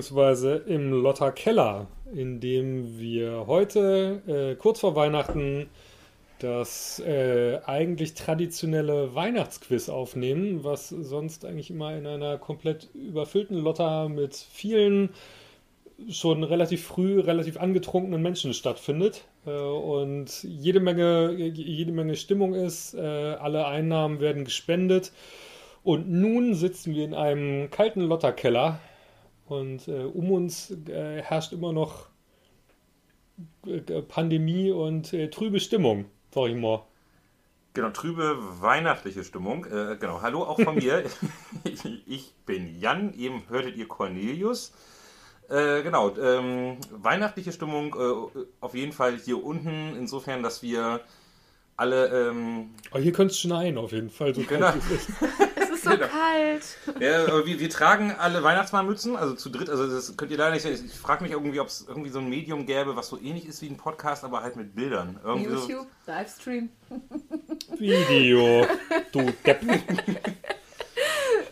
Beziehungsweise 0.00 0.54
im 0.66 0.92
Lotta 0.92 1.30
Keller, 1.30 1.86
in 2.14 2.40
dem 2.40 2.98
wir 2.98 3.44
heute 3.46 4.22
äh, 4.26 4.54
kurz 4.54 4.80
vor 4.80 4.96
Weihnachten 4.96 5.68
das 6.38 7.00
äh, 7.00 7.58
eigentlich 7.66 8.14
traditionelle 8.14 9.14
Weihnachtsquiz 9.14 9.90
aufnehmen, 9.90 10.64
was 10.64 10.88
sonst 10.88 11.44
eigentlich 11.44 11.68
immer 11.70 11.94
in 11.94 12.06
einer 12.06 12.38
komplett 12.38 12.88
überfüllten 12.94 13.58
Lotta 13.58 14.08
mit 14.08 14.34
vielen 14.36 15.10
schon 16.08 16.44
relativ 16.44 16.82
früh, 16.82 17.20
relativ 17.20 17.58
angetrunkenen 17.58 18.22
Menschen 18.22 18.54
stattfindet 18.54 19.26
äh, 19.44 19.50
und 19.50 20.44
jede 20.44 20.80
Menge, 20.80 21.32
jede 21.32 21.92
Menge 21.92 22.16
Stimmung 22.16 22.54
ist. 22.54 22.94
Äh, 22.94 23.00
alle 23.00 23.66
Einnahmen 23.66 24.18
werden 24.20 24.46
gespendet. 24.46 25.12
Und 25.82 26.10
nun 26.10 26.54
sitzen 26.54 26.94
wir 26.94 27.04
in 27.04 27.12
einem 27.12 27.70
kalten 27.70 28.00
Lotterkeller 28.00 28.80
und 29.50 29.88
äh, 29.88 30.04
um 30.04 30.30
uns 30.30 30.70
äh, 30.88 31.22
herrscht 31.22 31.52
immer 31.52 31.72
noch 31.72 32.08
äh, 33.66 33.80
Pandemie 34.02 34.70
und 34.70 35.12
äh, 35.12 35.28
trübe 35.28 35.60
Stimmung, 35.60 36.06
sag 36.32 36.48
ich 36.48 36.56
mal. 36.56 36.84
Genau, 37.74 37.90
trübe 37.90 38.36
weihnachtliche 38.60 39.24
Stimmung. 39.24 39.64
Äh, 39.66 39.96
genau, 39.98 40.22
hallo 40.22 40.42
auch 40.42 40.60
von 40.60 40.76
mir. 40.76 41.04
ich 42.06 42.32
bin 42.46 42.80
Jan, 42.80 43.14
eben 43.14 43.42
hörtet 43.48 43.76
ihr 43.76 43.88
Cornelius. 43.88 44.72
Äh, 45.48 45.82
genau, 45.82 46.16
ähm, 46.16 46.76
weihnachtliche 46.90 47.52
Stimmung 47.52 47.96
auf 48.60 48.74
jeden 48.74 48.92
Fall 48.92 49.16
hier 49.18 49.42
unten, 49.42 49.96
insofern, 49.96 50.44
dass 50.44 50.62
wir 50.62 51.00
alle. 51.76 52.28
Ähm, 52.30 52.70
oh, 52.92 52.98
hier 52.98 53.12
könnte 53.12 53.32
es 53.32 53.40
schneien 53.40 53.78
auf 53.78 53.90
jeden 53.90 54.10
Fall. 54.10 54.32
So 54.32 54.42
genau. 54.42 54.72
es 55.80 55.86
ist 55.86 55.90
so 55.90 55.96
genau. 55.96 56.06
kalt. 56.06 57.00
Ja, 57.00 57.46
wir, 57.46 57.58
wir, 57.58 57.70
tragen 57.70 58.12
alle 58.12 58.42
Weihnachtsmannmützen, 58.42 59.16
also 59.16 59.34
zu 59.34 59.50
dritt. 59.50 59.68
Also 59.70 59.86
das 59.86 60.16
könnt 60.16 60.30
ihr 60.30 60.38
leider 60.38 60.54
nicht. 60.54 60.64
Ich 60.64 60.98
frage 60.98 61.22
mich 61.22 61.32
irgendwie, 61.32 61.60
ob 61.60 61.68
es 61.68 61.84
irgendwie 61.88 62.10
so 62.10 62.18
ein 62.18 62.28
Medium 62.28 62.66
gäbe, 62.66 62.96
was 62.96 63.08
so 63.08 63.18
ähnlich 63.18 63.46
ist 63.46 63.62
wie 63.62 63.68
ein 63.68 63.76
Podcast, 63.76 64.24
aber 64.24 64.42
halt 64.42 64.56
mit 64.56 64.74
Bildern. 64.74 65.18
Irgendwie 65.24 65.50
YouTube, 65.50 65.86
so. 66.06 66.12
Livestream. 66.12 66.70
Video, 67.78 68.66
du 69.12 69.32
Depp. 69.44 69.60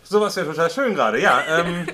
Sowas 0.02 0.36
wäre 0.36 0.46
total 0.46 0.70
schön 0.70 0.94
gerade, 0.94 1.20
ja. 1.20 1.42
Ähm, 1.48 1.86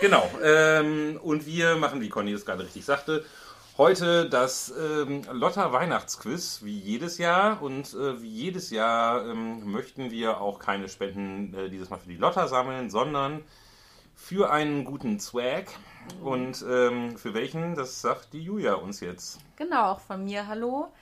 genau. 0.00 0.28
Ähm, 0.42 1.18
und 1.22 1.46
wir 1.46 1.76
machen, 1.76 2.00
wie 2.00 2.08
Conny 2.08 2.32
es 2.32 2.44
gerade 2.44 2.64
richtig 2.64 2.84
sagte, 2.84 3.24
Heute 3.76 4.28
das 4.28 4.72
ähm, 4.78 5.22
Lotta 5.32 5.72
Weihnachtsquiz, 5.72 6.60
wie 6.62 6.78
jedes 6.78 7.18
Jahr. 7.18 7.60
Und 7.60 7.92
äh, 7.94 8.22
wie 8.22 8.28
jedes 8.28 8.70
Jahr 8.70 9.26
ähm, 9.26 9.68
möchten 9.68 10.12
wir 10.12 10.40
auch 10.40 10.60
keine 10.60 10.88
Spenden 10.88 11.52
äh, 11.54 11.68
dieses 11.70 11.90
Mal 11.90 11.98
für 11.98 12.08
die 12.08 12.16
Lotta 12.16 12.46
sammeln, 12.46 12.88
sondern 12.88 13.42
für 14.14 14.52
einen 14.52 14.84
guten 14.84 15.18
Swag. 15.18 15.66
Und 16.22 16.64
ähm, 16.68 17.16
für 17.16 17.34
welchen, 17.34 17.74
das 17.74 18.00
sagt 18.00 18.32
die 18.32 18.44
Julia 18.44 18.74
uns 18.74 19.00
jetzt. 19.00 19.40
Genau, 19.56 19.90
auch 19.90 20.00
von 20.00 20.24
mir 20.24 20.46
hallo. 20.46 20.92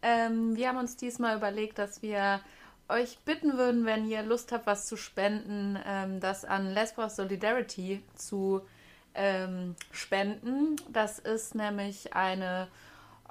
Ähm, 0.00 0.56
wir 0.56 0.68
haben 0.68 0.78
uns 0.78 0.96
diesmal 0.96 1.36
überlegt, 1.36 1.78
dass 1.78 2.00
wir 2.00 2.40
euch 2.88 3.18
bitten 3.26 3.58
würden, 3.58 3.84
wenn 3.84 4.08
ihr 4.08 4.22
Lust 4.22 4.52
habt, 4.52 4.66
was 4.66 4.86
zu 4.86 4.96
spenden, 4.96 5.78
ähm, 5.86 6.18
das 6.18 6.46
an 6.46 6.72
Lesbos 6.72 7.16
Solidarity 7.16 8.02
zu 8.14 8.62
ähm, 9.14 9.76
spenden. 9.90 10.76
Das 10.90 11.18
ist 11.18 11.54
nämlich 11.54 12.14
eine 12.14 12.68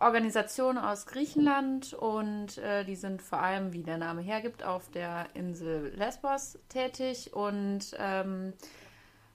Organisation 0.01 0.77
aus 0.77 1.05
Griechenland 1.05 1.93
und 1.93 2.57
äh, 2.57 2.83
die 2.83 2.95
sind 2.95 3.21
vor 3.21 3.39
allem, 3.39 3.71
wie 3.71 3.83
der 3.83 3.97
Name 3.97 4.21
hergibt, 4.21 4.63
auf 4.63 4.89
der 4.89 5.27
Insel 5.35 5.93
Lesbos 5.95 6.57
tätig 6.69 7.33
und 7.33 7.95
ähm, 7.99 8.53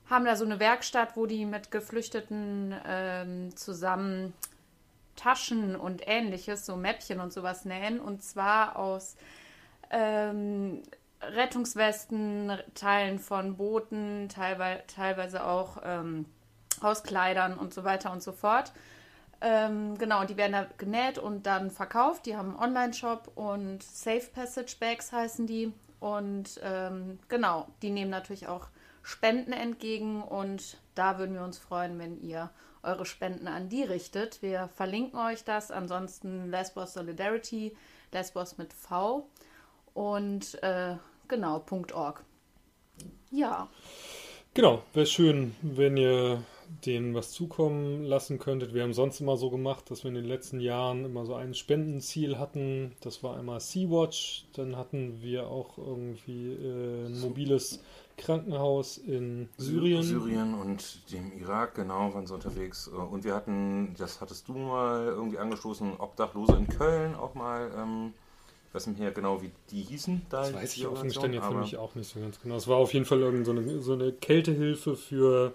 haben 0.09 0.25
da 0.25 0.35
so 0.35 0.45
eine 0.45 0.59
Werkstatt, 0.59 1.15
wo 1.15 1.25
die 1.25 1.45
mit 1.45 1.71
Geflüchteten 1.71 2.75
ähm, 2.85 3.55
zusammen 3.55 4.33
Taschen 5.15 5.75
und 5.75 6.03
ähnliches, 6.05 6.65
so 6.65 6.75
Mäppchen 6.75 7.21
und 7.21 7.31
sowas 7.31 7.65
nähen 7.65 7.99
und 7.99 8.21
zwar 8.21 8.75
aus 8.75 9.15
ähm, 9.89 10.83
Rettungswesten, 11.21 12.51
Teilen 12.75 13.19
von 13.19 13.57
Booten, 13.57 14.29
teilweise, 14.29 14.83
teilweise 14.87 15.45
auch 15.45 15.77
ähm, 15.83 16.25
aus 16.83 17.03
Kleidern 17.03 17.57
und 17.57 17.73
so 17.73 17.83
weiter 17.83 18.11
und 18.11 18.23
so 18.23 18.31
fort. 18.31 18.71
Ähm, 19.39 19.97
genau, 19.97 20.25
die 20.25 20.37
werden 20.37 20.53
da 20.53 20.67
genäht 20.77 21.17
und 21.19 21.45
dann 21.45 21.69
verkauft. 21.69 22.25
Die 22.25 22.35
haben 22.35 22.49
einen 22.51 22.59
Online-Shop 22.59 23.31
und 23.35 23.83
Safe 23.83 24.27
Passage 24.33 24.75
Bags 24.79 25.11
heißen 25.11 25.45
die. 25.45 25.73
Und 25.99 26.59
ähm, 26.63 27.19
genau, 27.27 27.67
die 27.81 27.89
nehmen 27.89 28.11
natürlich 28.11 28.47
auch 28.47 28.67
Spenden 29.03 29.53
entgegen 29.53 30.21
und 30.21 30.77
da 30.95 31.17
würden 31.17 31.35
wir 31.35 31.43
uns 31.43 31.57
freuen, 31.57 31.97
wenn 31.97 32.19
ihr 32.19 32.49
eure 32.83 33.05
Spenden 33.05 33.47
an 33.47 33.69
die 33.69 33.83
richtet. 33.83 34.41
Wir 34.41 34.69
verlinken 34.75 35.19
euch 35.19 35.43
das. 35.43 35.71
Ansonsten 35.71 36.49
Lesbos 36.49 36.93
Solidarity, 36.93 37.75
Lesbos 38.11 38.57
mit 38.57 38.73
V 38.73 39.27
und 39.93 40.61
äh, 40.63 40.95
genau, 41.27 41.63
.org. 41.93 42.23
Ja. 43.31 43.69
Genau, 44.53 44.81
wäre 44.93 45.05
schön, 45.05 45.55
wenn 45.61 45.97
ihr 45.97 46.43
denen 46.85 47.13
was 47.13 47.31
zukommen 47.31 48.03
lassen 48.03 48.39
könntet. 48.39 48.73
Wir 48.73 48.83
haben 48.83 48.93
sonst 48.93 49.19
immer 49.19 49.37
so 49.37 49.49
gemacht, 49.49 49.89
dass 49.89 50.03
wir 50.03 50.09
in 50.09 50.15
den 50.15 50.25
letzten 50.25 50.59
Jahren 50.59 51.05
immer 51.05 51.25
so 51.25 51.33
ein 51.35 51.53
Spendenziel 51.53 52.37
hatten. 52.37 52.93
Das 53.01 53.23
war 53.23 53.37
einmal 53.37 53.59
Sea-Watch. 53.59 54.45
Dann 54.55 54.75
hatten 54.75 55.21
wir 55.21 55.47
auch 55.47 55.77
irgendwie 55.77 56.53
äh, 56.53 57.05
ein 57.07 57.19
mobiles 57.19 57.79
Krankenhaus 58.17 58.97
in 58.97 59.47
Syrien. 59.57 60.03
Syrien 60.03 60.53
und 60.55 61.11
dem 61.11 61.31
Irak, 61.39 61.75
genau, 61.75 62.13
waren 62.13 62.25
sie 62.25 62.33
unterwegs. 62.33 62.87
Und 62.87 63.23
wir 63.23 63.35
hatten, 63.35 63.93
das 63.97 64.21
hattest 64.21 64.47
du 64.47 64.53
mal 64.53 65.05
irgendwie 65.05 65.37
angestoßen, 65.37 65.99
Obdachlose 65.99 66.55
in 66.57 66.67
Köln 66.67 67.15
auch 67.15 67.35
mal. 67.35 67.71
Ähm, 67.77 68.13
ich 68.67 68.75
weiß 68.75 68.87
nicht 68.87 68.99
mehr 68.99 69.11
genau, 69.11 69.41
wie 69.41 69.51
die 69.71 69.81
hießen. 69.81 70.23
Da 70.29 70.41
das 70.41 70.53
weiß 70.53 70.77
ich 70.77 70.87
offen 70.87 71.07
gestanden 71.07 71.41
für 71.41 71.55
mich 71.55 71.77
auch 71.77 71.95
nicht 71.95 72.11
so 72.11 72.19
ganz 72.19 72.39
genau. 72.41 72.55
Es 72.55 72.67
war 72.67 72.77
auf 72.77 72.93
jeden 72.93 73.05
Fall 73.05 73.21
irgendeine 73.21 73.63
so, 73.63 73.79
so 73.79 73.93
eine 73.93 74.11
Kältehilfe 74.11 74.95
für 74.95 75.53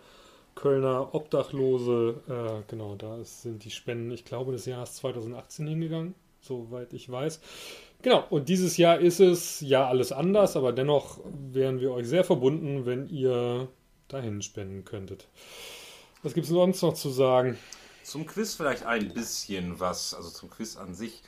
Kölner 0.54 1.14
Obdachlose, 1.14 2.20
äh, 2.28 2.70
genau, 2.70 2.94
da 2.96 3.22
sind 3.24 3.64
die 3.64 3.70
Spenden, 3.70 4.10
ich 4.10 4.24
glaube, 4.24 4.52
des 4.52 4.66
Jahres 4.66 4.94
2018 4.96 5.66
hingegangen, 5.66 6.14
soweit 6.40 6.92
ich 6.92 7.10
weiß. 7.10 7.40
Genau, 8.02 8.24
und 8.30 8.48
dieses 8.48 8.76
Jahr 8.76 8.98
ist 8.98 9.20
es 9.20 9.60
ja 9.60 9.86
alles 9.86 10.12
anders, 10.12 10.56
aber 10.56 10.72
dennoch 10.72 11.20
wären 11.52 11.80
wir 11.80 11.92
euch 11.92 12.06
sehr 12.06 12.24
verbunden, 12.24 12.84
wenn 12.84 13.06
ihr 13.08 13.68
dahin 14.08 14.42
spenden 14.42 14.84
könntet. 14.84 15.28
Was 16.22 16.34
gibt 16.34 16.46
es 16.46 16.52
sonst 16.52 16.82
noch 16.82 16.94
zu 16.94 17.10
sagen? 17.10 17.58
Zum 18.02 18.26
Quiz 18.26 18.54
vielleicht 18.54 18.84
ein 18.84 19.14
bisschen 19.14 19.78
was, 19.78 20.14
also 20.14 20.30
zum 20.30 20.50
Quiz 20.50 20.76
an 20.76 20.94
sich. 20.94 21.22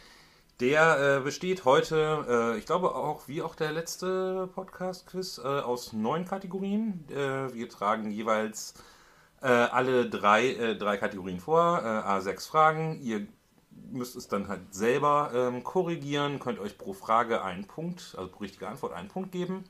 Der 0.60 1.18
äh, 1.18 1.20
besteht 1.20 1.64
heute, 1.64 2.26
äh, 2.54 2.58
ich 2.58 2.66
glaube 2.66 2.94
auch 2.94 3.26
wie 3.26 3.42
auch 3.42 3.56
der 3.56 3.72
letzte 3.72 4.48
Podcast-Quiz, 4.54 5.38
äh, 5.38 5.42
aus 5.42 5.92
neun 5.92 6.24
Kategorien. 6.24 7.04
Äh, 7.10 7.52
wir 7.52 7.68
tragen 7.68 8.10
jeweils 8.10 8.74
äh, 9.44 9.48
alle 9.48 10.08
drei, 10.08 10.48
äh, 10.54 10.76
drei 10.76 10.96
Kategorien 10.96 11.38
vor, 11.38 11.78
äh, 11.82 11.86
A6 11.86 12.48
Fragen. 12.48 13.00
Ihr 13.02 13.26
müsst 13.92 14.16
es 14.16 14.26
dann 14.26 14.48
halt 14.48 14.74
selber 14.74 15.30
ähm, 15.34 15.62
korrigieren, 15.62 16.38
könnt 16.38 16.58
euch 16.58 16.78
pro 16.78 16.94
Frage 16.94 17.44
einen 17.44 17.66
Punkt, 17.66 18.14
also 18.16 18.30
pro 18.30 18.40
richtige 18.40 18.68
Antwort 18.68 18.94
einen 18.94 19.08
Punkt 19.08 19.32
geben. 19.32 19.64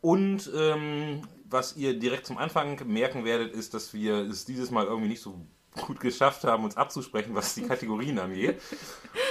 Und 0.00 0.50
ähm, 0.56 1.22
was 1.48 1.76
ihr 1.76 1.96
direkt 1.96 2.26
zum 2.26 2.38
Anfang 2.38 2.80
merken 2.86 3.24
werdet, 3.24 3.54
ist, 3.54 3.72
dass 3.72 3.94
wir 3.94 4.16
es 4.16 4.46
dieses 4.46 4.72
Mal 4.72 4.86
irgendwie 4.86 5.10
nicht 5.10 5.22
so 5.22 5.46
gut 5.86 6.00
geschafft 6.00 6.42
haben, 6.42 6.64
uns 6.64 6.76
abzusprechen, 6.76 7.36
was 7.36 7.54
die 7.54 7.62
Kategorien 7.62 8.18
angeht. 8.18 8.60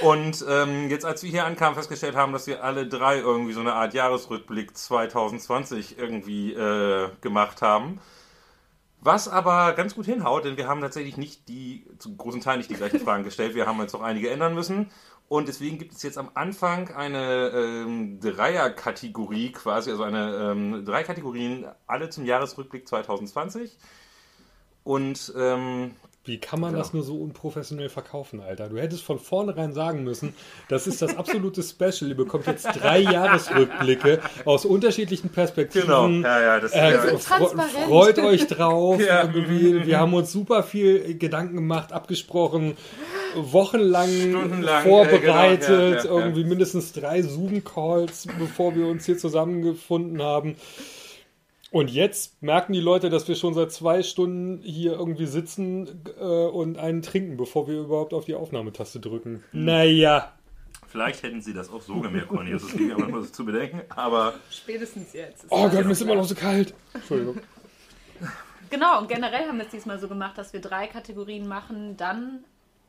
Und 0.02 0.46
ähm, 0.48 0.90
jetzt, 0.90 1.04
als 1.04 1.24
wir 1.24 1.30
hier 1.30 1.46
ankamen, 1.46 1.76
festgestellt 1.76 2.16
haben, 2.16 2.32
dass 2.32 2.48
wir 2.48 2.64
alle 2.64 2.88
drei 2.88 3.20
irgendwie 3.20 3.52
so 3.52 3.60
eine 3.60 3.74
Art 3.74 3.94
Jahresrückblick 3.94 4.78
2020 4.78 5.98
irgendwie 5.98 6.54
äh, 6.54 7.10
gemacht 7.20 7.62
haben. 7.62 8.00
Was 9.04 9.28
aber 9.28 9.74
ganz 9.74 9.96
gut 9.96 10.06
hinhaut, 10.06 10.46
denn 10.46 10.58
wir 10.58 10.68
haben 10.68 10.80
tatsächlich 10.80 11.18
nicht 11.18 11.48
die, 11.50 11.88
zu 11.98 12.16
großen 12.16 12.40
Teil 12.40 12.58
nicht 12.58 12.70
die 12.70 12.76
gleichen 12.76 13.00
Fragen 13.00 13.24
gestellt. 13.24 13.56
Wir 13.56 13.66
haben 13.66 13.82
jetzt 13.82 13.94
noch 13.94 14.04
einige 14.04 14.30
ändern 14.30 14.54
müssen. 14.54 14.92
Und 15.28 15.48
deswegen 15.48 15.80
gibt 15.80 15.94
es 15.94 16.04
jetzt 16.04 16.20
am 16.20 16.30
Anfang 16.36 16.94
eine 16.94 17.48
ähm, 17.50 18.20
Dreier-Kategorie 18.20 19.54
quasi, 19.54 19.90
also 19.90 20.04
eine 20.04 20.52
ähm, 20.52 20.86
drei 20.86 21.04
Kategorien, 21.04 21.66
alle 21.88 22.10
zum 22.10 22.26
Jahresrückblick 22.26 22.88
2020. 22.88 23.76
Und 24.84 25.34
ähm, 25.36 25.96
wie 26.24 26.38
kann 26.38 26.60
man 26.60 26.74
ja. 26.74 26.78
das 26.78 26.94
nur 26.94 27.02
so 27.04 27.16
unprofessionell 27.16 27.90
verkaufen, 27.90 28.42
Alter? 28.42 28.70
Du 28.70 28.78
hättest 28.78 29.02
von 29.02 29.18
vornherein 29.18 29.74
sagen 29.74 30.04
müssen, 30.04 30.36
das 30.70 30.86
ist 30.86 31.02
das 31.02 31.18
absolute 31.18 31.64
Special. 31.64 32.10
Ihr 32.10 32.16
bekommt 32.16 32.46
jetzt 32.46 32.66
drei 32.66 33.00
Jahresrückblicke 33.00 34.20
aus 34.46 34.66
unterschiedlichen 34.66 35.30
Perspektiven. 35.30 35.88
Genau, 35.88 36.08
ja, 36.08 36.42
ja, 36.42 36.60
das 36.60 36.74
äh, 36.74 36.92
ja. 36.92 37.18
Fre 37.18 37.48
freut 37.88 38.20
euch 38.20 38.46
drauf. 38.46 39.02
Ja. 39.02 39.34
Wir 39.34 40.00
haben 40.00 40.14
uns 40.14 40.32
super 40.32 40.62
viel 40.62 41.18
Gedanken 41.18 41.56
gemacht, 41.56 41.92
abgesprochen, 41.92 42.78
wochenlang 43.36 44.10
Stundenlang, 44.10 44.84
vorbereitet, 44.84 46.00
äh, 46.00 46.02
genau, 46.04 46.20
irgendwie 46.20 46.44
mindestens 46.44 46.94
drei 46.94 47.24
Zoom-Calls, 47.24 48.28
bevor 48.38 48.76
wir 48.76 48.86
uns 48.86 49.08
hier 49.08 49.18
zusammengefunden 49.18 50.22
haben. 50.22 50.56
Und 51.72 51.90
jetzt 51.90 52.44
merken 52.44 52.74
die 52.74 52.82
Leute, 52.82 53.10
dass 53.10 53.28
wir 53.30 53.36
schon 53.36 53.54
seit 53.54 53.72
zwei 53.72 54.04
Stunden 54.04 54.62
hier 54.62 54.92
irgendwie 54.92 55.26
sitzen 55.26 56.04
äh, 56.20 56.24
und 56.24 56.78
einen 56.78 57.02
trinken, 57.02 57.38
bevor 57.38 57.68
wir 57.68 57.80
überhaupt 57.80 58.14
auf 58.14 58.26
die 58.26 58.36
Aufnahmetaste 58.36 59.00
drücken. 59.00 59.44
Naja. 59.54 60.34
Vielleicht 60.88 61.24
hätten 61.24 61.42
sie 61.42 61.54
das 61.54 61.70
auch 61.70 61.82
so 61.82 62.02
gemerkt, 62.02 62.28
Conny. 62.28 62.52
Das 62.52 62.64
ist 62.64 62.78
gegen 62.78 62.92
aber 62.92 63.08
nur 63.08 63.32
zu 63.32 63.46
bedenken. 63.46 63.82
Aber 63.88 64.34
Spätestens 64.52 65.14
jetzt. 65.14 65.46
Oh 65.50 65.70
Gott, 65.70 65.86
mir 65.86 65.92
ist 65.92 66.02
immer 66.02 66.16
noch 66.16 66.26
so 66.26 66.36
kalt. 66.36 66.74
Entschuldigung. 66.94 67.40
Genau, 68.70 69.00
und 69.00 69.08
generell 69.08 69.48
haben 69.48 69.58
wir 69.58 69.66
es 69.66 69.72
diesmal 69.72 70.00
so 70.00 70.10
gemacht, 70.10 70.38
dass 70.38 70.52
wir 70.52 70.60
drei 70.60 70.88
Kategorien 70.88 71.48
machen, 71.48 71.96
dann 71.96 72.44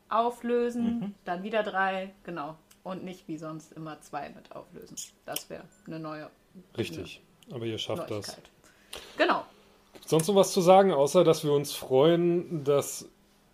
auflösen, 0.09 0.99
Mhm. 0.99 1.13
dann 1.23 1.43
wieder 1.43 1.63
drei, 1.63 2.11
genau. 2.25 2.57
Und 2.83 3.05
nicht 3.05 3.27
wie 3.29 3.37
sonst 3.37 3.71
immer 3.71 3.99
zwei 4.01 4.29
mit 4.29 4.51
auflösen. 4.53 4.97
Das 5.25 5.49
wäre 5.49 5.63
eine 5.87 5.99
neue 5.99 6.29
Richtig. 6.77 7.21
Aber 7.51 7.65
ihr 7.65 7.77
schafft 7.77 8.11
das. 8.11 8.37
Genau. 9.17 9.45
Sonst 10.05 10.27
noch 10.27 10.35
was 10.35 10.51
zu 10.51 10.61
sagen, 10.61 10.91
außer 10.91 11.23
dass 11.23 11.43
wir 11.43 11.53
uns 11.53 11.73
freuen, 11.73 12.63
dass 12.63 13.07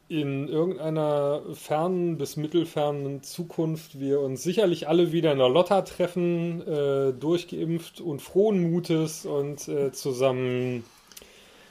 in 0.09 0.47
irgendeiner 0.47 1.41
fernen 1.53 2.17
bis 2.17 2.35
mittelfernen 2.35 3.21
Zukunft 3.21 3.99
wir 3.99 4.19
uns 4.21 4.41
sicherlich 4.41 4.87
alle 4.87 5.11
wieder 5.11 5.31
in 5.31 5.37
der 5.37 5.49
Lotta 5.49 5.83
treffen, 5.83 6.67
äh, 6.67 7.13
durchgeimpft 7.13 8.01
und 8.01 8.19
frohen 8.19 8.71
Mutes 8.71 9.27
und 9.27 9.67
äh, 9.67 9.91
zusammen 9.91 10.83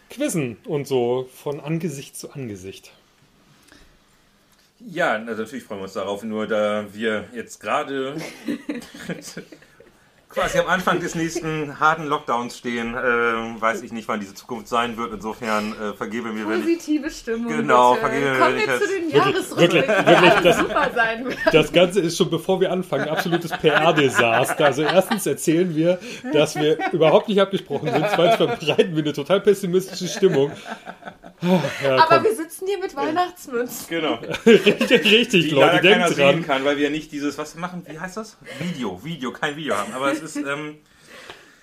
quizzen 0.08 0.56
und 0.66 0.86
so 0.86 1.28
von 1.34 1.58
Angesicht 1.58 2.16
zu 2.16 2.30
Angesicht. 2.30 2.92
ja, 4.78 5.18
na, 5.18 5.34
natürlich 5.34 5.64
freuen 5.64 5.80
wir 5.80 5.84
uns 5.84 5.94
darauf. 5.94 6.22
Nur 6.22 6.46
da 6.46 6.86
wir 6.92 7.24
jetzt 7.34 7.58
gerade 7.60 8.16
quasi 10.28 10.58
am 10.58 10.66
Anfang 10.68 11.00
des 11.00 11.14
nächsten 11.14 11.80
harten 11.80 12.06
Lockdowns 12.06 12.58
stehen, 12.58 12.94
äh, 12.94 12.98
weiß 13.60 13.82
ich 13.82 13.92
nicht, 13.92 14.06
wann 14.08 14.20
diese 14.20 14.34
Zukunft 14.34 14.68
sein 14.68 14.96
wird. 14.96 15.12
Insofern 15.14 15.72
äh, 15.72 15.94
vergebe 15.94 16.30
mir, 16.32 16.48
wenn 16.48 16.60
ich. 16.60 16.76
Positive 16.78 17.10
Stimmung. 17.10 17.48
Genau, 17.56 17.94
bitte. 17.94 18.06
vergebe 18.06 18.30
mir, 18.30 18.38
Kommen 18.38 18.54
wenn 18.54 18.60
ich 18.60 18.66
wir 18.66 18.74
zu 18.78 18.80
jetzt- 18.84 18.92
den 18.92 19.12
Wirklich, 19.12 19.34
Jahresrückblicken, 19.34 20.06
wirklich, 20.06 20.42
das- 20.44 20.58
super 20.58 20.90
sein 20.94 21.24
werden. 21.28 21.38
Das 21.52 21.72
Ganze 21.72 22.00
ist 22.00 22.16
schon 22.16 22.30
bevor 22.30 22.60
wir 22.60 22.70
anfangen 22.70 23.08
absolutes 23.08 23.50
PR-Desaster. 23.52 24.64
Also 24.66 24.82
erstens 24.82 25.26
erzählen 25.26 25.74
wir, 25.74 25.98
dass 26.32 26.56
wir 26.56 26.78
überhaupt 26.92 27.28
nicht 27.28 27.40
abgesprochen 27.40 27.90
sind. 27.90 28.06
Zweitens 28.14 28.36
verbreiten 28.36 28.94
wir 28.96 29.02
eine 29.02 29.12
total 29.12 29.40
pessimistische 29.40 30.08
Stimmung. 30.08 30.52
Ja, 31.40 31.96
Aber 32.02 32.16
komm. 32.16 32.24
wir 32.24 32.34
sitzen 32.34 32.66
hier 32.66 32.78
mit 32.80 32.96
Weihnachtsmützen. 32.96 33.86
Genau. 33.88 34.18
richtig, 34.44 35.04
richtig, 35.04 35.48
Die 35.48 35.50
Leute, 35.54 35.80
denkt 35.80 36.08
sehen 36.08 36.16
dran. 36.16 36.42
kann, 36.46 36.64
weil 36.64 36.76
wir 36.78 36.90
nicht 36.90 37.12
dieses, 37.12 37.38
was 37.38 37.54
machen, 37.54 37.86
wie 37.88 37.98
heißt 37.98 38.16
das? 38.16 38.36
Video, 38.58 39.00
Video, 39.04 39.30
kein 39.32 39.54
Video 39.56 39.76
haben. 39.76 39.92
Aber 39.94 40.10
ist, 40.22 40.36
ähm, 40.36 40.76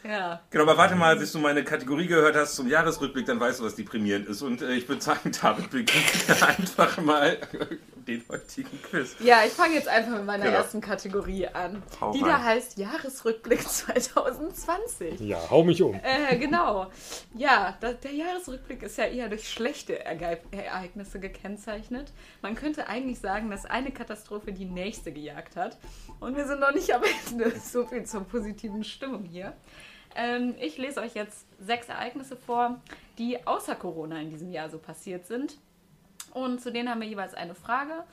Ja. 0.07 0.41
genau, 0.51 0.63
aber 0.63 0.77
warte 0.77 0.95
mal, 0.95 1.15
bis 1.15 1.31
du 1.31 1.39
meine 1.39 1.63
Kategorie 1.63 2.07
gehört 2.07 2.35
hast 2.35 2.55
zum 2.55 2.67
Jahresrückblick, 2.67 3.25
dann 3.25 3.39
weißt 3.39 3.59
du, 3.59 3.63
was 3.65 3.75
deprimierend 3.75 4.27
ist. 4.27 4.41
Und 4.43 4.61
äh, 4.61 4.73
ich 4.75 4.87
würde 4.87 5.01
sagen, 5.01 5.31
David 5.41 5.69
beginnt 5.71 6.41
einfach 6.41 6.97
mal 7.01 7.37
den 8.07 8.23
heutigen 8.29 8.81
Quiz. 8.83 9.15
Ja, 9.19 9.39
ich 9.45 9.51
fange 9.53 9.73
jetzt 9.73 9.87
einfach 9.87 10.11
mit 10.11 10.25
meiner 10.25 10.45
Genau. 10.45 10.57
ersten 10.57 10.79
Kategorie 10.79 11.47
an. 11.47 11.81
Hau 11.99 12.11
die 12.13 12.19
rein. 12.21 12.29
da 12.29 12.43
heißt 12.43 12.77
Jahresrückblick 12.77 13.67
2020. 13.67 15.19
Ja, 15.21 15.39
hau 15.49 15.63
mich 15.63 15.81
um. 15.81 15.95
Äh, 16.03 16.37
genau. 16.37 16.91
Ja, 17.33 17.75
da, 17.81 17.93
der 17.93 18.11
Jahresrückblick 18.13 18.83
ist 18.83 18.97
ja 18.99 19.05
eher 19.05 19.27
durch 19.29 19.49
schlechte 19.49 20.05
Erge 20.05 20.39
Ereignisse 20.51 21.19
gekennzeichnet. 21.19 22.13
Man 22.43 22.53
könnte 22.55 22.87
eigentlich 22.87 23.19
sagen, 23.19 23.49
dass 23.49 23.65
eine 23.65 23.91
Katastrophe 23.91 24.51
die 24.53 24.65
nächste 24.65 25.11
gejagt 25.11 25.55
hat. 25.55 25.77
Und 26.19 26.37
wir 26.37 26.45
sind 26.45 26.59
noch 26.59 26.73
nicht 26.73 26.93
am 26.93 27.01
Ende. 27.29 27.51
So 27.59 27.85
viel 27.87 28.03
zur 28.05 28.21
positiven 28.25 28.83
Stimmung 28.83 29.23
hier. 29.23 29.53
Ähm, 30.15 30.55
ich 30.59 30.77
lese 30.77 31.01
euch 31.01 31.13
jetzt 31.13 31.45
sechs 31.59 31.89
Ereignisse 31.89 32.37
vor, 32.37 32.79
die 33.17 33.45
außer 33.45 33.75
Corona 33.75 34.19
in 34.21 34.29
diesem 34.29 34.51
Jahr 34.51 34.69
so 34.69 34.77
passiert 34.77 35.25
sind. 35.25 35.57
Und 36.33 36.61
zu 36.61 36.71
denen 36.71 36.89
haben 36.89 37.01
wir 37.01 37.07
jeweils 37.07 37.33
eine 37.33 37.55
Frage. 37.55 38.03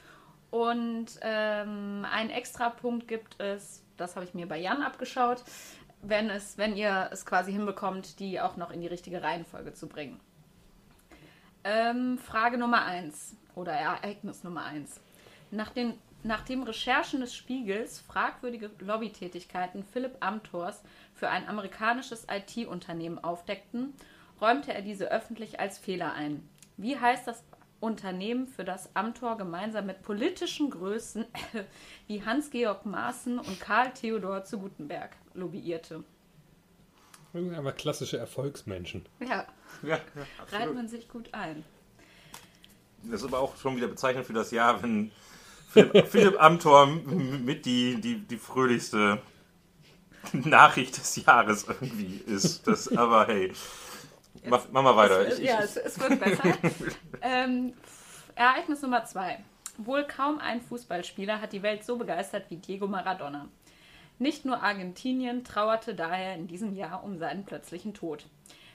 Und 0.50 1.06
ähm, 1.22 2.06
einen 2.10 2.30
extra 2.30 2.70
Punkt 2.70 3.08
gibt 3.08 3.40
es, 3.40 3.82
das 3.96 4.16
habe 4.16 4.26
ich 4.26 4.34
mir 4.34 4.46
bei 4.46 4.58
Jan 4.58 4.82
abgeschaut, 4.82 5.42
wenn, 6.02 6.28
es, 6.28 6.58
wenn 6.58 6.76
ihr 6.76 7.08
es 7.10 7.24
quasi 7.24 7.52
hinbekommt, 7.52 8.18
die 8.20 8.40
auch 8.40 8.56
noch 8.56 8.70
in 8.70 8.80
die 8.80 8.86
richtige 8.86 9.22
Reihenfolge 9.22 9.72
zu 9.72 9.88
bringen. 9.88 10.20
Ähm, 11.64 12.18
Frage 12.18 12.58
Nummer 12.58 12.84
1 12.84 13.36
oder 13.54 13.72
Ereignis 13.72 14.42
Nummer 14.42 14.64
1. 14.64 15.00
Nach 15.52 15.70
den, 15.70 15.94
nachdem 16.22 16.64
Recherchen 16.64 17.20
des 17.20 17.34
Spiegels 17.34 18.00
fragwürdige 18.00 18.70
Lobbytätigkeiten 18.80 19.84
Philipp 19.84 20.16
Amthors 20.20 20.82
für 21.22 21.30
ein 21.30 21.48
amerikanisches 21.48 22.26
IT-Unternehmen 22.28 23.22
aufdeckten, 23.22 23.94
räumte 24.40 24.74
er 24.74 24.82
diese 24.82 25.08
öffentlich 25.12 25.60
als 25.60 25.78
Fehler 25.78 26.14
ein. 26.14 26.42
Wie 26.76 26.98
heißt 26.98 27.28
das 27.28 27.44
Unternehmen, 27.78 28.48
für 28.48 28.64
das 28.64 28.90
Amthor 28.96 29.38
gemeinsam 29.38 29.86
mit 29.86 30.02
politischen 30.02 30.68
Größen 30.70 31.24
wie 32.08 32.24
Hans-Georg 32.24 32.86
Maaßen 32.86 33.38
und 33.38 33.60
Karl 33.60 33.92
Theodor 33.92 34.42
zu 34.42 34.58
Gutenberg 34.58 35.14
lobbyierte? 35.34 36.02
Einfach 37.34 37.76
klassische 37.76 38.18
Erfolgsmenschen. 38.18 39.06
Ja, 39.20 39.46
Ja, 39.84 39.98
ja 39.98 40.58
reiht 40.58 40.74
man 40.74 40.88
sich 40.88 41.08
gut 41.08 41.32
ein. 41.32 41.62
Das 43.04 43.20
ist 43.20 43.28
aber 43.28 43.38
auch 43.38 43.56
schon 43.56 43.76
wieder 43.76 43.86
bezeichnend 43.86 44.26
für 44.26 44.32
das 44.32 44.50
Jahr, 44.50 44.82
wenn 44.82 45.12
Philipp, 45.68 46.08
Philipp 46.08 46.42
Amthor 46.42 46.86
mit 46.88 47.64
die, 47.64 48.00
die, 48.00 48.18
die 48.18 48.36
fröhlichste 48.36 49.22
Nachricht 50.44 50.96
des 50.96 51.16
Jahres 51.16 51.66
irgendwie 51.68 52.22
ist. 52.26 52.66
Das, 52.66 52.94
aber 52.96 53.26
hey, 53.26 53.52
mach, 54.46 54.66
mach 54.72 54.82
mal 54.82 54.96
weiter. 54.96 55.26
Es, 55.26 55.38
Ich, 55.38 55.46
ja, 55.46 55.58
ich, 55.58 55.64
es, 55.64 55.76
es 55.76 56.00
wird 56.00 56.20
besser. 56.20 56.56
ähm, 57.22 57.72
Ereignis 58.34 58.82
Nummer 58.82 59.04
zwei. 59.04 59.38
Wohl 59.78 60.04
kaum 60.04 60.38
ein 60.38 60.60
Fußballspieler 60.60 61.40
hat 61.40 61.52
die 61.52 61.62
Welt 61.62 61.84
so 61.84 61.96
begeistert 61.96 62.44
wie 62.50 62.56
Diego 62.56 62.86
Maradona. 62.86 63.48
Nicht 64.18 64.44
nur 64.44 64.62
Argentinien 64.62 65.44
trauerte 65.44 65.94
daher 65.94 66.34
in 66.34 66.46
diesem 66.46 66.74
Jahr 66.76 67.02
um 67.02 67.18
seinen 67.18 67.44
plötzlichen 67.44 67.94
Tod. 67.94 68.26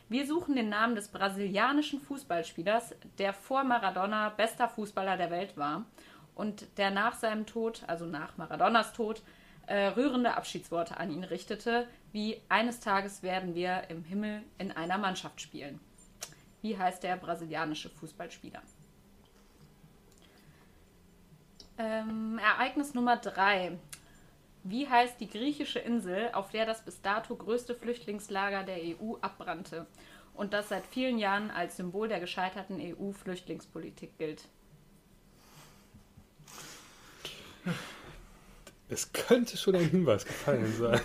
Wir 0.10 0.26
suchen 0.26 0.56
den 0.56 0.70
Namen 0.70 0.96
des 0.96 1.10
brasilianischen 1.10 2.00
Fußballspielers, 2.00 2.96
der 3.18 3.34
vor 3.34 3.64
Maradona 3.64 4.30
bester 4.30 4.70
Fußballer 4.70 5.18
der 5.18 5.32
Welt 5.32 5.58
war 5.58 5.86
und 6.34 6.66
der 6.78 6.92
nach 6.92 7.16
seinem 7.16 7.46
Tod, 7.46 7.84
also 7.88 8.06
nach 8.06 8.38
Maradonas 8.38 8.94
Tod, 8.94 9.22
äh, 9.68 9.88
rührende 9.88 10.36
Abschiedsworte 10.36 10.98
an 10.98 11.12
ihn 11.12 11.24
richtete, 11.24 11.88
wie 12.12 12.42
eines 12.50 12.80
Tages 12.80 13.22
werden 13.22 13.54
wir 13.54 13.84
im 13.90 14.04
Himmel 14.04 14.42
in 14.58 14.72
einer 14.72 14.98
Mannschaft 14.98 15.42
spielen. 15.42 15.80
Wie 16.62 16.78
heißt 16.78 17.04
der 17.04 17.18
brasilianische 17.18 17.90
Fußballspieler? 17.90 18.62
Ähm, 21.78 22.40
Ereignis 22.40 22.94
Nummer 22.94 23.18
3. 23.18 23.78
Wie 24.64 24.90
heißt 24.90 25.20
die 25.20 25.30
griechische 25.30 25.80
Insel, 25.80 26.32
auf 26.34 26.50
der 26.50 26.66
das 26.66 26.84
bis 26.84 27.02
dato 27.02 27.36
größte 27.36 27.76
Flüchtlingslager 27.76 28.64
der 28.64 28.78
EU 28.78 29.16
abbrannte 29.22 29.86
und 30.34 30.54
das 30.54 30.70
seit 30.70 30.86
vielen 30.88 31.20
Jahren 31.20 31.52
als 31.52 31.78
Symbol 31.78 32.08
der 32.08 32.20
gescheiterten 32.20 32.80
EU-Flüchtlingspolitik 32.82 34.18
gilt? 34.18 34.48
Es 38.90 39.12
könnte 39.12 39.58
schon 39.58 39.76
ein 39.76 39.90
Hinweis 39.90 40.26
gefallen 40.26 40.74
sein. 40.74 41.02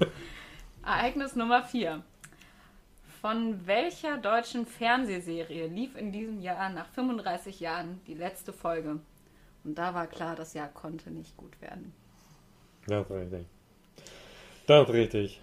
Ereignis 0.84 1.34
Nummer 1.34 1.62
4. 1.62 2.02
Von 3.20 3.66
welcher 3.66 4.18
deutschen 4.18 4.66
Fernsehserie 4.66 5.66
lief 5.66 5.96
in 5.96 6.12
diesem 6.12 6.40
Jahr 6.40 6.68
nach 6.70 6.86
35 6.90 7.60
Jahren 7.60 8.00
die 8.06 8.14
letzte 8.14 8.52
Folge? 8.52 9.00
Und 9.64 9.76
da 9.76 9.94
war 9.94 10.06
klar, 10.06 10.36
das 10.36 10.54
Jahr 10.54 10.68
konnte 10.68 11.10
nicht 11.10 11.36
gut 11.36 11.60
werden. 11.60 11.92
Das 12.86 13.04
ist 13.06 13.10
richtig. 13.10 13.46
Das 14.66 14.88
ist 14.88 14.94
richtig. 14.94 15.40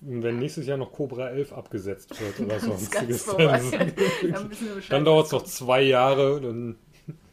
Wenn 0.00 0.40
nächstes 0.40 0.66
Jahr 0.66 0.76
noch 0.78 0.92
Cobra 0.92 1.30
11 1.30 1.52
abgesetzt 1.52 2.20
wird 2.20 2.40
oder 2.40 2.58
sonstiges, 2.60 3.24
dann, 3.24 3.92
Dann 4.90 5.04
dauert 5.04 5.26
es 5.26 5.32
noch 5.32 5.44
zwei 5.44 5.82
Jahre. 5.82 6.40
Dann, 6.40 6.76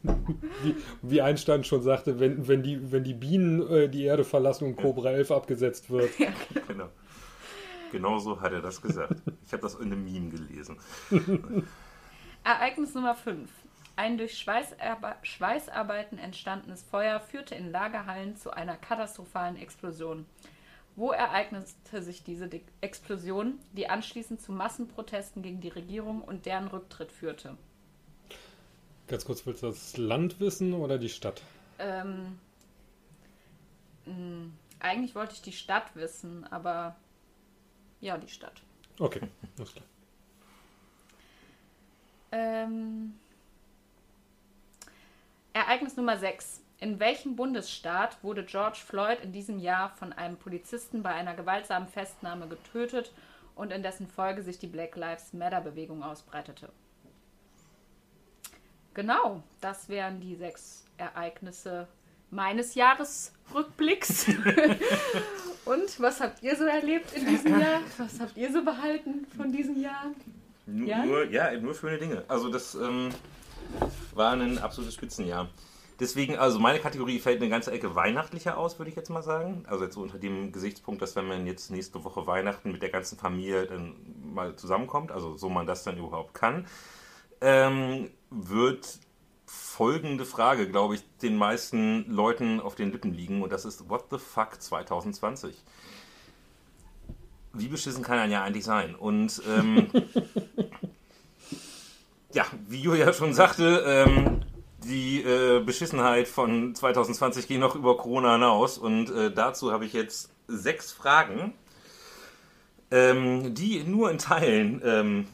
wie, 0.02 0.76
wie 1.02 1.22
Einstein 1.22 1.64
schon 1.64 1.82
sagte, 1.82 2.18
wenn, 2.20 2.48
wenn, 2.48 2.62
die, 2.62 2.90
wenn 2.92 3.04
die 3.04 3.14
Bienen 3.14 3.68
äh, 3.68 3.88
die 3.88 4.04
Erde 4.04 4.24
verlassen 4.24 4.64
und 4.66 4.76
Cobra 4.76 5.10
11 5.10 5.30
abgesetzt 5.30 5.90
wird. 5.90 6.10
genau. 6.68 6.88
Genau 7.92 8.18
so 8.18 8.40
hat 8.40 8.52
er 8.52 8.60
das 8.60 8.80
gesagt. 8.80 9.14
Ich 9.44 9.52
habe 9.52 9.62
das 9.62 9.74
in 9.74 9.92
einem 9.92 10.04
Meme 10.04 10.30
gelesen. 10.30 10.78
Ereignis 12.44 12.94
Nummer 12.94 13.14
5. 13.14 13.50
Ein 13.96 14.16
durch 14.16 14.38
Schweißarbe 14.38 15.16
Schweißarbeiten 15.22 16.18
entstandenes 16.18 16.82
Feuer 16.84 17.20
führte 17.20 17.54
in 17.54 17.70
Lagerhallen 17.70 18.36
zu 18.36 18.52
einer 18.52 18.76
katastrophalen 18.76 19.56
Explosion. 19.56 20.24
Wo 20.96 21.12
ereignete 21.12 22.02
sich 22.02 22.24
diese 22.24 22.48
Explosion, 22.80 23.58
die 23.72 23.88
anschließend 23.88 24.40
zu 24.40 24.52
Massenprotesten 24.52 25.42
gegen 25.42 25.60
die 25.60 25.68
Regierung 25.68 26.22
und 26.22 26.46
deren 26.46 26.68
Rücktritt 26.68 27.12
führte? 27.12 27.56
Ganz 29.10 29.24
kurz, 29.24 29.44
willst 29.44 29.64
du 29.64 29.66
das 29.66 29.96
Land 29.96 30.38
wissen 30.38 30.72
oder 30.72 30.96
die 30.96 31.08
Stadt? 31.08 31.42
Ähm, 31.80 32.38
mh, 34.06 34.50
eigentlich 34.78 35.16
wollte 35.16 35.34
ich 35.34 35.42
die 35.42 35.50
Stadt 35.50 35.96
wissen, 35.96 36.46
aber 36.52 36.94
ja, 38.00 38.16
die 38.16 38.28
Stadt. 38.28 38.62
Okay, 39.00 39.22
alles 39.58 39.72
klar. 39.72 39.84
Ähm, 42.30 43.18
Ereignis 45.54 45.96
Nummer 45.96 46.16
6. 46.16 46.60
In 46.78 47.00
welchem 47.00 47.34
Bundesstaat 47.34 48.22
wurde 48.22 48.44
George 48.44 48.78
Floyd 48.78 49.18
in 49.24 49.32
diesem 49.32 49.58
Jahr 49.58 49.90
von 49.90 50.12
einem 50.12 50.36
Polizisten 50.36 51.02
bei 51.02 51.10
einer 51.10 51.34
gewaltsamen 51.34 51.88
Festnahme 51.88 52.46
getötet 52.46 53.12
und 53.56 53.72
in 53.72 53.82
dessen 53.82 54.06
Folge 54.06 54.44
sich 54.44 54.60
die 54.60 54.68
Black 54.68 54.94
Lives 54.94 55.32
Matter-Bewegung 55.32 56.04
ausbreitete? 56.04 56.70
Genau, 58.94 59.42
das 59.60 59.88
wären 59.88 60.20
die 60.20 60.34
sechs 60.34 60.84
Ereignisse 60.96 61.86
meines 62.30 62.74
Jahresrückblicks. 62.74 64.26
und 65.64 66.00
was 66.00 66.20
habt 66.20 66.42
ihr 66.42 66.56
so 66.56 66.64
erlebt 66.64 67.12
in 67.12 67.26
diesem 67.26 67.60
Jahr? 67.60 67.80
Was 67.98 68.20
habt 68.20 68.36
ihr 68.36 68.52
so 68.52 68.64
behalten 68.64 69.26
von 69.36 69.52
diesem 69.52 69.80
Jahr? 69.80 70.06
Nur, 70.66 70.88
Ja? 70.88 71.04
Nur, 71.04 71.24
ja, 71.30 71.52
nur 71.58 71.74
schöne 71.74 71.98
Dinge. 71.98 72.24
Also 72.28 72.50
das 72.50 72.74
ähm, 72.74 73.10
war 74.14 74.32
ein 74.32 74.58
absolutes 74.58 74.94
Spitzenjahr. 74.94 75.48
Deswegen, 75.98 76.38
also 76.38 76.58
meine 76.58 76.78
Kategorie 76.78 77.18
fällt 77.18 77.42
eine 77.42 77.50
ganze 77.50 77.72
Ecke 77.72 77.94
weihnachtlicher 77.94 78.56
aus, 78.56 78.78
würde 78.78 78.88
ich 78.88 78.96
jetzt 78.96 79.10
mal 79.10 79.22
sagen. 79.22 79.64
Also 79.68 79.84
jetzt 79.84 79.94
so 79.94 80.00
unter 80.00 80.18
dem 80.18 80.50
Gesichtspunkt, 80.50 81.02
dass 81.02 81.14
wenn 81.14 81.28
man 81.28 81.46
jetzt 81.46 81.70
nächste 81.70 82.02
Woche 82.02 82.26
Weihnachten 82.26 82.72
mit 82.72 82.80
der 82.80 82.88
ganzen 82.88 83.18
Familie 83.18 83.66
dann 83.66 83.96
mal 84.32 84.56
zusammenkommt, 84.56 85.12
also 85.12 85.36
so 85.36 85.50
man 85.50 85.66
das 85.66 85.84
dann 85.84 85.98
überhaupt 85.98 86.32
kann, 86.32 86.66
ähm, 87.40 88.10
wird 88.30 88.98
folgende 89.46 90.24
Frage, 90.24 90.68
glaube 90.68 90.94
ich, 90.94 91.02
den 91.22 91.36
meisten 91.36 92.04
Leuten 92.08 92.60
auf 92.60 92.74
den 92.74 92.92
Lippen 92.92 93.14
liegen 93.14 93.42
und 93.42 93.52
das 93.52 93.64
ist 93.64 93.88
What 93.88 94.04
the 94.10 94.18
fuck 94.18 94.60
2020? 94.60 95.56
Wie 97.52 97.68
beschissen 97.68 98.04
kann 98.04 98.18
ein 98.18 98.30
ja 98.30 98.44
eigentlich 98.44 98.64
sein? 98.64 98.94
Und 98.94 99.42
ähm, 99.48 99.88
ja, 102.32 102.46
wie 102.68 102.80
Julia 102.80 103.12
schon 103.12 103.34
sagte, 103.34 103.82
ähm, 103.86 104.42
die 104.84 105.22
äh, 105.22 105.60
Beschissenheit 105.60 106.28
von 106.28 106.74
2020 106.74 107.48
geht 107.48 107.60
noch 107.60 107.74
über 107.74 107.96
Corona 107.96 108.34
hinaus 108.34 108.78
und 108.78 109.10
äh, 109.10 109.32
dazu 109.32 109.72
habe 109.72 109.84
ich 109.84 109.92
jetzt 109.92 110.30
sechs 110.46 110.92
Fragen, 110.92 111.52
ähm, 112.90 113.54
die 113.54 113.82
nur 113.84 114.10
in 114.10 114.18
Teilen 114.18 114.80
ähm, 114.84 115.26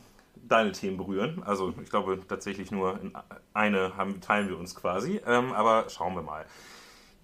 deine 0.49 0.73
Themen 0.73 0.97
berühren. 0.97 1.43
Also 1.45 1.75
ich 1.83 1.91
glaube 1.91 2.21
tatsächlich 2.27 2.71
nur 2.71 3.01
in 3.01 3.13
eine 3.55 3.97
haben, 3.97 4.21
teilen 4.21 4.49
wir 4.49 4.59
uns 4.59 4.75
quasi, 4.75 5.21
ähm, 5.27 5.53
aber 5.53 5.89
schauen 5.89 6.15
wir 6.15 6.23
mal. 6.23 6.47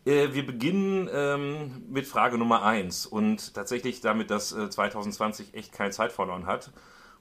Äh, 0.05 0.33
wir 0.33 0.45
beginnen 0.45 1.09
ähm, 1.13 1.85
mit 1.89 2.07
Frage 2.07 2.39
Nummer 2.39 2.63
1 2.63 3.07
und 3.07 3.55
tatsächlich 3.55 4.01
damit, 4.01 4.31
dass 4.31 4.53
äh, 4.53 4.69
2020 4.69 5.55
echt 5.55 5.73
keine 5.73 5.91
Zeit 5.91 6.13
verloren 6.13 6.47
hat 6.47 6.73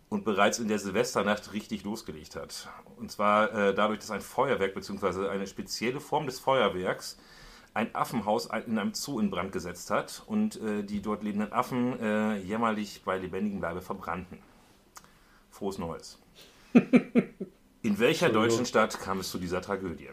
und 0.10 0.25
bereits 0.25 0.60
in 0.60 0.67
der 0.67 0.79
Silvesternacht 0.79 1.53
richtig 1.53 1.84
losgelegt 1.84 2.36
hat. 2.36 2.67
Und 2.98 3.12
zwar 3.12 3.53
äh, 3.53 3.74
dadurch, 3.74 4.00
dass 4.00 4.12
ein 4.12 4.22
Feuerwerk 4.22 4.74
bzw. 4.74 5.29
eine 5.29 5.48
spezielle 5.48 6.00
Form 6.00 6.25
des 6.25 6.39
Feuerwerks 6.39 7.17
ein 7.74 7.96
Affenhaus 7.96 8.48
in 8.67 8.77
einem 8.77 8.93
Zoo 8.93 9.20
in 9.20 9.29
Brand 9.29 9.51
gesetzt 9.51 9.89
hat 9.89 10.24
und 10.25 10.62
äh, 10.62 10.84
die 10.84 11.01
dort 11.01 11.24
lebenden 11.24 11.53
Affen 11.53 12.00
äh, 12.01 12.38
jämmerlich 12.38 13.03
bei 13.05 13.17
lebendigem 13.17 13.62
Leibe 13.62 13.81
verbrannten. 13.81 14.39
Frohes 15.62 15.77
Neues. 15.77 16.18
In 17.84 18.00
welcher 18.00 18.30
deutschen 18.30 18.65
Stadt 18.65 19.00
kam 19.00 19.20
es 19.20 19.30
zu 19.30 19.38
dieser 19.38 19.62
Tragödie? 19.62 20.10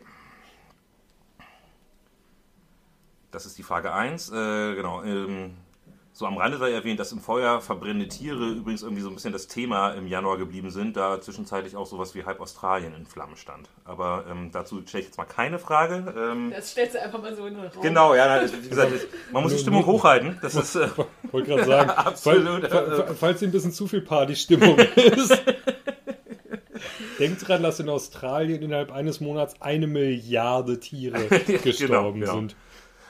Das 3.30 3.46
ist 3.46 3.56
die 3.56 3.62
Frage 3.62 3.94
1. 3.94 4.28
Äh, 4.28 4.74
genau. 4.74 5.02
Ähm, 5.04 5.54
so 6.18 6.26
am 6.26 6.36
Rande 6.36 6.58
sei 6.58 6.72
erwähnt, 6.72 6.98
dass 6.98 7.12
im 7.12 7.20
Feuer 7.20 7.60
verbrennende 7.60 8.08
Tiere 8.08 8.48
übrigens 8.48 8.82
irgendwie 8.82 9.02
so 9.02 9.08
ein 9.08 9.14
bisschen 9.14 9.32
das 9.32 9.46
Thema 9.46 9.92
im 9.92 10.08
Januar 10.08 10.36
geblieben 10.36 10.68
sind, 10.68 10.96
da 10.96 11.20
zwischenzeitlich 11.20 11.76
auch 11.76 11.86
sowas 11.86 12.16
wie 12.16 12.24
halb 12.24 12.40
Australien 12.40 12.92
in 12.96 13.06
Flammen 13.06 13.36
stand. 13.36 13.68
Aber 13.84 14.24
ähm, 14.28 14.50
dazu 14.52 14.82
stelle 14.84 15.02
ich 15.02 15.06
jetzt 15.06 15.16
mal 15.16 15.26
keine 15.26 15.60
Frage. 15.60 16.12
Ähm, 16.18 16.50
Das 16.50 16.72
stellst 16.72 16.96
du 16.96 17.02
einfach 17.02 17.22
mal 17.22 17.36
so 17.36 17.46
in 17.46 17.54
den 17.54 17.66
Raum. 17.66 17.82
genau, 17.82 18.16
ja, 18.16 18.26
nein, 18.26 18.50
wie 18.62 18.68
gesagt, 18.68 18.92
man 19.30 19.44
muss 19.44 19.52
die 19.52 19.60
Stimmung 19.60 19.86
hochhalten. 19.86 20.40
Das 20.42 20.56
ist 20.56 20.74
äh, 20.74 20.88
Wollte 21.30 21.50
gerade 21.50 21.64
sagen, 21.64 21.90
Absolut. 21.96 22.66
Fall, 22.66 23.14
falls 23.16 23.38
hier 23.38 23.46
ein 23.46 23.52
bisschen 23.52 23.70
zu 23.72 23.86
viel 23.86 24.00
Party-Stimmung 24.00 24.76
ist. 24.96 25.40
Denkt 27.20 27.46
dran, 27.46 27.62
dass 27.62 27.78
in 27.78 27.88
Australien 27.88 28.60
innerhalb 28.62 28.90
eines 28.90 29.20
Monats 29.20 29.54
eine 29.60 29.86
Milliarde 29.86 30.80
Tiere 30.80 31.28
gestorben 31.62 32.20
genau. 32.22 32.34
sind. 32.34 32.56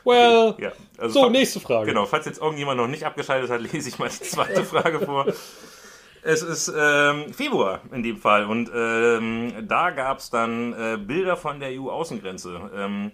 Well, 0.08 0.54
ja. 0.58 0.72
Also 0.96 1.24
so, 1.24 1.28
nächste 1.28 1.60
Frage. 1.60 1.86
Genau, 1.86 2.06
falls 2.06 2.24
jetzt 2.24 2.40
irgendjemand 2.40 2.78
noch 2.78 2.86
nicht 2.86 3.04
abgeschaltet 3.04 3.50
hat, 3.50 3.60
lese 3.72 3.90
ich 3.90 3.98
mal 3.98 4.08
die 4.08 4.24
zweite 4.24 4.64
Frage 4.64 5.00
vor. 5.00 5.26
Es 6.22 6.42
ist 6.42 6.72
ähm, 6.76 7.32
Februar 7.32 7.82
in 7.92 8.02
dem 8.02 8.16
Fall 8.16 8.46
und 8.46 8.70
ähm, 8.74 9.52
da 9.68 9.90
gab 9.90 10.18
es 10.18 10.30
dann 10.30 10.72
äh, 10.72 10.96
Bilder 10.96 11.36
von 11.36 11.60
der 11.60 11.70
EU-Außengrenze, 11.70 12.70
ähm, 12.74 13.12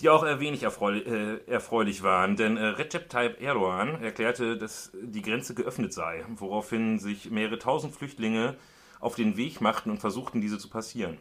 die 0.00 0.08
auch 0.08 0.22
ein 0.22 0.40
wenig 0.40 0.62
erfreulich, 0.62 1.06
äh, 1.06 1.38
erfreulich 1.46 2.02
waren, 2.02 2.36
denn 2.36 2.56
äh, 2.56 2.64
Recep 2.64 3.08
Tayyip 3.08 3.40
Erdogan 3.40 4.02
erklärte, 4.02 4.56
dass 4.56 4.90
die 5.00 5.22
Grenze 5.22 5.54
geöffnet 5.54 5.92
sei, 5.92 6.24
woraufhin 6.36 6.98
sich 6.98 7.30
mehrere 7.30 7.58
tausend 7.58 7.94
Flüchtlinge 7.94 8.56
auf 8.98 9.14
den 9.14 9.36
Weg 9.36 9.60
machten 9.60 9.90
und 9.90 9.98
versuchten, 9.98 10.40
diese 10.40 10.58
zu 10.58 10.70
passieren. 10.70 11.18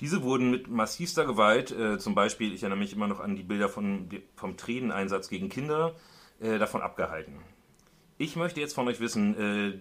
Diese 0.00 0.22
wurden 0.22 0.50
mit 0.50 0.68
massivster 0.68 1.24
Gewalt, 1.24 1.70
äh, 1.70 1.98
zum 1.98 2.14
Beispiel, 2.14 2.52
ich 2.52 2.62
erinnere 2.62 2.78
mich 2.78 2.92
immer 2.92 3.06
noch 3.06 3.20
an 3.20 3.34
die 3.34 3.42
Bilder 3.42 3.68
von, 3.68 4.08
vom 4.34 4.56
Träneneinsatz 4.56 5.28
gegen 5.28 5.48
Kinder, 5.48 5.94
äh, 6.40 6.58
davon 6.58 6.82
abgehalten. 6.82 7.40
Ich 8.18 8.36
möchte 8.36 8.60
jetzt 8.60 8.74
von 8.74 8.88
euch 8.88 9.00
wissen, 9.00 9.34
äh, 9.38 9.78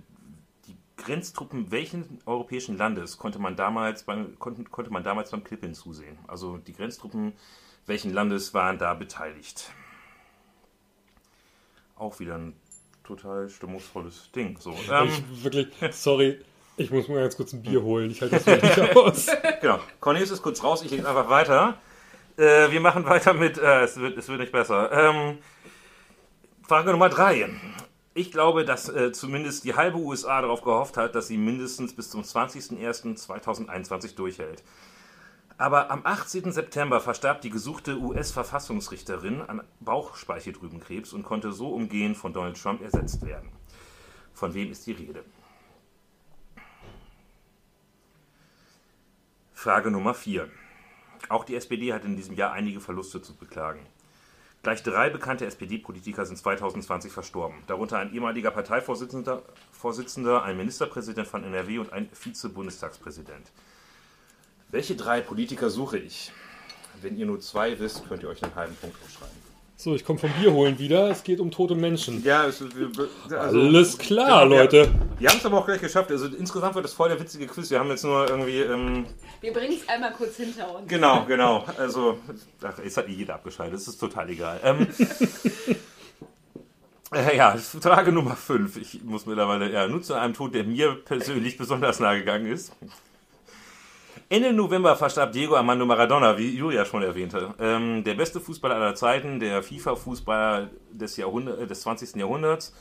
die 0.68 0.78
Grenztruppen 0.98 1.72
welchen 1.72 2.20
europäischen 2.26 2.78
Landes 2.78 3.18
konnte 3.18 3.40
man 3.40 3.56
damals 3.56 4.04
beim, 4.04 4.40
konnte, 4.40 4.64
konnte 4.64 4.92
man 4.92 5.04
damals 5.04 5.32
beim 5.32 5.44
Klippeln 5.44 5.74
zusehen? 5.74 6.18
Also 6.28 6.58
die 6.58 6.74
Grenztruppen 6.74 7.34
welchen 7.88 8.14
Landes 8.14 8.54
waren 8.54 8.78
da 8.78 8.94
beteiligt? 8.94 9.72
Auch 11.96 12.20
wieder 12.20 12.36
ein 12.36 12.54
total 13.04 13.50
stimmungsvolles 13.50 14.32
Ding. 14.32 14.58
So, 14.60 14.76
ähm, 14.92 15.10
Ich 15.10 15.44
wirklich, 15.44 15.68
sorry, 15.92 16.40
ich 16.78 16.92
muss 16.92 17.08
mal 17.08 17.22
ganz 17.22 17.38
kurz 17.38 17.54
ein 17.54 17.62
Bier 17.62 17.82
holen. 17.82 18.12
Ich 18.12 18.22
halte 18.22 18.36
das 18.36 18.46
wirklich 18.46 18.96
aus. 18.96 19.28
Genau. 19.62 19.80
Cornelius 20.00 20.32
ist 20.32 20.42
kurz 20.42 20.64
raus, 20.64 20.84
ich 20.84 20.92
lese 20.92 21.08
einfach 21.08 21.30
weiter. 21.30 21.78
Äh, 22.38 22.72
wir 22.72 22.82
machen 22.82 23.06
weiter 23.06 23.34
mit, 23.34 23.58
äh, 23.58 23.84
es, 23.84 23.98
wird, 23.98 24.18
es 24.18 24.28
wird 24.28 24.40
nicht 24.40 24.52
besser. 24.52 24.92
Ähm, 24.92 25.38
Frage 26.68 26.92
Nummer 26.92 27.10
drei. 27.10 27.50
Ich 28.14 28.32
glaube, 28.32 28.66
dass 28.66 28.90
äh, 28.90 29.12
zumindest 29.12 29.64
die 29.66 29.76
halbe 29.76 29.98
USA 29.98 30.42
darauf 30.42 30.62
gehofft 30.62 30.98
hat, 30.98 31.16
dass 31.16 31.28
sie 31.28 31.38
mindestens 31.38 31.96
bis 31.96 32.10
zum 32.10 32.24
20.01.2021 32.24 34.16
durchhält. 34.16 34.64
Aber 35.58 35.90
am 35.90 36.02
18. 36.04 36.52
September 36.52 37.00
verstarb 37.00 37.42
die 37.42 37.50
gesuchte 37.50 37.98
US-Verfassungsrichterin 37.98 39.42
an 39.42 39.64
Bauchspeicheldrüsenkrebs 39.80 41.14
und 41.14 41.24
konnte 41.24 41.54
so 41.54 41.70
umgehend 41.70 42.18
von 42.18 42.34
Donald 42.34 42.62
Trump 42.62 42.82
ersetzt 42.82 43.26
werden. 43.26 43.50
Von 44.34 44.54
wem 44.54 44.72
ist 44.72 44.86
die 44.86 44.92
Rede? 44.92 45.24
Frage 49.66 49.90
Nummer 49.90 50.14
4. 50.14 50.48
Auch 51.28 51.44
die 51.44 51.56
SPD 51.56 51.92
hat 51.92 52.06
in 52.06 52.16
diesem 52.16 52.36
Jahr 52.36 52.52
einige 52.52 52.80
Verluste 52.80 53.20
zu 53.24 53.36
beklagen. 53.36 53.80
Gleich 54.62 54.84
drei 54.84 55.10
bekannte 55.10 55.48
SPD-Politiker 55.48 56.24
sind 56.24 56.38
2020 56.38 57.12
verstorben, 57.12 57.58
darunter 57.66 57.98
ein 57.98 58.14
ehemaliger 58.14 58.52
Parteivorsitzender, 58.52 59.42
Vorsitzender, 59.72 60.44
ein 60.44 60.56
Ministerpräsident 60.56 61.28
von 61.28 61.44
NRW 61.44 61.80
und 61.80 61.92
ein 61.94 62.08
Vize-Bundestagspräsident. 62.14 63.52
Welche 64.70 64.96
drei 64.96 65.22
Politiker 65.22 65.72
suche 65.72 65.98
ich? 65.98 66.32
Wenn 67.02 67.18
ihr 67.18 67.26
nur 67.26 67.40
zwei 67.40 67.80
wisst, 67.80 68.08
könnt 68.08 68.22
ihr 68.22 68.30
euch 68.30 68.44
einen 68.44 68.54
halben 68.54 68.76
Punkt 68.76 68.98
aufschreiben. 69.04 69.45
So, 69.78 69.94
ich 69.94 70.06
komme 70.06 70.18
vom 70.20 70.30
Bier 70.40 70.54
holen 70.54 70.80
wieder. 70.80 71.10
Es 71.12 71.22
geht 71.24 71.42
um 71.42 71.52
tote 71.52 71.76
Menschen. 71.76 72.24
Ja, 72.24 72.46
es, 72.46 72.62
also, 72.62 73.36
Alles 73.60 73.98
klar, 73.98 74.50
wir- 74.50 74.58
Leute. 74.58 74.90
Wir 75.20 75.30
haben 75.30 75.38
es 75.38 75.46
aber 75.46 75.58
auch 75.60 75.66
gleich 75.66 75.82
geschafft. 75.82 76.10
Also 76.12 76.28
insgesamt 76.28 76.76
wird 76.76 76.86
das 76.86 76.94
voll 76.94 77.10
der 77.10 77.20
witzige 77.20 77.46
Quiz. 77.46 77.70
Wir 77.70 77.80
haben 77.80 77.90
jetzt 77.90 78.06
nur 78.06 78.28
irgendwie 78.30 78.62
ähm, 78.62 79.06
Wir 79.42 79.52
bringen 79.52 79.78
es 79.78 79.88
einmal 79.90 80.14
kurz 80.14 80.38
hinter 80.38 80.74
uns. 80.76 80.88
Genau, 80.88 81.26
genau. 81.26 81.66
Also, 81.78 82.20
ach, 82.64 82.80
jetzt 82.82 82.96
hat 82.96 83.10
jeder 83.10 83.36
abgeschaltet, 83.36 83.76
das 83.76 83.88
ist 83.88 83.98
total 83.98 84.30
egal. 84.30 84.60
Ähm, 84.64 84.88
äh, 87.14 87.36
ja, 87.36 87.58
Frage 87.58 88.14
Nummer 88.14 88.38
5. 88.38 88.78
Ich 88.78 89.04
muss 89.04 89.26
mittlerweile, 89.26 89.70
ja, 89.72 89.88
nur 89.88 90.02
zu 90.02 90.14
einem 90.14 90.34
Tod, 90.34 90.56
der 90.56 90.64
mir 90.64 90.96
persönlich 91.04 91.58
besonders 91.58 92.00
nahe 92.00 92.20
gegangen 92.20 92.46
ist. 92.48 92.72
Ende 94.28 94.54
November 94.54 94.96
verstarb 94.96 95.34
Diego 95.34 95.56
Armando 95.56 95.86
Maradona, 95.86 96.36
wie 96.36 96.58
Julia 96.58 96.84
schon 96.84 97.04
erwähnte. 97.04 97.54
Ähm, 97.60 98.04
der 98.04 98.16
beste 98.16 98.40
Fußballer 98.40 98.76
aller 98.76 98.96
Zeiten, 98.96 99.40
der 99.40 99.62
FIFA-Fußballer 99.62 100.72
des, 100.92 101.20
äh, 101.20 101.68
des 101.68 101.82
20. 101.82 102.16
Jahrhunderts 102.16 102.74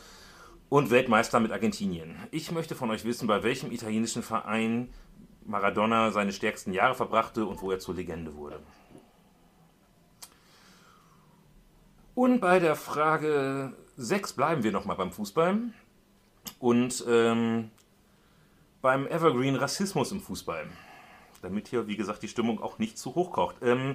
und 0.71 0.91
Weltmeister 0.91 1.41
mit 1.41 1.53
Argentinien. 1.53 2.17
Ich 2.31 2.51
möchte 2.51 2.75
von 2.75 2.91
euch 2.91 3.05
wissen, 3.05 3.27
bei 3.27 3.43
welchem 3.43 3.71
italienischen 3.73 4.23
Verein 4.23 4.89
Maradona 5.45 6.13
seine 6.13 6.33
stärksten 6.33 6.73
Jahre 6.73 6.95
verbrachte 6.95 7.45
und 7.45 7.61
wo 7.61 7.71
er 7.71 7.79
zur 7.79 7.95
Legende 7.95 8.35
wurde. 8.37 8.59
Und 12.15 12.41
bei 12.41 12.59
der 12.59 12.75
Frage 12.75 13.75
6 13.99 14.33
bleiben 14.33 14.63
wir 14.63 14.73
nochmal 14.73 14.97
beim 14.97 15.13
Fußball. 15.13 15.59
und 16.59 17.05
ähm, 17.07 17.71
beim 18.81 19.07
Evergreen 19.07 19.57
Rassismus 19.57 20.13
im 20.13 20.21
Fußball. 20.21 20.67
Damit 21.45 21.69
hier, 21.69 21.87
wie 21.87 21.97
gesagt, 21.97 22.23
die 22.23 22.29
Stimmung 22.29 22.61
auch 22.61 22.79
nicht 22.79 22.99
zu 22.99 23.15
hoch 23.15 23.31
kocht. 23.31 23.57
Ähm, 23.63 23.95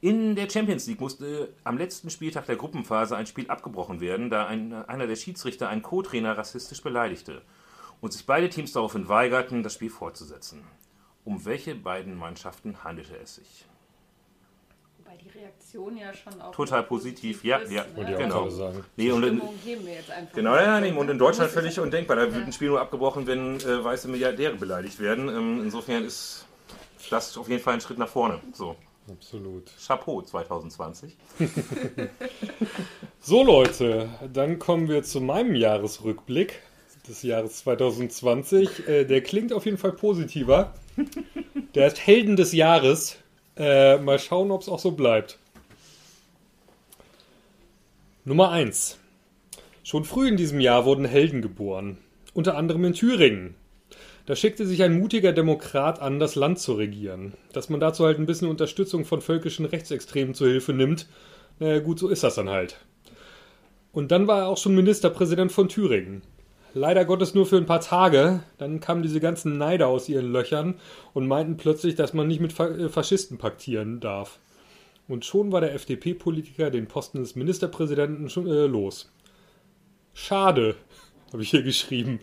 in 0.00 0.34
der 0.34 0.50
Champions 0.50 0.86
League 0.86 1.00
musste 1.00 1.54
am 1.64 1.78
letzten 1.78 2.10
Spieltag 2.10 2.46
der 2.46 2.56
Gruppenphase 2.56 3.16
ein 3.16 3.26
Spiel 3.26 3.48
abgebrochen 3.48 4.00
werden, 4.00 4.30
da 4.30 4.46
ein, 4.46 4.72
einer 4.72 5.06
der 5.06 5.16
Schiedsrichter 5.16 5.68
einen 5.68 5.82
Co-Trainer 5.82 6.36
rassistisch 6.36 6.82
beleidigte 6.82 7.42
und 8.00 8.12
sich 8.12 8.26
beide 8.26 8.48
Teams 8.48 8.72
daraufhin 8.72 9.08
weigerten, 9.08 9.62
das 9.62 9.74
Spiel 9.74 9.90
fortzusetzen. 9.90 10.64
Um 11.24 11.44
welche 11.44 11.74
beiden 11.74 12.16
Mannschaften 12.16 12.84
handelte 12.84 13.16
es 13.16 13.36
sich? 13.36 13.64
Wobei 14.98 15.16
die 15.16 15.28
Reaktion 15.38 15.96
ja 15.96 16.14
schon 16.14 16.40
auch 16.40 16.52
Total 16.52 16.82
positiv, 16.82 17.42
ja, 17.42 17.58
ist, 17.58 17.72
ja, 17.72 17.84
ne? 17.84 17.88
Ich 18.08 18.14
auch 18.14 18.18
genau. 18.18 18.48
sagen. 18.50 18.84
Nee, 18.96 19.10
und 19.10 19.24
in, 19.24 19.42
heben 19.64 19.86
wir 19.86 19.94
jetzt 19.94 20.10
einfach. 20.10 20.34
genau, 20.34 20.54
ja, 20.56 20.80
nee, 20.80 20.92
und 20.92 21.08
in 21.08 21.18
Deutschland 21.18 21.50
völlig 21.50 21.80
undenkbar. 21.80 22.16
Da 22.16 22.32
wird 22.32 22.46
ein 22.46 22.52
Spiel 22.52 22.68
nur 22.68 22.80
abgebrochen, 22.80 23.26
wenn 23.26 23.60
äh, 23.60 23.82
weiße 23.82 24.08
Milliardäre 24.08 24.56
beleidigt 24.56 25.00
werden. 25.00 25.28
Ähm, 25.28 25.62
insofern 25.64 26.04
ist 26.04 26.46
das 27.08 27.36
auf 27.36 27.48
jeden 27.48 27.62
Fall 27.62 27.74
ein 27.74 27.80
Schritt 27.80 27.98
nach 27.98 28.08
vorne. 28.08 28.40
So, 28.52 28.76
Absolut. 29.10 29.70
Chapeau 29.84 30.22
2020. 30.22 31.16
So 33.20 33.42
Leute, 33.42 34.08
dann 34.32 34.60
kommen 34.60 34.88
wir 34.88 35.02
zu 35.02 35.20
meinem 35.20 35.56
Jahresrückblick 35.56 36.62
des 37.08 37.24
Jahres 37.24 37.56
2020. 37.58 38.86
Äh, 38.86 39.04
der 39.04 39.20
klingt 39.20 39.52
auf 39.52 39.64
jeden 39.64 39.78
Fall 39.78 39.90
positiver. 39.90 40.74
Der 41.74 41.88
ist 41.88 42.06
Helden 42.06 42.36
des 42.36 42.52
Jahres. 42.52 43.16
Äh, 43.56 43.98
mal 43.98 44.20
schauen, 44.20 44.52
ob 44.52 44.62
es 44.62 44.68
auch 44.68 44.78
so 44.78 44.92
bleibt. 44.92 45.40
Nummer 48.24 48.52
1. 48.52 48.96
Schon 49.82 50.04
früh 50.04 50.28
in 50.28 50.36
diesem 50.36 50.60
Jahr 50.60 50.84
wurden 50.84 51.04
Helden 51.04 51.42
geboren. 51.42 51.98
Unter 52.32 52.56
anderem 52.56 52.84
in 52.84 52.92
Thüringen. 52.92 53.56
Da 54.26 54.34
schickte 54.34 54.66
sich 54.66 54.82
ein 54.82 54.98
mutiger 54.98 55.32
Demokrat 55.32 56.00
an, 56.00 56.18
das 56.18 56.34
Land 56.34 56.58
zu 56.58 56.74
regieren. 56.74 57.34
Dass 57.52 57.68
man 57.68 57.80
dazu 57.80 58.04
halt 58.04 58.18
ein 58.18 58.26
bisschen 58.26 58.48
Unterstützung 58.48 59.04
von 59.04 59.20
völkischen 59.20 59.66
Rechtsextremen 59.66 60.34
zu 60.34 60.46
Hilfe 60.46 60.72
nimmt, 60.72 61.06
naja 61.58 61.78
gut, 61.78 61.98
so 61.98 62.08
ist 62.08 62.24
das 62.24 62.34
dann 62.34 62.50
halt. 62.50 62.78
Und 63.92 64.10
dann 64.10 64.26
war 64.26 64.40
er 64.40 64.48
auch 64.48 64.58
schon 64.58 64.74
Ministerpräsident 64.74 65.52
von 65.52 65.68
Thüringen. 65.68 66.22
Leider 66.74 67.06
Gottes 67.06 67.34
nur 67.34 67.46
für 67.46 67.56
ein 67.56 67.64
paar 67.64 67.80
Tage. 67.80 68.42
Dann 68.58 68.80
kamen 68.80 69.02
diese 69.02 69.20
ganzen 69.20 69.56
Neider 69.56 69.86
aus 69.86 70.10
ihren 70.10 70.30
Löchern 70.30 70.74
und 71.14 71.26
meinten 71.26 71.56
plötzlich, 71.56 71.94
dass 71.94 72.12
man 72.12 72.28
nicht 72.28 72.40
mit 72.40 72.58
äh, 72.60 72.90
Faschisten 72.90 73.38
paktieren 73.38 74.00
darf. 74.00 74.38
Und 75.08 75.24
schon 75.24 75.52
war 75.52 75.62
der 75.62 75.72
FDP-Politiker 75.72 76.70
den 76.70 76.88
Posten 76.88 77.20
des 77.20 77.36
Ministerpräsidenten 77.36 78.28
schon 78.28 78.46
äh, 78.46 78.66
los. 78.66 79.10
Schade, 80.12 80.74
habe 81.32 81.42
ich 81.42 81.50
hier 81.50 81.62
geschrieben. 81.62 82.20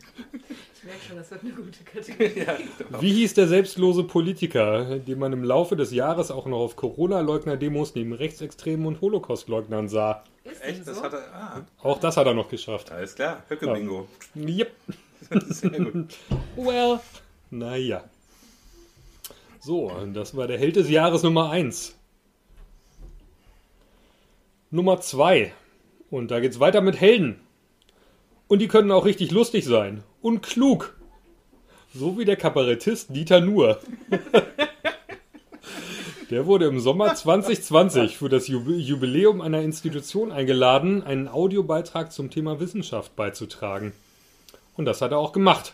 Ich 0.76 0.84
merke 0.84 1.00
schon, 1.08 1.18
das 1.18 1.32
wird 1.32 1.42
eine 1.44 1.52
gute 1.52 1.84
Kategorie. 1.84 2.46
Wie 3.02 3.14
hieß 3.14 3.34
der 3.36 3.48
selbstlose 3.48 4.04
Politiker, 4.04 5.00
den 5.00 5.20
man 5.20 5.32
im 5.34 5.44
Laufe 5.44 5.76
des 5.76 5.92
Jahres 5.92 6.32
auch 6.32 6.46
noch 6.46 6.60
auf 6.60 6.76
Corona-Leugner-Demos 6.76 7.96
neben 7.96 8.14
Rechtsextremen 8.14 8.86
und 8.86 9.02
Holocaust-Leugnern 9.02 9.88
sah? 9.90 10.24
Ist 10.44 10.62
Echt? 10.62 10.80
denn 10.80 10.86
Das 10.86 10.98
so? 10.98 11.04
hat 11.04 11.14
er. 11.14 11.34
Ah, 11.34 11.62
Auch 11.84 12.00
das 12.00 12.18
hat 12.18 12.26
er 12.28 12.34
noch 12.34 12.50
geschafft. 12.50 12.92
alles 12.92 13.16
klar. 13.16 13.44
Höcke-Bingo. 13.50 14.08
Yep. 14.36 14.72
Sehr 15.48 15.70
gut. 15.70 16.16
Well, 16.58 17.00
naja. 17.50 18.04
So, 19.62 19.90
das 20.14 20.36
war 20.36 20.48
der 20.48 20.58
Held 20.58 20.76
des 20.76 20.90
Jahres 20.90 21.24
Nummer 21.24 21.50
1. 21.50 21.96
Nummer 24.72 25.00
2. 25.00 25.54
Und 26.10 26.32
da 26.32 26.40
geht's 26.42 26.60
weiter 26.60 26.82
mit 26.82 27.00
Helden. 27.00 27.40
Und 28.48 28.60
die 28.60 28.68
können 28.68 28.92
auch 28.92 29.06
richtig 29.06 29.32
lustig 29.32 29.66
sein. 29.66 30.04
Und 30.22 30.42
klug. 30.42 30.96
So 31.94 32.18
wie 32.18 32.26
der 32.26 32.36
Kabarettist 32.38 33.16
Dieter 33.16 33.40
Nuhr. 33.42 33.80
Der 36.30 36.46
wurde 36.48 36.66
im 36.66 36.80
Sommer 36.80 37.14
2020 37.14 38.18
für 38.18 38.30
das 38.30 38.48
Jub- 38.48 38.76
Jubiläum 38.76 39.42
einer 39.42 39.62
Institution 39.62 40.32
eingeladen, 40.32 41.04
einen 41.04 41.28
Audiobeitrag 41.28 42.12
zum 42.12 42.32
Thema 42.32 42.60
Wissenschaft 42.60 43.16
beizutragen. 43.16 43.92
Und 44.76 44.86
das 44.86 45.02
hat 45.02 45.12
er 45.12 45.20
auch 45.20 45.32
gemacht. 45.34 45.74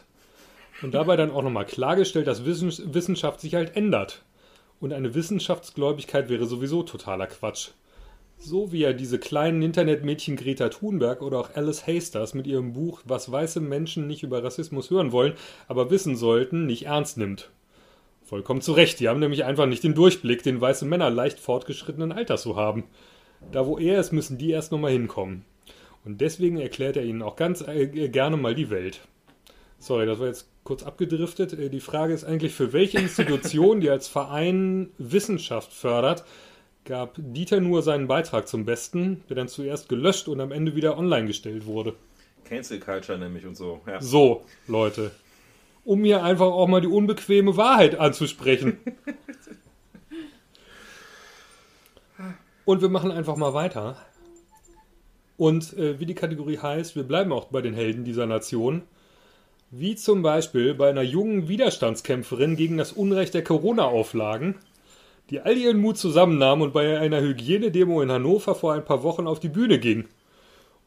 Und 0.82 0.94
dabei 0.94 1.16
dann 1.16 1.32
auch 1.32 1.44
nochmal 1.44 1.66
klargestellt, 1.66 2.28
dass 2.28 2.44
Wissen- 2.46 2.94
Wissenschaft 2.94 3.40
sich 3.40 3.56
halt 3.56 3.76
ändert. 3.78 4.24
Und 4.82 4.92
eine 4.92 5.14
Wissenschaftsgläubigkeit 5.14 6.28
wäre 6.30 6.46
sowieso 6.46 6.84
totaler 6.84 7.28
Quatsch. 7.28 7.70
So 8.42 8.72
wie 8.72 8.84
er 8.84 8.94
diese 8.94 9.20
kleinen 9.20 9.62
Internetmädchen 9.62 10.38
Greta 10.38 10.70
Thunberg 10.70 11.22
oder 11.22 11.40
auch 11.40 11.56
Alice 11.56 11.86
Hasters 11.86 12.34
mit 12.34 12.48
ihrem 12.48 12.72
Buch 12.72 13.02
Was 13.04 13.30
weiße 13.30 13.60
Menschen 13.60 14.08
nicht 14.08 14.24
über 14.24 14.42
Rassismus 14.42 14.90
hören 14.90 15.12
wollen, 15.12 15.34
aber 15.68 15.92
wissen 15.92 16.16
sollten, 16.16 16.66
nicht 16.66 16.86
ernst 16.86 17.18
nimmt. 17.18 17.52
Vollkommen 18.24 18.62
zu 18.62 18.72
Recht, 18.72 19.02
die 19.02 19.10
haben 19.10 19.20
nämlich 19.20 19.44
einfach 19.44 19.66
nicht 19.66 19.84
den 19.84 19.94
Durchblick, 19.94 20.42
den 20.42 20.62
weiße 20.62 20.86
Männer 20.86 21.10
leicht 21.10 21.40
fortgeschrittenen 21.40 22.14
Alters 22.14 22.44
so 22.44 22.56
haben. 22.56 22.86
Da 23.52 23.68
wo 23.68 23.78
er 23.78 24.00
ist, 24.00 24.14
müssen 24.14 24.38
die 24.38 24.52
erst 24.52 24.72
nochmal 24.72 24.92
hinkommen. 24.92 25.44
Und 26.06 26.22
deswegen 26.22 26.58
erklärt 26.60 26.96
er 26.96 27.04
ihnen 27.04 27.22
auch 27.22 27.36
ganz 27.36 27.62
äh, 27.62 27.88
gerne 27.88 28.38
mal 28.38 28.56
die 28.56 28.70
Welt. 28.70 29.02
Sorry, 29.80 30.06
das 30.06 30.20
war 30.20 30.28
jetzt 30.28 30.48
kurz 30.64 30.84
abgedriftet. 30.84 31.54
Äh, 31.54 31.70
Die 31.70 31.80
Frage 31.82 32.14
ist 32.14 32.24
eigentlich, 32.24 32.54
für 32.54 32.72
welche 32.72 33.00
Institution, 33.00 33.82
die 33.82 33.90
als 33.90 34.08
Verein 34.08 34.92
Wissenschaft 34.98 35.74
fördert, 35.74 36.24
gab 36.90 37.14
Dieter 37.18 37.62
nur 37.62 37.84
seinen 37.84 38.08
Beitrag 38.08 38.48
zum 38.48 38.66
Besten, 38.66 39.24
der 39.30 39.36
dann 39.36 39.48
zuerst 39.48 39.90
gelöscht 39.90 40.28
und 40.28 40.42
am 40.42 40.52
Ende 40.52 40.76
wieder 40.76 40.98
online 40.98 41.28
gestellt 41.28 41.68
wurde. 41.68 41.94
Cancel 42.46 42.80
Culture 42.80 43.18
nämlich 43.18 43.46
und 43.46 43.56
so. 43.56 43.80
Ja. 43.86 44.02
So, 44.02 44.44
Leute. 44.68 45.12
Um 45.86 46.02
mir 46.02 46.24
einfach 46.24 46.48
auch 46.48 46.68
mal 46.68 46.82
die 46.82 46.88
unbequeme 46.88 47.56
Wahrheit 47.56 48.00
anzusprechen. 48.00 48.80
Und 52.66 52.82
wir 52.82 52.90
machen 52.90 53.12
einfach 53.12 53.36
mal 53.36 53.54
weiter. 53.54 53.96
Und 55.38 55.78
äh, 55.78 56.00
wie 56.00 56.08
die 56.08 56.16
Kategorie 56.16 56.58
heißt, 56.58 56.96
wir 56.96 57.04
bleiben 57.04 57.32
auch 57.32 57.46
bei 57.46 57.62
den 57.62 57.76
Helden 57.76 58.04
dieser 58.04 58.26
Nation. 58.26 58.82
Wie 59.70 59.96
zum 59.96 60.24
Beispiel 60.24 60.74
bei 60.74 60.90
einer 60.90 61.04
jungen 61.04 61.48
Widerstandskämpferin 61.48 62.56
gegen 62.56 62.78
das 62.78 62.92
Unrecht 62.92 63.36
der 63.36 63.44
Corona-Auflagen, 63.44 64.56
die 65.30 65.42
all 65.42 65.58
ihren 65.58 65.80
Mut 65.80 65.98
zusammennahm 65.98 66.62
und 66.62 66.74
bei 66.74 67.00
einer 67.00 67.22
Hygienedemo 67.22 68.02
in 68.02 68.12
Hannover 68.12 68.56
vor 68.56 68.74
ein 68.74 68.86
paar 68.86 69.04
Wochen 69.04 69.28
auf 69.28 69.40
die 69.40 69.50
Bühne 69.50 69.80
ging 69.80 70.06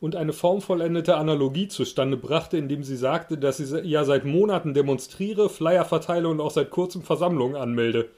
und 0.02 0.16
eine 0.16 0.32
formvollendete 0.32 1.16
Analogie 1.16 1.68
zustande 1.68 2.16
brachte, 2.16 2.56
indem 2.56 2.82
sie 2.82 2.96
sagte, 2.96 3.38
dass 3.38 3.58
sie 3.58 3.78
ja 3.82 4.04
seit 4.04 4.24
Monaten 4.24 4.74
demonstriere, 4.74 5.48
Flyer 5.48 5.84
verteile 5.84 6.28
und 6.28 6.40
auch 6.40 6.50
seit 6.50 6.70
kurzem 6.70 7.02
Versammlungen 7.02 7.54
anmelde. 7.54 8.08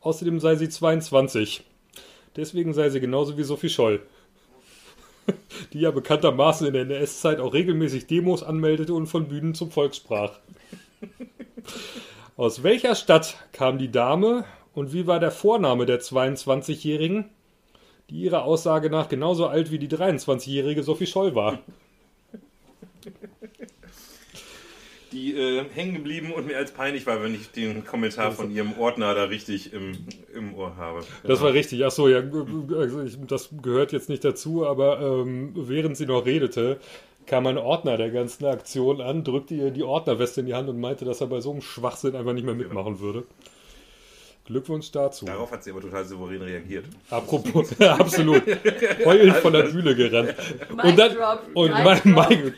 Außerdem 0.00 0.40
sei 0.40 0.56
sie 0.56 0.70
22. 0.70 1.62
Deswegen 2.36 2.72
sei 2.72 2.88
sie 2.88 3.00
genauso 3.00 3.36
wie 3.36 3.42
Sophie 3.42 3.68
Scholl, 3.68 4.00
die 5.74 5.80
ja 5.80 5.90
bekanntermaßen 5.90 6.66
in 6.66 6.72
der 6.72 6.82
NS-Zeit 6.84 7.38
auch 7.38 7.52
regelmäßig 7.52 8.06
Demos 8.06 8.42
anmeldete 8.42 8.94
und 8.94 9.06
von 9.06 9.28
Bühnen 9.28 9.54
zum 9.54 9.70
Volk 9.70 9.94
sprach. 9.94 10.38
Aus 12.38 12.62
welcher 12.62 12.94
Stadt 12.94 13.36
kam 13.52 13.76
die 13.76 13.90
Dame 13.90 14.46
und 14.74 14.92
wie 14.92 15.06
war 15.06 15.20
der 15.20 15.30
Vorname 15.30 15.86
der 15.86 16.00
22-Jährigen? 16.00 17.30
die 18.10 18.22
ihrer 18.22 18.44
Aussage 18.44 18.90
nach 18.90 19.08
genauso 19.08 19.46
alt 19.46 19.70
wie 19.70 19.78
die 19.78 19.88
23-jährige 19.88 20.82
Sophie 20.82 21.06
Scholl 21.06 21.34
war. 21.34 21.60
Die 25.12 25.34
äh, 25.34 25.64
hängen 25.74 25.94
geblieben 25.94 26.32
und 26.32 26.46
mir 26.46 26.56
als 26.56 26.70
peinlich 26.70 27.04
war, 27.04 27.20
wenn 27.20 27.34
ich 27.34 27.50
den 27.50 27.84
Kommentar 27.84 28.30
von 28.30 28.54
ihrem 28.54 28.78
Ordner 28.78 29.12
da 29.12 29.24
richtig 29.24 29.72
im, 29.72 30.06
im 30.32 30.54
Ohr 30.54 30.76
habe. 30.76 31.00
Das 31.24 31.40
war 31.40 31.52
richtig. 31.52 31.84
Achso, 31.84 32.06
ja, 32.06 32.18
also 32.20 33.02
das 33.26 33.48
gehört 33.60 33.90
jetzt 33.90 34.08
nicht 34.08 34.24
dazu, 34.24 34.64
aber 34.64 35.00
ähm, 35.00 35.50
während 35.56 35.96
sie 35.96 36.06
noch 36.06 36.26
redete, 36.26 36.78
kam 37.26 37.48
ein 37.48 37.58
Ordner 37.58 37.96
der 37.96 38.10
ganzen 38.10 38.44
Aktion 38.44 39.00
an, 39.00 39.24
drückte 39.24 39.56
ihr 39.56 39.72
die 39.72 39.82
Ordnerweste 39.82 40.42
in 40.42 40.46
die 40.46 40.54
Hand 40.54 40.68
und 40.68 40.78
meinte, 40.78 41.04
dass 41.04 41.20
er 41.20 41.26
bei 41.26 41.40
so 41.40 41.50
einem 41.50 41.60
Schwachsinn 41.62 42.14
einfach 42.14 42.32
nicht 42.32 42.46
mehr 42.46 42.54
mitmachen 42.54 43.00
würde. 43.00 43.24
Glückwunsch 44.50 44.90
dazu. 44.90 45.26
Darauf 45.26 45.52
hat 45.52 45.62
sie 45.62 45.70
aber 45.70 45.80
total 45.80 46.04
souverän 46.04 46.42
reagiert. 46.42 46.84
Apropos, 47.08 47.80
absolut. 47.80 48.42
Heulend 49.04 49.36
von 49.36 49.52
der 49.52 49.62
Bühne 49.62 49.94
gerannt. 49.94 50.34
Und 50.82 50.98
dann, 50.98 51.14
Drop, 51.14 51.42
und 51.54 51.72
Mic 51.84 52.04
mein, 52.04 52.54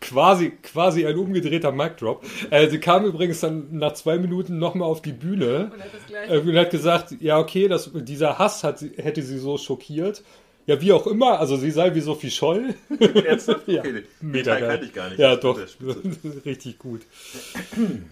quasi, 0.00 0.52
quasi 0.62 1.06
ein 1.06 1.16
umgedrehter 1.16 1.72
Mic 1.72 1.96
Drop. 1.98 2.24
Äh, 2.50 2.70
sie 2.70 2.80
kam 2.80 3.04
übrigens 3.04 3.40
dann 3.40 3.66
nach 3.70 3.92
zwei 3.92 4.16
Minuten 4.18 4.58
nochmal 4.58 4.88
auf 4.88 5.02
die 5.02 5.12
Bühne 5.12 5.70
Und 5.72 5.82
hat 5.82 6.30
äh, 6.30 6.38
und 6.38 6.56
hat 6.56 6.70
gesagt, 6.70 7.16
ja 7.20 7.38
okay, 7.38 7.68
das, 7.68 7.90
dieser 7.92 8.38
Hass 8.38 8.64
hat, 8.64 8.80
hätte 8.96 9.22
sie 9.22 9.38
so 9.38 9.58
schockiert. 9.58 10.22
Ja, 10.66 10.80
wie 10.80 10.92
auch 10.92 11.06
immer, 11.06 11.38
also 11.38 11.56
sie 11.56 11.70
sei 11.70 11.94
wie 11.94 12.00
Sophie 12.00 12.30
Scholl. 12.30 12.74
Ernsthaft? 12.98 13.62
Ja, 13.68 13.80
Okay, 13.80 14.02
mega 14.20 14.58
geil. 14.58 14.68
kannte 14.68 14.86
ich 14.86 14.92
gar 14.92 15.08
nicht. 15.08 15.18
Ja, 15.18 15.36
doch. 15.36 15.58
Richtig 16.44 16.78
gut. 16.78 17.02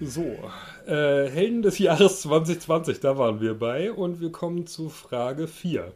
So, 0.00 0.36
äh, 0.86 1.28
Helden 1.28 1.62
des 1.62 1.78
Jahres 1.80 2.22
2020, 2.22 3.00
da 3.00 3.18
waren 3.18 3.40
wir 3.40 3.54
bei 3.54 3.90
und 3.92 4.20
wir 4.20 4.30
kommen 4.30 4.66
zu 4.68 4.88
Frage 4.88 5.48
4. 5.48 5.92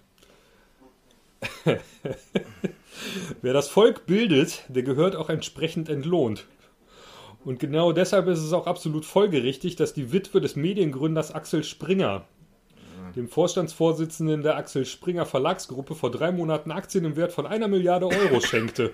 Wer 3.43 3.53
das 3.53 3.69
Volk 3.69 4.07
bildet, 4.07 4.65
der 4.69 4.83
gehört 4.83 5.15
auch 5.15 5.31
entsprechend 5.31 5.89
entlohnt. 5.89 6.47
Und 7.45 7.61
genau 7.61 7.93
deshalb 7.93 8.27
ist 8.27 8.41
es 8.43 8.53
auch 8.53 8.67
absolut 8.67 9.05
folgerichtig, 9.05 9.77
dass 9.77 9.95
die 9.95 10.13
Witwe 10.13 10.41
des 10.41 10.57
Mediengründers 10.57 11.33
Axel 11.33 11.63
Springer, 11.63 12.25
dem 13.17 13.29
Vorstandsvorsitzenden 13.29 14.43
der 14.43 14.57
Axel 14.57 14.85
Springer 14.85 15.27
Verlagsgruppe, 15.27 15.95
vor 15.95 16.11
drei 16.11 16.33
Monaten 16.33 16.71
Aktien 16.71 17.05
im 17.05 17.17
Wert 17.17 17.33
von 17.33 17.47
einer 17.47 17.69
Milliarde 17.69 18.07
Euro 18.07 18.41
schenkte. 18.41 18.93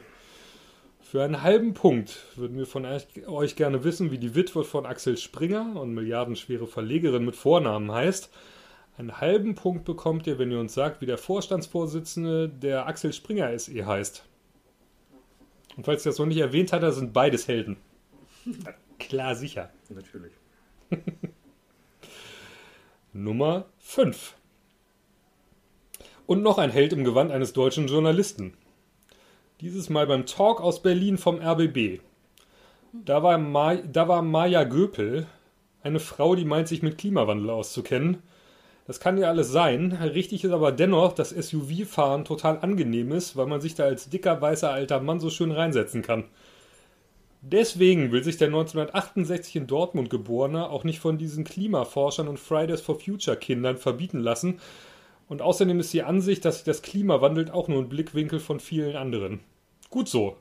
Für 1.01 1.23
einen 1.23 1.43
halben 1.43 1.75
Punkt 1.75 2.25
würden 2.35 2.57
wir 2.57 2.67
von 2.67 2.85
euch 2.85 3.57
gerne 3.57 3.85
wissen, 3.85 4.11
wie 4.11 4.19
die 4.19 4.35
Witwe 4.35 4.65
von 4.65 4.85
Axel 4.85 5.17
Springer 5.17 5.81
und 5.81 5.95
milliardenschwere 5.95 6.67
Verlegerin 6.67 7.25
mit 7.25 7.37
Vornamen 7.37 7.93
heißt. 7.93 8.31
Einen 8.97 9.21
halben 9.21 9.55
Punkt 9.55 9.85
bekommt 9.85 10.27
ihr, 10.27 10.39
wenn 10.39 10.51
ihr 10.51 10.59
uns 10.59 10.75
sagt, 10.75 11.01
wie 11.01 11.07
der 11.07 11.19
Vorstandsvorsitzende 11.19 12.49
der 12.49 12.87
Axel 12.87 13.13
Springer 13.13 13.57
SE 13.59 13.87
heißt. 13.87 14.25
Und 15.77 15.85
falls 15.85 16.07
ihr 16.07 16.11
das 16.11 16.19
noch 16.19 16.27
nicht 16.27 16.39
erwähnt 16.39 16.73
hat, 16.73 16.83
sind 16.95 17.13
beides 17.13 17.49
Helden. 17.49 17.77
Klar, 18.99 19.35
sicher. 19.35 19.71
Natürlich. 19.91 20.33
Nummer 23.17 23.67
5. 23.79 24.35
Und 26.27 26.43
noch 26.43 26.59
ein 26.59 26.71
Held 26.71 26.93
im 26.93 27.05
Gewand 27.05 27.31
eines 27.31 27.53
deutschen 27.53 27.87
Journalisten. 27.87 28.55
Dieses 29.61 29.89
Mal 29.89 30.09
beim 30.09 30.27
Talk 30.27 30.61
aus 30.61 30.83
Berlin 30.83 31.17
vom 31.17 31.39
RBB. 31.41 32.01
Da 32.93 33.23
war, 33.23 33.77
da 33.77 34.09
war 34.09 34.21
Maja 34.23 34.65
Göpel, 34.65 35.29
eine 35.85 36.01
Frau, 36.01 36.35
die 36.35 36.45
meint, 36.45 36.67
sich 36.67 36.83
mit 36.83 36.99
Klimawandel 36.99 37.51
auszukennen. 37.51 38.21
Das 38.89 38.99
kann 38.99 39.17
ja 39.17 39.29
alles 39.29 39.49
sein. 39.53 39.93
Richtig 39.93 40.43
ist 40.43 40.51
aber 40.51 40.73
dennoch, 40.73 41.13
dass 41.13 41.31
SUV-Fahren 41.31 42.25
total 42.25 42.59
angenehm 42.59 43.13
ist, 43.13 43.37
weil 43.37 43.47
man 43.47 43.61
sich 43.61 43.77
da 43.77 43.85
als 43.85 44.11
dicker, 44.11 44.41
weißer 44.43 44.73
alter 44.73 44.99
Mann 44.99 45.21
so 45.21 45.31
schön 45.31 45.53
reinsetzen 45.53 46.03
kann. 46.03 46.25
Deswegen 47.47 48.11
will 48.11 48.25
sich 48.25 48.39
der 48.39 48.49
1968 48.49 49.57
in 49.57 49.67
Dortmund 49.67 50.09
geborene 50.09 50.71
auch 50.71 50.83
nicht 50.83 50.99
von 50.99 51.19
diesen 51.19 51.45
Klimaforschern 51.45 52.27
und 52.27 52.41
Fridays 52.41 52.81
for 52.81 52.99
Future 52.99 53.37
Kindern 53.37 53.77
verbieten 53.77 54.21
lassen. 54.21 54.61
Und 55.29 55.43
außerdem 55.43 55.79
ist 55.79 55.93
die 55.93 56.03
Ansicht, 56.03 56.47
dass 56.47 56.57
sich 56.57 56.65
das 56.65 56.81
Klima 56.81 57.21
wandelt, 57.21 57.51
auch 57.51 57.69
nur 57.69 57.83
ein 57.83 57.91
Blickwinkel 57.91 58.41
von 58.41 58.61
vielen 58.61 58.97
anderen. 58.97 59.41
Gut 59.91 60.09
so. 60.09 60.39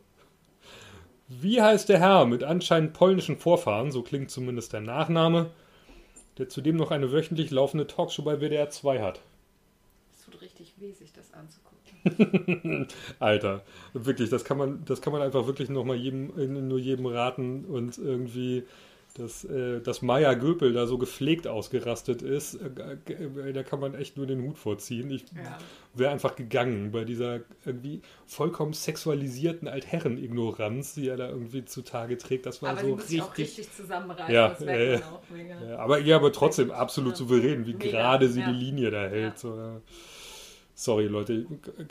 Wie 1.28 1.62
heißt 1.62 1.90
der 1.90 2.00
Herr 2.00 2.26
mit 2.26 2.42
anscheinend 2.42 2.94
polnischen 2.94 3.38
Vorfahren, 3.38 3.92
so 3.92 4.02
klingt 4.02 4.32
zumindest 4.32 4.72
der 4.72 4.82
Nachname, 4.82 5.52
der 6.38 6.48
zudem 6.48 6.78
noch 6.78 6.92
eine 6.92 7.12
wöchentlich 7.12 7.52
laufende 7.52 7.86
Talkshow 7.86 8.24
bei 8.24 8.40
WDR 8.40 8.70
2 8.70 9.02
hat? 9.02 9.20
Weh, 10.84 10.92
sich 10.92 11.14
das 11.14 11.34
anzugucken. 11.34 12.88
Alter, 13.20 13.64
wirklich, 13.94 14.30
das 14.30 14.44
kann 14.44 14.58
man, 14.58 14.84
das 14.86 15.02
kann 15.02 15.14
man 15.14 15.22
einfach 15.22 15.48
wirklich 15.48 15.70
nochmal 15.70 15.96
jedem, 15.96 16.68
nur 16.68 16.78
jedem 16.80 17.06
raten 17.06 17.64
und 17.66 17.98
irgendwie, 17.98 18.64
dass, 19.16 19.46
äh, 19.46 19.80
dass 19.80 20.02
Maya 20.02 20.34
Göpel 20.34 20.74
da 20.74 20.88
so 20.88 20.98
gepflegt 20.98 21.48
ausgerastet 21.48 22.22
ist, 22.22 22.56
äh, 22.56 23.14
äh, 23.14 23.54
da 23.54 23.64
kann 23.64 23.80
man 23.80 23.94
echt 23.94 24.18
nur 24.18 24.26
den 24.26 24.42
Hut 24.42 24.58
vorziehen. 24.58 25.10
Ich 25.12 25.22
Ja. 25.34 25.58
wäre 25.94 26.12
einfach 26.12 26.36
gegangen 26.36 26.92
bei 26.92 27.06
dieser 27.06 27.42
irgendwie 27.64 28.02
vollkommen 28.26 28.74
sexualisierten 28.74 29.68
Altherren-Ignoranz, 29.68 30.96
die 30.96 31.08
er 31.08 31.16
da 31.18 31.30
irgendwie 31.30 31.64
zutage 31.64 32.18
trägt. 32.18 32.46
Das 32.46 32.62
war 32.62 32.72
Aber 32.72 32.82
so 32.82 32.94
richtig. 32.96 33.22
auch 33.22 33.38
richtig 33.38 33.72
zusammenreißen. 33.72 34.34
Ja, 34.34 34.56
man 34.60 35.04
auch 35.04 35.30
mega. 35.30 35.64
Ja, 35.64 35.78
aber 35.78 36.00
ja, 36.00 36.16
aber 36.18 36.34
trotzdem 36.34 36.72
absolut 36.72 37.16
souverän, 37.16 37.68
wie 37.68 37.74
gerade 37.74 38.28
sie 38.28 38.44
die 38.44 38.52
Linie 38.52 38.92
da 38.92 39.08
hält. 39.08 39.38
So. 39.38 39.80
Sorry, 40.76 41.06
Leute, 41.06 41.46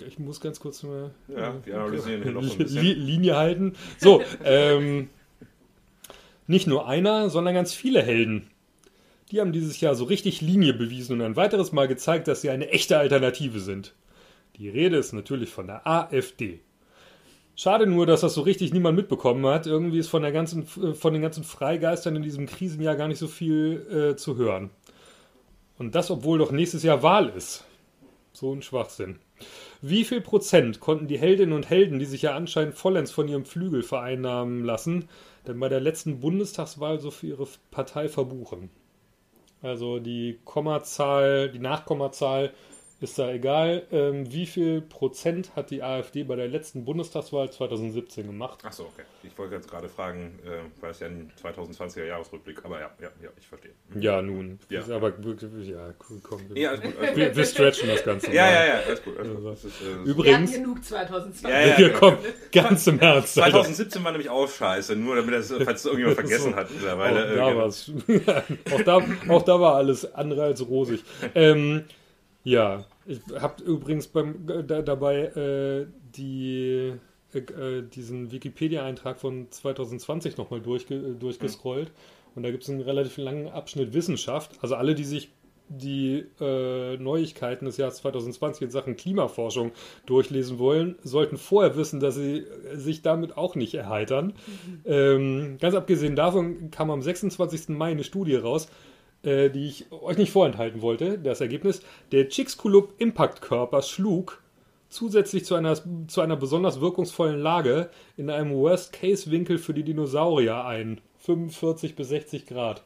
ich 0.06 0.18
muss 0.18 0.40
ganz 0.40 0.58
kurz 0.58 0.82
mal 0.82 1.12
Ja, 1.28 1.54
Li- 1.86 2.56
bisschen. 2.56 2.80
Linie 2.82 3.36
halten. 3.36 3.74
So, 3.98 4.22
ähm, 4.44 5.08
nicht 6.46 6.66
nur 6.66 6.88
einer, 6.88 7.30
sondern 7.30 7.54
ganz 7.54 7.72
viele 7.72 8.02
Helden. 8.02 8.50
Die 9.30 9.40
haben 9.40 9.52
dieses 9.52 9.80
Jahr 9.80 9.94
so 9.94 10.04
richtig 10.04 10.40
Linie 10.40 10.74
bewiesen 10.74 11.14
und 11.14 11.22
ein 11.22 11.36
weiteres 11.36 11.72
Mal 11.72 11.88
gezeigt, 11.88 12.28
dass 12.28 12.42
sie 12.42 12.50
eine 12.50 12.68
echte 12.68 12.98
Alternative 12.98 13.60
sind. 13.60 13.94
Die 14.56 14.68
Rede 14.68 14.96
ist 14.96 15.12
natürlich 15.12 15.48
von 15.48 15.66
der 15.68 15.86
AfD. 15.86 16.60
Schade 17.54 17.86
nur, 17.86 18.06
dass 18.06 18.22
das 18.22 18.34
so 18.34 18.42
richtig 18.42 18.72
niemand 18.72 18.96
mitbekommen 18.96 19.46
hat. 19.46 19.66
Irgendwie 19.66 19.98
ist 19.98 20.08
von, 20.08 20.22
der 20.22 20.32
ganzen, 20.32 20.66
von 20.66 21.12
den 21.12 21.22
ganzen 21.22 21.44
Freigeistern 21.44 22.16
in 22.16 22.22
diesem 22.22 22.46
Krisenjahr 22.46 22.96
gar 22.96 23.08
nicht 23.08 23.18
so 23.18 23.28
viel 23.28 24.10
äh, 24.12 24.16
zu 24.16 24.36
hören. 24.36 24.70
Und 25.78 25.94
das, 25.94 26.10
obwohl 26.10 26.38
doch 26.38 26.50
nächstes 26.52 26.82
Jahr 26.82 27.02
Wahl 27.02 27.30
ist. 27.30 27.64
So 28.42 28.52
ein 28.52 28.62
Schwachsinn. 28.62 29.20
Wie 29.82 30.04
viel 30.04 30.20
Prozent 30.20 30.80
konnten 30.80 31.06
die 31.06 31.16
Heldinnen 31.16 31.54
und 31.54 31.70
Helden, 31.70 32.00
die 32.00 32.04
sich 32.06 32.22
ja 32.22 32.34
anscheinend 32.34 32.74
vollends 32.74 33.12
von 33.12 33.28
ihrem 33.28 33.44
Flügel 33.44 33.84
vereinnahmen 33.84 34.64
lassen, 34.64 35.08
denn 35.46 35.60
bei 35.60 35.68
der 35.68 35.78
letzten 35.78 36.18
Bundestagswahl 36.18 36.98
so 36.98 37.12
für 37.12 37.28
ihre 37.28 37.46
Partei 37.70 38.08
verbuchen? 38.08 38.68
Also 39.62 40.00
die 40.00 40.40
Kommazahl, 40.44 41.52
die 41.52 41.60
Nachkommazahl 41.60 42.52
ist 43.02 43.18
da 43.18 43.30
egal. 43.30 43.82
Ähm, 43.90 44.32
wie 44.32 44.46
viel 44.46 44.80
Prozent 44.80 45.56
hat 45.56 45.70
die 45.70 45.82
AfD 45.82 46.22
bei 46.22 46.36
der 46.36 46.46
letzten 46.46 46.84
Bundestagswahl 46.84 47.50
2017 47.50 48.26
gemacht? 48.26 48.60
Ach 48.62 48.72
so, 48.72 48.84
okay. 48.84 49.02
Ich 49.24 49.36
wollte 49.36 49.56
jetzt 49.56 49.68
gerade 49.68 49.88
fragen, 49.88 50.38
äh, 50.44 50.60
weil 50.80 50.92
es 50.92 51.00
ja 51.00 51.08
ein 51.08 51.32
2020er 51.42 52.04
Jahresrückblick, 52.04 52.64
aber 52.64 52.80
ja, 52.80 52.90
ja, 53.00 53.08
ja, 53.20 53.30
ich 53.36 53.46
verstehe. 53.46 53.72
Mhm. 53.88 54.02
Ja, 54.02 54.22
nun. 54.22 54.60
Ja. 54.68 54.80
Ist 54.80 54.90
aber 54.90 55.08
ja, 55.10 55.94
cool, 56.08 56.20
komm. 56.22 56.40
Ja, 56.54 56.70
alles 56.70 56.82
gut. 56.82 56.98
Alles. 57.00 57.16
Wir, 57.16 57.36
wir 57.36 57.44
stretchen 57.44 57.88
das 57.88 58.04
Ganze. 58.04 58.32
Ja, 58.32 58.44
mal. 58.44 58.52
ja, 58.52 58.64
ja, 58.66 58.74
alles 58.86 59.02
gut. 59.02 59.18
Alles 59.18 59.34
gut. 59.34 59.46
Das 59.46 59.64
ist, 59.64 59.80
äh, 59.80 59.84
Wir 59.84 59.92
hatten 59.94 60.06
Übrigens, 60.08 60.52
genug 60.52 60.84
2020. 60.84 61.42
Ja, 61.48 61.66
ja. 61.66 61.76
hier 61.76 61.92
kommt 61.92 62.18
ganz 62.52 62.86
im 62.86 63.00
Ernst. 63.00 63.36
Alter. 63.38 63.62
2017 63.62 64.04
war 64.04 64.12
nämlich 64.12 64.30
auch 64.30 64.48
scheiße, 64.48 64.94
nur 64.94 65.16
damit 65.16 65.34
das, 65.34 65.52
falls 65.52 65.80
es 65.80 65.86
irgendjemand 65.86 66.16
vergessen 66.20 66.54
hat 66.54 66.70
mittlerweile. 66.70 67.42
Auch 67.42 67.50
äh, 67.50 67.52
da, 67.52 67.56
war's. 67.56 67.92
auch, 68.72 68.82
da, 68.82 69.02
auch 69.28 69.42
da 69.42 69.60
war 69.60 69.74
alles 69.74 70.14
andere 70.14 70.44
als 70.44 70.64
rosig. 70.68 71.02
Ähm, 71.34 71.84
ja, 72.44 72.84
ich 73.06 73.20
habe 73.40 73.62
übrigens 73.62 74.08
beim, 74.08 74.46
da, 74.46 74.82
dabei 74.82 75.24
äh, 75.24 75.86
die, 76.16 76.94
äh, 77.34 77.38
äh, 77.38 77.82
diesen 77.82 78.30
Wikipedia-Eintrag 78.30 79.18
von 79.18 79.50
2020 79.50 80.36
nochmal 80.36 80.60
durchge, 80.60 81.14
durchgescrollt. 81.14 81.92
Und 82.34 82.42
da 82.44 82.50
gibt 82.50 82.62
es 82.62 82.70
einen 82.70 82.80
relativ 82.80 83.16
langen 83.18 83.48
Abschnitt 83.48 83.92
Wissenschaft. 83.92 84.52
Also 84.62 84.74
alle, 84.74 84.94
die 84.94 85.04
sich 85.04 85.30
die 85.68 86.24
äh, 86.40 86.96
Neuigkeiten 86.98 87.64
des 87.64 87.76
Jahres 87.76 87.96
2020 87.96 88.62
in 88.62 88.70
Sachen 88.70 88.96
Klimaforschung 88.96 89.72
durchlesen 90.06 90.58
wollen, 90.58 90.96
sollten 91.02 91.36
vorher 91.36 91.76
wissen, 91.76 92.00
dass 92.00 92.14
sie 92.14 92.44
sich 92.74 93.02
damit 93.02 93.36
auch 93.36 93.54
nicht 93.54 93.74
erheitern. 93.74 94.34
Ähm, 94.84 95.56
ganz 95.60 95.74
abgesehen 95.74 96.16
davon 96.16 96.70
kam 96.70 96.90
am 96.90 97.02
26. 97.02 97.70
Mai 97.70 97.92
eine 97.92 98.04
Studie 98.04 98.36
raus, 98.36 98.68
äh, 99.22 99.50
die 99.50 99.66
ich 99.66 99.92
euch 99.92 100.16
nicht 100.16 100.32
vorenthalten 100.32 100.82
wollte. 100.82 101.18
Das 101.18 101.40
Ergebnis, 101.40 101.82
der 102.10 102.28
Chicxulub 102.28 102.94
Impactkörper 102.98 103.82
schlug 103.82 104.42
zusätzlich 104.88 105.44
zu 105.44 105.54
einer, 105.54 105.76
zu 106.08 106.20
einer 106.20 106.36
besonders 106.36 106.80
wirkungsvollen 106.80 107.40
Lage 107.40 107.90
in 108.16 108.30
einem 108.30 108.52
Worst-Case-Winkel 108.52 109.58
für 109.58 109.74
die 109.74 109.84
Dinosaurier 109.84 110.64
ein. 110.64 111.00
45 111.18 111.94
bis 111.94 112.08
60 112.08 112.46
Grad. 112.46 112.84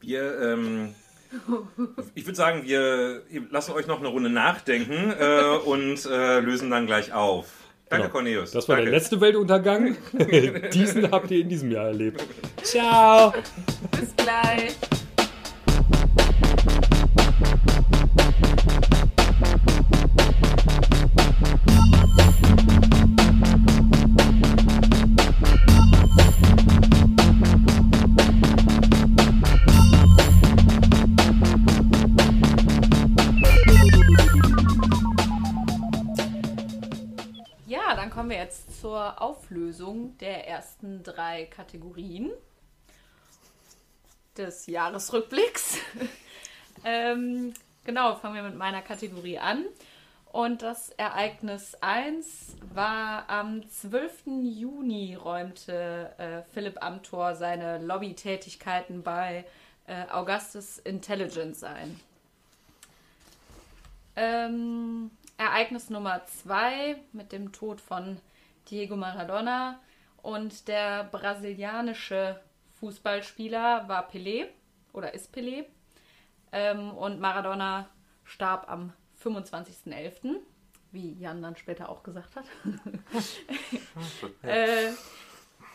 Wir, 0.00 0.40
ähm, 0.40 0.94
ich 2.14 2.24
würde 2.24 2.36
sagen, 2.36 2.62
wir 2.64 3.22
lassen 3.50 3.72
euch 3.72 3.86
noch 3.86 3.98
eine 3.98 4.08
Runde 4.08 4.30
nachdenken 4.30 5.12
äh, 5.18 5.56
und 5.64 6.06
äh, 6.06 6.40
lösen 6.40 6.70
dann 6.70 6.86
gleich 6.86 7.12
auf. 7.12 7.57
Danke, 7.88 8.02
Genau. 8.04 8.12
Cornelius. 8.12 8.50
Das 8.50 8.68
war 8.68 8.76
Danke. 8.76 8.90
der 8.90 9.00
letzte 9.00 9.20
Weltuntergang. 9.20 9.96
Diesen 10.72 11.10
habt 11.10 11.30
ihr 11.30 11.40
in 11.40 11.48
diesem 11.48 11.70
Jahr 11.70 11.86
erlebt. 11.86 12.22
Ciao! 12.62 13.32
Bis 13.98 14.14
gleich. 14.16 14.76
Ersten 40.58 41.04
drei 41.04 41.44
Kategorien 41.44 42.32
des 44.36 44.66
Jahresrückblicks. 44.66 45.78
ähm, 46.84 47.54
genau, 47.84 48.16
fangen 48.16 48.34
wir 48.34 48.42
mit 48.42 48.56
meiner 48.56 48.82
Kategorie 48.82 49.38
an. 49.38 49.64
Und 50.32 50.62
das 50.62 50.90
Ereignis 50.90 51.76
1 51.80 52.56
war 52.74 53.30
am 53.30 53.68
12. 53.70 54.26
Juni 54.42 55.14
räumte 55.14 56.12
äh, 56.18 56.42
Philipp 56.52 56.82
Amthor 56.82 57.36
seine 57.36 57.78
Lobbytätigkeiten 57.78 59.04
bei 59.04 59.44
äh, 59.86 60.10
Augustus 60.10 60.78
Intelligence 60.78 61.62
ein. 61.62 62.00
Ähm, 64.16 65.12
Ereignis 65.36 65.88
Nummer 65.88 66.26
2 66.26 66.96
mit 67.12 67.30
dem 67.30 67.52
Tod 67.52 67.80
von 67.80 68.20
Diego 68.68 68.96
Maradona 68.96 69.78
Und 70.22 70.68
der 70.68 71.04
brasilianische 71.04 72.40
Fußballspieler 72.80 73.88
war 73.88 74.08
Pelé 74.10 74.46
oder 74.92 75.14
ist 75.14 75.34
Pelé. 75.34 75.64
Ähm, 76.52 76.90
und 76.92 77.20
Maradona 77.20 77.88
starb 78.24 78.68
am 78.70 78.92
25.11., 79.22 80.36
wie 80.90 81.12
Jan 81.18 81.42
dann 81.42 81.56
später 81.56 81.88
auch 81.88 82.02
gesagt 82.02 82.36
hat. 82.36 82.44
äh, 84.42 84.90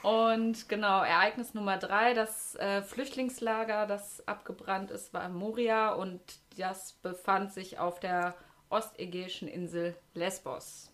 und 0.01 0.67
genau, 0.67 1.03
Ereignis 1.03 1.53
Nummer 1.53 1.77
drei, 1.77 2.13
das 2.13 2.55
äh, 2.55 2.81
Flüchtlingslager, 2.81 3.85
das 3.85 4.27
abgebrannt 4.27 4.91
ist, 4.91 5.13
war 5.13 5.25
in 5.25 5.33
Moria 5.33 5.93
und 5.93 6.21
das 6.57 6.93
befand 6.93 7.53
sich 7.53 7.79
auf 7.79 7.99
der 7.99 8.35
ostägäischen 8.69 9.47
Insel 9.47 9.95
Lesbos. 10.13 10.92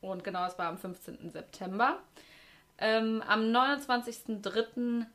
Und 0.00 0.24
genau, 0.24 0.46
es 0.46 0.58
war 0.58 0.66
am 0.66 0.78
15. 0.78 1.30
September. 1.30 1.98
Ähm, 2.78 3.22
am 3.26 3.42
29.03. 3.42 5.06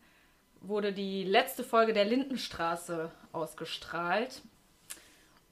wurde 0.62 0.94
die 0.94 1.24
letzte 1.24 1.64
Folge 1.64 1.94
der 1.94 2.06
Lindenstraße 2.06 3.12
ausgestrahlt. 3.32 4.42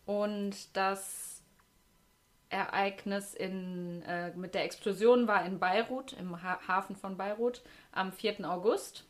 Und 0.06 0.76
das 0.76 1.42
Ereignis 2.50 3.34
in, 3.34 4.02
äh, 4.04 4.32
mit 4.36 4.54
der 4.56 4.66
Explosion 4.66 5.28
war 5.28 5.46
in 5.46 5.60
Beirut, 5.60 6.14
im 6.14 6.44
ha 6.44 6.60
Hafen 6.68 6.98
von 6.98 7.16
Beirut, 7.16 7.62
am 7.94 8.12
4. 8.12 8.50
August. 8.50 9.06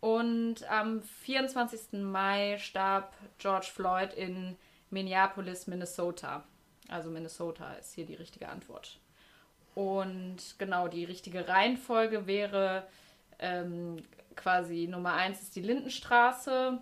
Und 0.00 0.68
am 0.68 1.00
24. 1.00 2.02
Mai 2.02 2.58
starb 2.58 3.14
George 3.38 3.68
Floyd 3.72 4.12
in 4.14 4.56
Minneapolis, 4.90 5.66
Minnesota. 5.66 6.44
Also 6.88 7.08
Minnesota 7.08 7.72
ist 7.74 7.94
hier 7.94 8.04
die 8.04 8.14
richtige 8.14 8.48
Antwort. 8.48 8.98
Und 9.74 10.36
genau, 10.58 10.88
die 10.88 11.04
richtige 11.04 11.48
Reihenfolge 11.48 12.26
wäre 12.26 12.86
ähm, 13.38 14.02
quasi 14.36 14.86
Nummer 14.88 15.14
1 15.14 15.42
ist 15.42 15.56
die 15.56 15.62
Lindenstraße, 15.62 16.80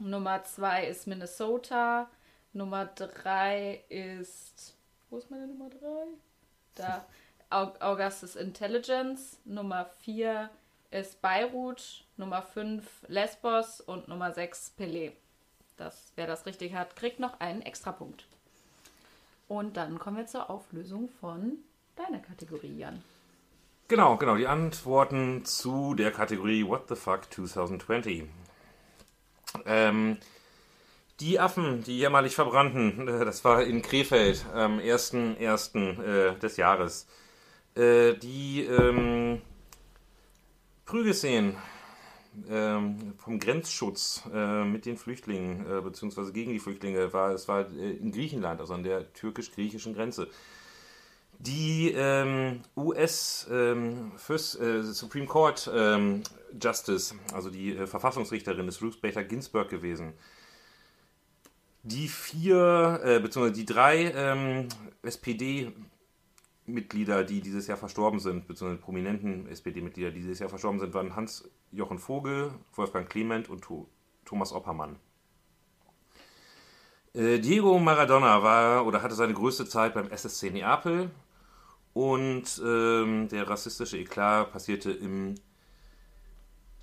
Nummer 0.00 0.44
2 0.44 0.86
ist 0.86 1.06
Minnesota, 1.06 2.08
Nummer 2.52 2.86
3 2.86 3.84
ist. 3.88 4.74
Wo 5.10 5.18
ist 5.18 5.30
meine 5.30 5.46
Nummer 5.46 5.70
3? 5.70 5.78
Da. 6.74 7.06
Augustus 7.50 8.36
Intelligence. 8.36 9.38
Nummer 9.44 9.86
4 10.00 10.50
ist 10.90 11.20
Beirut. 11.22 12.04
Nummer 12.16 12.42
5 12.42 13.06
Lesbos. 13.08 13.80
Und 13.80 14.08
Nummer 14.08 14.32
6 14.32 14.74
Pelé. 14.78 15.12
Das, 15.76 16.12
wer 16.16 16.26
das 16.26 16.46
richtig 16.46 16.74
hat, 16.74 16.96
kriegt 16.96 17.20
noch 17.20 17.40
einen 17.40 17.62
Extrapunkt. 17.62 18.26
Und 19.46 19.76
dann 19.76 19.98
kommen 19.98 20.16
wir 20.16 20.26
zur 20.26 20.50
Auflösung 20.50 21.08
von 21.08 21.58
deiner 21.98 22.20
Kategorie, 22.20 22.78
Jan. 22.78 23.02
Genau, 23.88 24.16
genau. 24.16 24.36
Die 24.36 24.46
Antworten 24.46 25.44
zu 25.44 25.94
der 25.94 26.12
Kategorie 26.12 26.66
What 26.66 26.88
the 26.88 26.94
Fuck 26.94 27.32
2020. 27.32 28.24
Ähm, 29.64 30.18
die 31.20 31.40
Affen, 31.40 31.82
die 31.82 31.98
jämmerlich 31.98 32.34
verbrannten, 32.34 33.08
äh, 33.08 33.24
das 33.24 33.44
war 33.44 33.62
in 33.62 33.82
Krefeld 33.82 34.44
am 34.54 34.78
1.1. 34.78 36.02
Äh, 36.02 36.38
des 36.38 36.56
Jahres. 36.56 37.06
Äh, 37.74 38.14
die 38.14 38.64
ähm, 38.64 39.40
Prügelszenen 40.84 41.56
ähm, 42.48 43.14
vom 43.18 43.38
Grenzschutz 43.38 44.22
äh, 44.32 44.64
mit 44.64 44.86
den 44.86 44.96
Flüchtlingen, 44.96 45.66
äh, 45.66 45.80
beziehungsweise 45.80 46.32
gegen 46.32 46.52
die 46.52 46.60
Flüchtlinge, 46.60 47.12
war, 47.12 47.32
es 47.32 47.48
war 47.48 47.70
äh, 47.72 47.92
in 47.92 48.12
Griechenland, 48.12 48.60
also 48.60 48.74
an 48.74 48.84
der 48.84 49.12
türkisch-griechischen 49.12 49.94
Grenze. 49.94 50.28
Die 51.40 51.92
ähm, 51.96 52.62
US 52.76 53.46
ähm, 53.50 54.12
First, 54.16 54.60
äh, 54.60 54.82
Supreme 54.82 55.26
Court 55.26 55.70
ähm, 55.72 56.24
Justice, 56.60 57.14
also 57.32 57.48
die 57.48 57.76
äh, 57.76 57.86
Verfassungsrichterin, 57.86 58.66
ist 58.66 58.82
Ruth 58.82 59.00
Bader 59.00 59.22
Ginsburg 59.22 59.68
gewesen 59.68 60.14
die 61.88 62.08
vier, 62.08 63.00
äh, 63.04 63.20
beziehungsweise 63.20 63.54
die 63.54 63.64
drei 63.64 64.12
ähm, 64.14 64.68
SPD-Mitglieder, 65.02 67.24
die 67.24 67.40
dieses 67.40 67.66
Jahr 67.66 67.78
verstorben 67.78 68.20
sind, 68.20 68.46
beziehungsweise 68.46 68.82
prominenten 68.82 69.48
SPD-Mitglieder, 69.48 70.10
die 70.10 70.20
dieses 70.20 70.38
Jahr 70.38 70.50
verstorben 70.50 70.80
sind, 70.80 70.92
waren 70.94 71.16
Hans-Jochen 71.16 71.98
Vogel, 71.98 72.52
Wolfgang 72.74 73.08
Clement 73.08 73.48
und 73.48 73.66
Thomas 74.24 74.52
Oppermann. 74.52 74.96
Äh, 77.14 77.38
Diego 77.38 77.78
Maradona 77.78 78.42
war 78.42 78.84
oder 78.86 79.02
hatte 79.02 79.14
seine 79.14 79.34
größte 79.34 79.66
Zeit 79.66 79.94
beim 79.94 80.10
SSC 80.10 80.50
Neapel 80.50 81.10
und 81.98 82.62
ähm, 82.64 83.28
der 83.28 83.50
rassistische 83.50 83.98
Eklat 83.98 84.52
passierte 84.52 84.92
im 84.92 85.34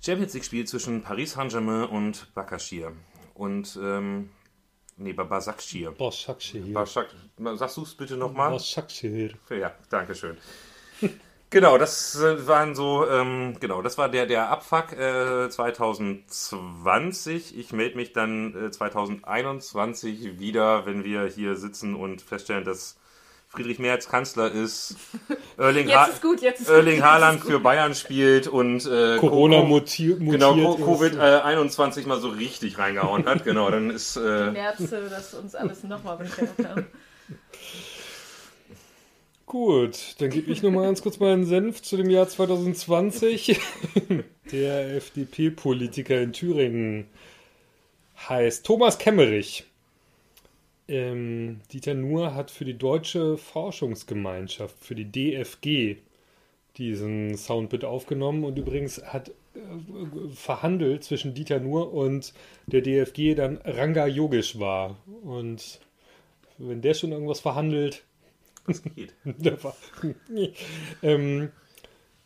Champions 0.04 0.34
League-Spiel 0.34 0.66
zwischen 0.66 1.00
Paris 1.00 1.32
Saint-Germain 1.32 1.88
und 1.88 2.34
Bakashir. 2.34 2.92
Und 3.32 3.78
ähm, 3.82 4.28
Nee, 4.98 5.12
bei 5.12 5.24
Basakshir. 5.24 5.92
Basakshir. 5.92 6.72
Basak, 6.72 7.08
sagst 7.56 7.76
du 7.76 7.82
es 7.82 7.94
bitte 7.94 8.16
nochmal? 8.16 8.52
Basakshir. 8.52 9.34
Ja, 9.50 9.74
danke 9.90 10.14
schön. 10.14 10.38
genau, 11.50 11.76
das 11.76 12.18
äh, 12.18 12.46
waren 12.46 12.74
so, 12.74 13.06
ähm, 13.06 13.58
genau, 13.60 13.82
das 13.82 13.98
war 13.98 14.08
der, 14.08 14.24
der 14.24 14.48
Abfuck 14.48 14.92
äh, 14.92 15.50
2020. 15.50 17.58
Ich 17.58 17.74
melde 17.74 17.96
mich 17.96 18.14
dann 18.14 18.68
äh, 18.68 18.70
2021 18.70 20.38
wieder, 20.38 20.86
wenn 20.86 21.04
wir 21.04 21.26
hier 21.26 21.56
sitzen 21.56 21.94
und 21.94 22.22
feststellen, 22.22 22.64
dass 22.64 22.96
Friedrich 23.48 23.78
Merz 23.78 24.08
Kanzler 24.08 24.50
ist, 24.50 24.96
Erling, 25.56 25.90
ha 25.92 26.06
ist 26.06 26.20
gut, 26.20 26.42
ist 26.42 26.68
Erling 26.68 27.02
Haaland 27.02 27.40
für 27.40 27.60
Bayern 27.60 27.94
spielt 27.94 28.48
und 28.48 28.84
äh, 28.86 29.18
Corona 29.18 29.62
mutiert 29.62 30.18
genau, 30.18 30.54
Covid-21 30.54 32.04
äh, 32.04 32.06
mal 32.06 32.20
so 32.20 32.28
richtig 32.28 32.78
reingehauen 32.78 33.24
hat. 33.26 33.44
Genau, 33.44 33.70
dann 33.70 33.90
ist... 33.90 34.16
Äh, 34.16 34.50
Merze, 34.50 35.08
dass 35.08 35.34
uns 35.34 35.54
alles 35.54 35.84
nochmal 35.84 36.16
beschert 36.18 36.50
haben. 36.64 36.86
Gut, 39.46 40.16
dann 40.18 40.30
gebe 40.30 40.50
ich 40.50 40.62
nochmal 40.62 40.86
ganz 40.86 41.02
kurz 41.02 41.20
meinen 41.20 41.46
Senf 41.46 41.80
zu 41.80 41.96
dem 41.96 42.10
Jahr 42.10 42.28
2020. 42.28 43.60
Der 44.52 44.96
FDP-Politiker 44.96 46.20
in 46.20 46.32
Thüringen 46.32 47.08
heißt 48.28 48.66
Thomas 48.66 48.98
Kemmerich. 48.98 49.64
Ähm, 50.88 51.60
Dieter 51.72 51.94
Nuhr 51.94 52.34
hat 52.34 52.50
für 52.50 52.64
die 52.64 52.78
Deutsche 52.78 53.36
Forschungsgemeinschaft, 53.38 54.78
für 54.78 54.94
die 54.94 55.10
DFG, 55.10 55.96
diesen 56.76 57.36
Soundbit 57.36 57.84
aufgenommen 57.84 58.44
und 58.44 58.58
übrigens 58.58 59.02
hat 59.02 59.30
äh, 59.30 60.30
verhandelt 60.34 61.04
zwischen 61.04 61.34
Dieter 61.34 61.58
Nuhr 61.58 61.92
und 61.92 62.32
der 62.66 62.82
DFG 62.82 63.34
dann 63.34 63.58
Ranga 63.64 64.06
Yogeshwar. 64.06 64.96
Und 65.24 65.80
wenn 66.58 66.82
der 66.82 66.94
schon 66.94 67.12
irgendwas 67.12 67.40
verhandelt. 67.40 68.04
Was 68.66 68.82
geht? 68.82 69.14
ähm, 71.02 71.50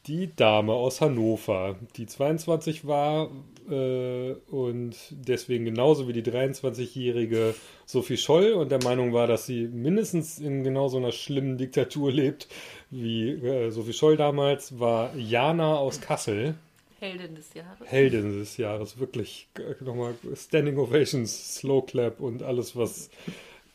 die 0.07 0.35
Dame 0.35 0.73
aus 0.73 1.01
Hannover, 1.01 1.77
die 1.97 2.07
22 2.07 2.87
war 2.87 3.31
äh, 3.71 4.33
und 4.51 4.97
deswegen 5.11 5.65
genauso 5.65 6.09
wie 6.09 6.13
die 6.13 6.23
23-jährige 6.23 7.55
Sophie 7.87 8.17
Scholl 8.17 8.53
und 8.53 8.71
der 8.71 8.83
Meinung 8.83 9.13
war, 9.13 9.27
dass 9.27 9.47
sie 9.47 9.69
mindestens 9.69 10.39
in 10.39 10.65
genau 10.65 10.89
so 10.89 10.97
einer 10.97 11.13
schlimmen 11.13 11.57
Diktatur 11.57 12.13
lebt 12.13 12.49
wie 12.91 13.31
äh, 13.31 13.71
Sophie 13.71 13.93
Scholl 13.93 14.17
damals, 14.17 14.79
war 14.79 15.15
Jana 15.17 15.77
aus 15.77 16.01
Kassel. 16.01 16.55
Heldin 16.99 17.35
des 17.35 17.55
Jahres. 17.55 17.91
Heldin 17.91 18.39
des 18.39 18.57
Jahres, 18.57 18.99
wirklich 18.99 19.49
nochmal 19.81 20.15
Standing 20.35 20.77
Ovations, 20.77 21.57
Slow 21.57 21.83
Clap 21.87 22.21
und 22.21 22.43
alles, 22.43 22.77
was, 22.77 23.11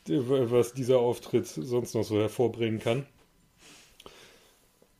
was 0.06 0.74
dieser 0.74 0.98
Auftritt 0.98 1.46
sonst 1.46 1.94
noch 1.94 2.04
so 2.04 2.18
hervorbringen 2.20 2.78
kann. 2.78 3.06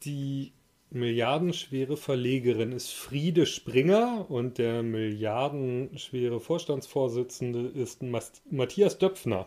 Die 0.05 0.53
milliardenschwere 0.99 1.97
Verlegerin 1.97 2.73
ist 2.73 2.91
Friede 2.93 3.47
Springer 3.47 4.27
und 4.29 4.59
der 4.59 4.83
milliardenschwere 4.83 6.41
Vorstandsvorsitzende 6.41 7.69
ist 7.69 8.03
Matthias 8.03 8.99
Döpfner, 8.99 9.47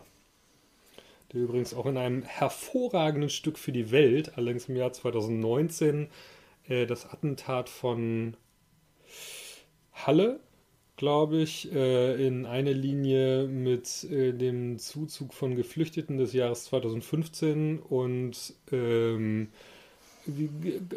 der 1.32 1.42
übrigens 1.42 1.74
auch 1.74 1.86
in 1.86 1.96
einem 1.96 2.22
hervorragenden 2.22 3.30
Stück 3.30 3.58
für 3.58 3.72
die 3.72 3.90
Welt, 3.90 4.36
allerdings 4.36 4.68
im 4.68 4.76
Jahr 4.76 4.92
2019, 4.92 6.08
äh, 6.68 6.86
das 6.86 7.06
Attentat 7.06 7.68
von 7.68 8.36
Halle, 9.92 10.40
glaube 10.96 11.38
ich, 11.38 11.72
äh, 11.72 12.26
in 12.26 12.46
eine 12.46 12.72
Linie 12.72 13.46
mit 13.46 14.04
äh, 14.04 14.32
dem 14.32 14.78
Zuzug 14.78 15.34
von 15.34 15.56
Geflüchteten 15.56 16.18
des 16.18 16.32
Jahres 16.32 16.64
2015 16.64 17.78
und 17.78 18.54
ähm, 18.70 19.48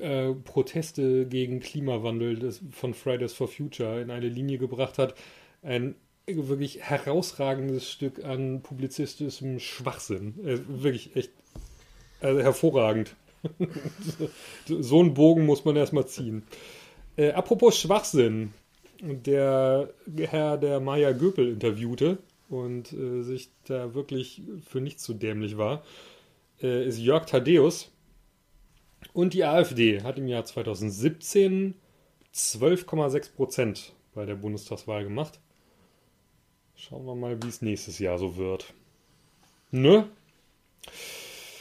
äh, 0.02 0.34
Proteste 0.34 1.26
gegen 1.26 1.60
Klimawandel 1.60 2.38
des, 2.38 2.62
von 2.72 2.94
Fridays 2.94 3.34
for 3.34 3.48
Future 3.48 4.02
in 4.02 4.12
eine 4.12 4.28
Linie 4.28 4.58
gebracht 4.58 4.98
hat. 4.98 5.16
Ein 5.62 5.96
wirklich 6.26 6.82
herausragendes 6.82 7.90
Stück 7.90 8.24
an 8.24 8.62
publizistischem 8.62 9.60
Schwachsinn. 9.60 10.36
Äh, 10.46 10.60
wirklich 10.68 11.16
echt 11.16 11.32
also 12.22 12.42
hervorragend. 12.42 13.16
so 14.66 15.00
einen 15.00 15.14
Bogen 15.14 15.46
muss 15.46 15.66
man 15.66 15.76
erstmal 15.76 16.08
ziehen. 16.08 16.44
Äh, 17.18 17.32
apropos 17.32 17.78
Schwachsinn. 17.78 18.54
Der 19.02 19.90
Herr, 20.18 20.58
der 20.58 20.80
Maya 20.80 21.12
Göpel 21.12 21.50
interviewte 21.50 22.20
und 22.48 22.94
äh, 22.94 23.22
sich 23.22 23.50
da 23.66 23.94
wirklich 23.94 24.42
für 24.66 24.80
nichts 24.80 25.04
zu 25.04 25.14
dämlich 25.14 25.58
war, 25.58 25.84
äh, 26.62 26.88
ist 26.88 27.00
Jörg 27.00 27.26
Thaddeus. 27.26 27.92
Und 29.12 29.34
die 29.34 29.44
AfD 29.44 30.02
hat 30.02 30.18
im 30.18 30.28
Jahr 30.28 30.46
2017 30.46 31.76
12,6 32.34 33.36
Prozent 33.36 33.94
bei 34.16 34.26
der 34.26 34.36
Bundestagswahl 34.36 35.04
gemacht. 35.04 35.40
Schauen 36.76 37.06
wir 37.06 37.16
mal, 37.16 37.42
wie 37.42 37.48
es 37.48 37.62
nächstes 37.62 38.00
Jahr 38.00 38.18
so 38.18 38.38
wird. 38.38 38.74
Ne? 39.72 40.08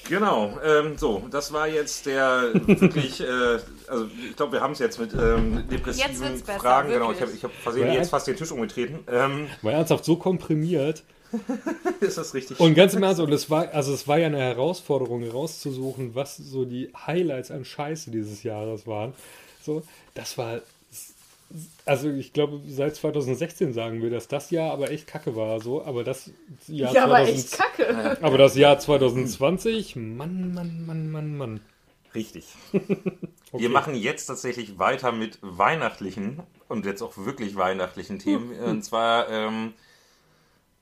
Genau, 0.08 0.58
ähm, 0.64 0.98
so, 0.98 1.22
das 1.30 1.52
war 1.52 1.68
jetzt 1.68 2.06
der 2.06 2.50
wirklich, 2.54 3.20
äh, 3.20 3.58
also 3.86 4.08
ich 4.28 4.36
glaube, 4.36 4.52
wir 4.52 4.60
haben 4.60 4.72
es 4.72 4.80
jetzt 4.80 4.98
mit 4.98 5.14
ähm, 5.14 5.64
depressiven 5.70 6.40
besser, 6.40 6.58
Fragen, 6.58 6.88
wirklich. 6.88 7.08
genau, 7.08 7.12
ich 7.12 7.20
habe 7.20 7.32
ich 7.32 7.44
hab 7.44 7.52
versehentlich 7.52 7.98
jetzt 7.98 8.10
fast 8.10 8.26
den 8.26 8.36
Tisch 8.36 8.50
umgetreten. 8.50 9.00
Ähm, 9.08 9.46
War 9.62 9.72
ernsthaft 9.72 10.04
so 10.04 10.16
komprimiert. 10.16 11.04
ist 12.00 12.18
das 12.18 12.34
richtig? 12.34 12.60
Und 12.60 12.74
ganz 12.74 12.94
im 12.94 13.02
Ernst, 13.02 13.20
und 13.20 13.32
es 13.32 13.50
war, 13.50 13.72
also 13.72 13.92
es 13.92 14.06
war 14.08 14.18
ja 14.18 14.26
eine 14.26 14.38
Herausforderung, 14.38 15.28
rauszusuchen, 15.28 16.14
was 16.14 16.36
so 16.36 16.64
die 16.64 16.90
Highlights 17.06 17.50
an 17.50 17.64
Scheiße 17.64 18.10
dieses 18.10 18.42
Jahres 18.42 18.86
waren. 18.86 19.14
So, 19.62 19.82
das 20.14 20.36
war, 20.38 20.60
also 21.84 22.10
ich 22.10 22.32
glaube, 22.32 22.60
seit 22.68 22.96
2016 22.96 23.72
sagen 23.72 24.02
wir, 24.02 24.10
dass 24.10 24.28
das 24.28 24.50
Jahr 24.50 24.72
aber 24.72 24.90
echt 24.90 25.06
kacke 25.06 25.36
war, 25.36 25.60
so, 25.60 25.84
aber 25.84 26.04
das 26.04 26.30
Jahr 26.66 26.94
Ja, 26.94 27.04
aber 27.04 27.24
2000 27.24 27.36
echt 27.38 27.52
kacke. 27.58 28.18
aber 28.22 28.38
das 28.38 28.56
Jahr 28.56 28.78
2020, 28.78 29.96
Mann, 29.96 30.54
Mann, 30.54 30.86
Mann, 30.86 31.10
Mann, 31.10 31.36
Mann. 31.36 31.60
Richtig. 32.14 32.46
Okay. 33.54 33.64
Wir 33.64 33.68
machen 33.68 33.94
jetzt 33.94 34.24
tatsächlich 34.24 34.78
weiter 34.78 35.12
mit 35.12 35.38
weihnachtlichen 35.42 36.40
und 36.68 36.86
jetzt 36.86 37.02
auch 37.02 37.18
wirklich 37.18 37.54
weihnachtlichen 37.54 38.18
Themen. 38.18 38.58
Und 38.64 38.82
zwar 38.82 39.28
ähm, 39.28 39.74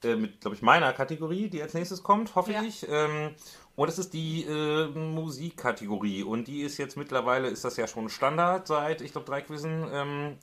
äh, 0.04 0.16
mit, 0.16 0.40
glaube 0.40 0.56
ich, 0.56 0.62
meiner 0.62 0.92
Kategorie, 0.92 1.48
die 1.48 1.62
als 1.62 1.74
nächstes 1.74 2.02
kommt, 2.02 2.34
hoffe 2.34 2.52
Ja. 2.52 2.62
ich. 2.62 2.86
Ähm, 2.88 3.34
und 3.76 3.88
das 3.88 3.98
ist 3.98 4.12
die 4.12 4.44
äh, 4.44 4.88
Musikkategorie. 4.88 6.22
Und 6.22 6.48
die 6.48 6.62
ist 6.62 6.78
jetzt 6.78 6.96
mittlerweile, 6.96 7.48
ist 7.48 7.64
das 7.64 7.76
ja 7.76 7.86
schon 7.86 8.08
Standard 8.08 8.66
seit, 8.66 9.00
ich 9.00 9.12
glaube, 9.12 9.26
drei 9.26 9.40
Quizzen, 9.42 9.86
ähm, 9.92 10.36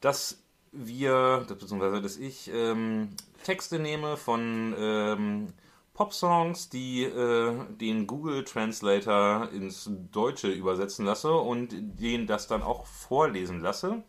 dass 0.00 0.38
wir, 0.72 1.44
beziehungsweise 1.48 2.00
dass 2.00 2.16
ich 2.16 2.50
ähm, 2.52 3.10
Texte 3.44 3.78
nehme 3.78 4.16
von 4.16 4.74
ähm, 4.78 5.52
Popsongs, 5.94 6.70
die 6.70 7.04
äh, 7.04 7.52
den 7.78 8.06
Google 8.06 8.44
Translator 8.44 9.50
ins 9.52 9.90
Deutsche 10.10 10.48
übersetzen 10.48 11.04
lasse 11.04 11.32
und 11.32 11.68
den 12.00 12.26
das 12.26 12.46
dann 12.46 12.62
auch 12.62 12.86
vorlesen 12.86 13.60
lasse. 13.60 14.02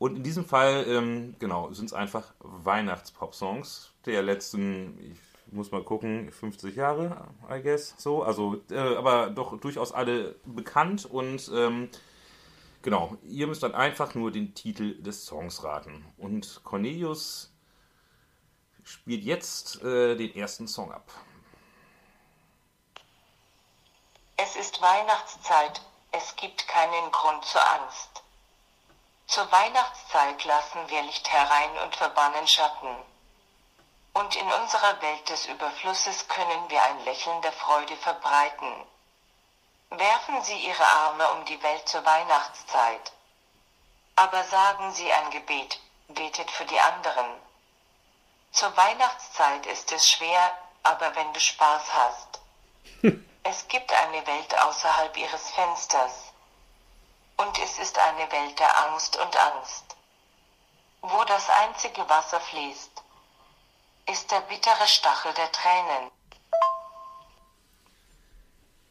Und 0.00 0.16
in 0.16 0.22
diesem 0.22 0.46
Fall, 0.46 0.86
ähm, 0.88 1.36
genau, 1.38 1.70
sind 1.72 1.84
es 1.84 1.92
einfach 1.92 2.32
Weihnachtspopsongs 2.38 3.92
der 4.06 4.22
letzten, 4.22 4.98
ich 4.98 5.52
muss 5.52 5.72
mal 5.72 5.84
gucken, 5.84 6.32
50 6.32 6.74
Jahre, 6.74 7.28
I 7.50 7.60
guess, 7.60 7.94
so. 7.98 8.22
Also, 8.22 8.62
äh, 8.70 8.78
aber 8.78 9.28
doch 9.28 9.60
durchaus 9.60 9.92
alle 9.92 10.36
bekannt 10.46 11.04
und 11.04 11.50
ähm, 11.54 11.90
genau, 12.80 13.18
ihr 13.24 13.46
müsst 13.46 13.62
dann 13.62 13.74
einfach 13.74 14.14
nur 14.14 14.30
den 14.30 14.54
Titel 14.54 14.94
des 15.02 15.26
Songs 15.26 15.62
raten. 15.64 16.02
Und 16.16 16.62
Cornelius 16.64 17.52
spielt 18.82 19.22
jetzt 19.22 19.84
äh, 19.84 20.16
den 20.16 20.34
ersten 20.34 20.66
Song 20.66 20.92
ab. 20.92 21.10
Es 24.38 24.56
ist 24.56 24.80
Weihnachtszeit, 24.80 25.82
es 26.12 26.34
gibt 26.36 26.66
keinen 26.68 27.12
Grund 27.12 27.44
zur 27.44 27.60
Angst. 27.60 28.19
Zur 29.30 29.52
Weihnachtszeit 29.52 30.42
lassen 30.42 30.88
wir 30.88 31.02
Licht 31.02 31.30
herein 31.30 31.78
und 31.84 31.94
verbannen 31.94 32.48
Schatten. 32.48 32.96
Und 34.12 34.34
in 34.34 34.52
unserer 34.52 35.00
Welt 35.02 35.28
des 35.28 35.46
Überflusses 35.46 36.26
können 36.26 36.68
wir 36.68 36.82
ein 36.82 37.04
Lächeln 37.04 37.40
der 37.42 37.52
Freude 37.52 37.96
verbreiten. 37.98 38.74
Werfen 39.90 40.42
Sie 40.42 40.58
Ihre 40.66 40.84
Arme 40.84 41.30
um 41.30 41.44
die 41.44 41.62
Welt 41.62 41.88
zur 41.88 42.04
Weihnachtszeit. 42.04 43.12
Aber 44.16 44.42
sagen 44.42 44.92
Sie 44.94 45.12
ein 45.12 45.30
Gebet, 45.30 45.78
betet 46.08 46.50
für 46.50 46.64
die 46.64 46.80
anderen. 46.80 47.40
Zur 48.50 48.76
Weihnachtszeit 48.76 49.64
ist 49.66 49.92
es 49.92 50.10
schwer, 50.10 50.58
aber 50.82 51.14
wenn 51.14 51.32
du 51.32 51.38
Spaß 51.38 51.84
hast. 51.94 52.40
Es 53.42 53.66
gibt 53.68 53.90
eine 53.90 54.26
Welt 54.26 54.58
außerhalb 54.58 55.16
ihres 55.16 55.50
Fensters. 55.52 56.29
Und 57.40 57.58
es 57.64 57.78
ist 57.78 57.98
eine 57.98 58.30
Welt 58.30 58.58
der 58.58 58.86
Angst 58.86 59.16
und 59.16 59.34
Angst. 59.36 59.96
Wo 61.00 61.24
das 61.24 61.48
einzige 61.64 62.06
Wasser 62.08 62.38
fließt, 62.38 63.02
ist 64.12 64.30
der 64.30 64.40
bittere 64.40 64.86
Stachel 64.86 65.32
der 65.34 65.50
Tränen. 65.50 66.10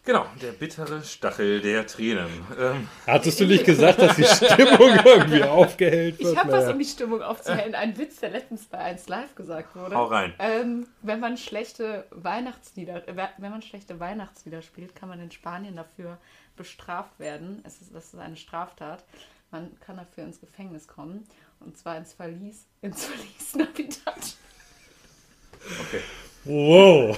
Genau, 0.04 0.26
der 0.42 0.54
bittere 0.54 1.04
Stachel 1.04 1.62
der 1.62 1.86
Tränen. 1.86 2.48
Ähm, 2.58 2.90
Hattest 3.06 3.40
du 3.40 3.46
nicht 3.46 3.66
gesagt, 3.66 4.02
dass 4.02 4.16
die 4.16 4.24
Stimmung 4.24 4.98
irgendwie 5.06 5.44
aufgehellt 5.44 6.18
wird? 6.18 6.32
Ich 6.32 6.38
habe 6.38 6.52
was, 6.52 6.68
um 6.68 6.80
die 6.80 6.86
Stimmung 6.86 7.22
aufzuhellen. 7.22 7.76
Ein 7.76 7.96
Witz, 8.00 8.20
der 8.20 8.32
letztens 8.32 8.66
bei 8.66 8.80
1 8.80 9.08
Live 9.10 9.36
gesagt 9.36 9.76
wurde. 9.76 9.96
Hau 9.96 10.06
rein. 10.06 10.34
Ähm, 10.40 10.88
wenn 11.04 11.20
man 11.20 11.38
schlechte 11.38 12.08
Weihnachtslieder, 12.10 13.08
äh, 13.08 13.30
wenn 13.38 13.52
man 13.52 13.62
schlechte 13.62 14.00
Weihnachtslieder 14.00 14.64
spielt, 14.64 14.96
kann 14.96 15.10
man 15.10 15.20
in 15.20 15.30
Spanien 15.30 15.76
dafür 15.76 16.18
bestraft 16.60 17.17
werden. 17.19 17.63
Es 17.65 17.82
ist, 17.82 17.95
das 17.95 18.13
ist 18.13 18.19
eine 18.19 18.36
Straftat. 18.36 19.04
Man 19.50 19.80
kann 19.80 19.98
dafür 19.98 20.26
ins 20.26 20.39
Gefängnis 20.39 20.88
kommen. 20.88 21.26
Und 21.62 21.78
zwar 21.78 21.98
ins 21.98 22.13
Verlies, 22.13 22.67
ins 22.82 23.06
Verlies 23.06 23.56
Navidad. 23.56 24.38
okay. 25.82 26.02
Wow. 26.45 27.17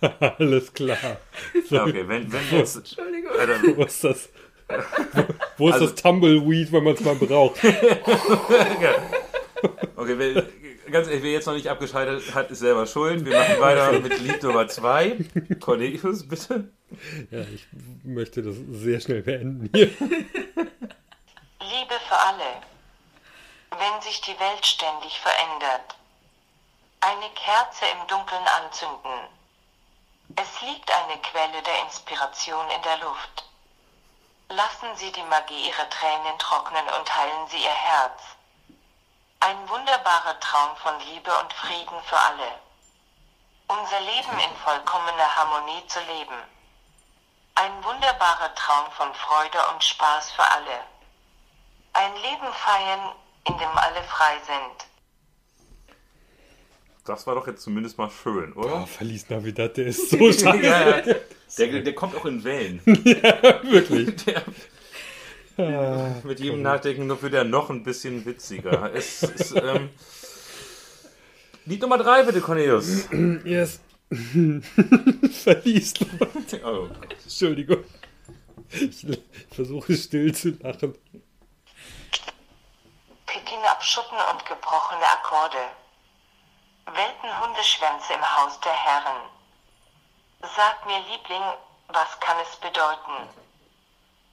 Alles 0.38 0.72
klar. 0.72 1.16
So, 1.68 1.82
okay, 1.82 2.06
wenn, 2.06 2.30
wenn 2.30 2.50
jetzt. 2.50 2.76
Entschuldigung. 2.76 3.32
Alter, 3.32 3.62
Wo 3.76 3.82
ist 3.84 4.04
das? 4.04 4.28
Wo 5.56 5.68
ist 5.68 5.74
Also- 5.74 5.86
das 5.86 5.94
Tumbleweed, 6.02 6.70
wenn 6.72 6.84
man 6.84 6.94
es 6.94 7.00
mal 7.00 7.14
braucht? 7.16 7.56
Okay, 9.96 10.18
wer, 10.18 10.46
ganz 10.90 11.08
ehrlich, 11.08 11.22
wer 11.22 11.32
jetzt 11.32 11.46
noch 11.46 11.54
nicht 11.54 11.68
abgeschaltet 11.68 12.34
hat, 12.34 12.50
ist 12.50 12.60
selber 12.60 12.86
schuld. 12.86 13.24
Wir 13.24 13.38
machen 13.38 13.60
weiter 13.60 13.92
mit 14.00 14.18
Lied 14.20 14.42
Nummer 14.42 14.68
2. 14.68 15.18
Cornelius, 15.60 16.28
bitte. 16.28 16.70
Ja, 17.30 17.40
ich 17.40 17.66
möchte 18.02 18.42
das 18.42 18.56
sehr 18.70 19.00
schnell 19.00 19.22
beenden 19.22 19.70
hier. 19.74 19.86
Liebe 19.98 21.96
für 22.08 22.16
alle. 22.16 22.62
Wenn 23.70 24.02
sich 24.02 24.20
die 24.20 24.38
Welt 24.38 24.64
ständig 24.64 25.18
verändert. 25.20 25.96
Eine 27.00 27.28
Kerze 27.34 27.84
im 27.92 28.06
Dunkeln 28.08 28.44
anzünden. 28.62 29.28
Es 30.36 30.62
liegt 30.62 30.90
eine 30.90 31.20
Quelle 31.20 31.62
der 31.62 31.82
Inspiration 31.84 32.64
in 32.70 32.82
der 32.82 32.98
Luft. 32.98 33.44
Lassen 34.48 34.96
Sie 34.96 35.12
die 35.12 35.22
Magie 35.22 35.68
Ihrer 35.68 35.88
Tränen 35.90 36.38
trocknen 36.38 36.84
und 36.98 37.16
heilen 37.16 37.48
Sie 37.48 37.58
Ihr 37.58 37.68
Herz. 37.68 38.33
Ein 39.46 39.68
wunderbarer 39.68 40.40
Traum 40.40 40.74
von 40.76 40.94
Liebe 41.12 41.30
und 41.42 41.52
Frieden 41.52 41.98
für 42.08 42.16
alle. 42.16 42.48
Unser 43.68 44.00
Leben 44.00 44.38
in 44.40 44.56
vollkommener 44.64 45.36
Harmonie 45.36 45.82
zu 45.86 45.98
leben. 46.00 46.38
Ein 47.54 47.72
wunderbarer 47.84 48.54
Traum 48.54 48.90
von 48.92 49.12
Freude 49.14 49.58
und 49.72 49.84
Spaß 49.84 50.32
für 50.32 50.42
alle. 50.44 50.80
Ein 51.92 52.12
Leben 52.14 52.52
feiern, 52.54 53.12
in 53.46 53.58
dem 53.58 53.68
alle 53.76 54.02
frei 54.04 54.34
sind. 54.46 54.88
Das 57.04 57.26
war 57.26 57.34
doch 57.34 57.46
jetzt 57.46 57.62
zumindest 57.62 57.98
mal 57.98 58.10
schön, 58.10 58.54
Oh, 58.56 58.60
oder? 58.60 58.86
Verlies 58.86 59.28
Navidad, 59.28 59.76
der 59.76 59.86
ist 59.88 60.08
so 60.10 60.16
scheiße. 60.32 60.56
ja, 60.56 60.98
ja. 61.00 61.14
Der, 61.58 61.82
der 61.82 61.94
kommt 61.94 62.16
auch 62.16 62.24
in 62.24 62.42
Wellen. 62.42 62.80
Wirklich. 62.86 64.16
Der, 64.24 64.42
mit 66.24 66.40
jedem 66.40 66.62
Nachdenken 66.62 67.08
wird 67.22 67.34
er 67.34 67.44
noch 67.44 67.70
ein 67.70 67.84
bisschen 67.84 68.24
witziger. 68.24 68.92
Es 68.94 69.22
ist, 69.22 69.54
ähm, 69.56 69.90
Lied 71.66 71.80
Nummer 71.80 71.98
3, 71.98 72.24
bitte, 72.24 72.40
Cornelius. 72.40 73.08
Yes. 73.44 73.80
Verlies, 74.10 75.94
Leute. 76.00 76.60
Oh. 76.64 76.88
Entschuldigung. 77.22 77.84
Ich 78.70 79.06
versuche 79.50 79.94
still 79.96 80.34
zu 80.34 80.50
lachen. 80.60 80.94
Picking 83.26 83.62
up 83.70 83.82
Schuppen 83.82 84.18
und 84.32 84.44
gebrochene 84.44 85.04
Akkorde. 85.04 85.70
Weltenhundeschwänze 86.86 88.12
im 88.12 88.36
Haus 88.36 88.60
der 88.60 88.72
Herren. 88.72 89.22
Sag 90.42 90.86
mir, 90.86 90.98
Liebling, 91.10 91.42
was 91.88 92.20
kann 92.20 92.36
es 92.42 92.56
bedeuten? 92.56 93.43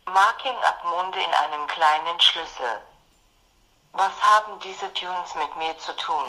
Marking 0.06 0.58
ab 0.64 0.84
Munde 0.84 1.22
in 1.22 1.34
einem 1.34 1.68
kleinen 1.68 2.20
Schlüssel. 2.20 2.82
Was 3.94 4.12
haben 4.22 4.60
diese 4.60 4.92
Tunes 4.94 5.36
mit 5.36 5.56
mir 5.58 5.78
zu 5.78 5.96
tun? 5.96 6.26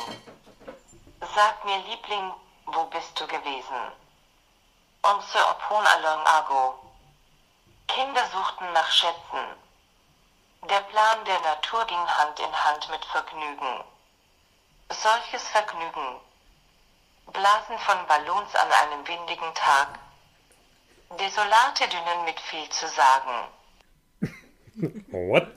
Sag 1.34 1.64
mir, 1.64 1.78
Liebling, 1.78 2.32
wo 2.66 2.84
bist 2.84 3.18
du 3.18 3.26
gewesen? 3.26 3.92
On 5.02 5.20
se 5.22 5.38
opon 5.38 5.86
along 5.86 6.26
ago. 6.26 6.78
Kinder 7.88 8.26
suchten 8.26 8.72
nach 8.72 8.90
Schätzen. 8.90 9.46
Der 10.68 10.80
Plan 10.82 11.24
der 11.24 11.40
Natur 11.40 11.84
ging 11.86 12.06
Hand 12.18 12.38
in 12.40 12.64
Hand 12.64 12.88
mit 12.90 13.04
Vergnügen. 13.06 13.84
Solches 14.90 15.48
Vergnügen. 15.48 16.20
Blasen 17.26 17.78
von 17.80 18.06
Ballons 18.06 18.54
an 18.54 18.70
einem 18.70 19.08
windigen 19.08 19.54
Tag. 19.54 19.98
Desolate 21.18 21.88
Dünen 21.88 22.24
mit 22.24 22.38
viel 22.40 22.68
zu 22.68 22.86
sagen. 22.86 23.48
What? 25.10 25.48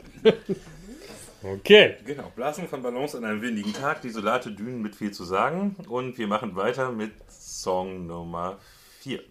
okay. 1.44 1.98
Genau, 2.06 2.32
Blasen 2.36 2.68
von 2.68 2.82
Ballons 2.82 3.16
an 3.16 3.26
einem 3.26 3.42
windigen 3.42 3.74
Tag, 3.74 4.02
desolate 4.02 4.52
Dünen 4.52 4.82
mit 4.82 4.96
viel 4.96 5.12
zu 5.12 5.24
sagen. 5.24 5.76
Und 5.88 6.18
wir 6.18 6.28
machen 6.28 6.56
weiter 6.56 6.92
mit 6.92 7.14
Song 7.32 8.08
Nummer 8.08 8.58
4. 9.02 9.24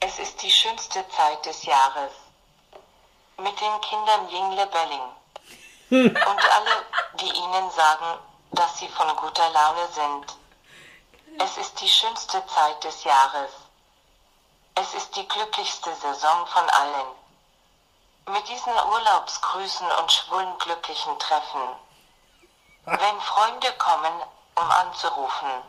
Es 0.00 0.18
ist 0.18 0.42
die 0.42 0.50
schönste 0.50 1.04
Zeit 1.08 1.46
des 1.46 1.64
Jahres. 1.64 2.12
Mit 3.38 3.54
den 3.60 3.80
Kindern 3.80 4.28
Jingle 4.28 4.66
Belling. 4.66 5.08
Und 6.10 6.16
alle, 6.18 6.84
die 7.20 7.26
ihnen 7.26 7.70
sagen, 7.70 8.18
dass 8.52 8.78
sie 8.78 8.88
von 8.88 9.08
guter 9.16 9.50
Laune 9.50 9.88
sind. 9.92 10.36
Es 11.38 11.56
ist 11.56 11.80
die 11.80 11.88
schönste 11.88 12.42
Zeit 12.46 12.84
des 12.84 13.04
Jahres. 13.04 13.50
Es 14.74 14.94
ist 14.94 15.14
die 15.16 15.28
glücklichste 15.28 15.94
Saison 15.96 16.46
von 16.46 16.68
allen. 16.70 17.06
Mit 18.26 18.48
diesen 18.48 18.72
Urlaubsgrüßen 18.72 19.86
und 20.00 20.10
schwulen 20.10 20.58
glücklichen 20.58 21.18
Treffen. 21.18 21.76
Wenn 22.86 23.20
Freunde 23.20 23.70
kommen, 23.74 24.22
um 24.54 24.70
anzurufen. 24.70 25.62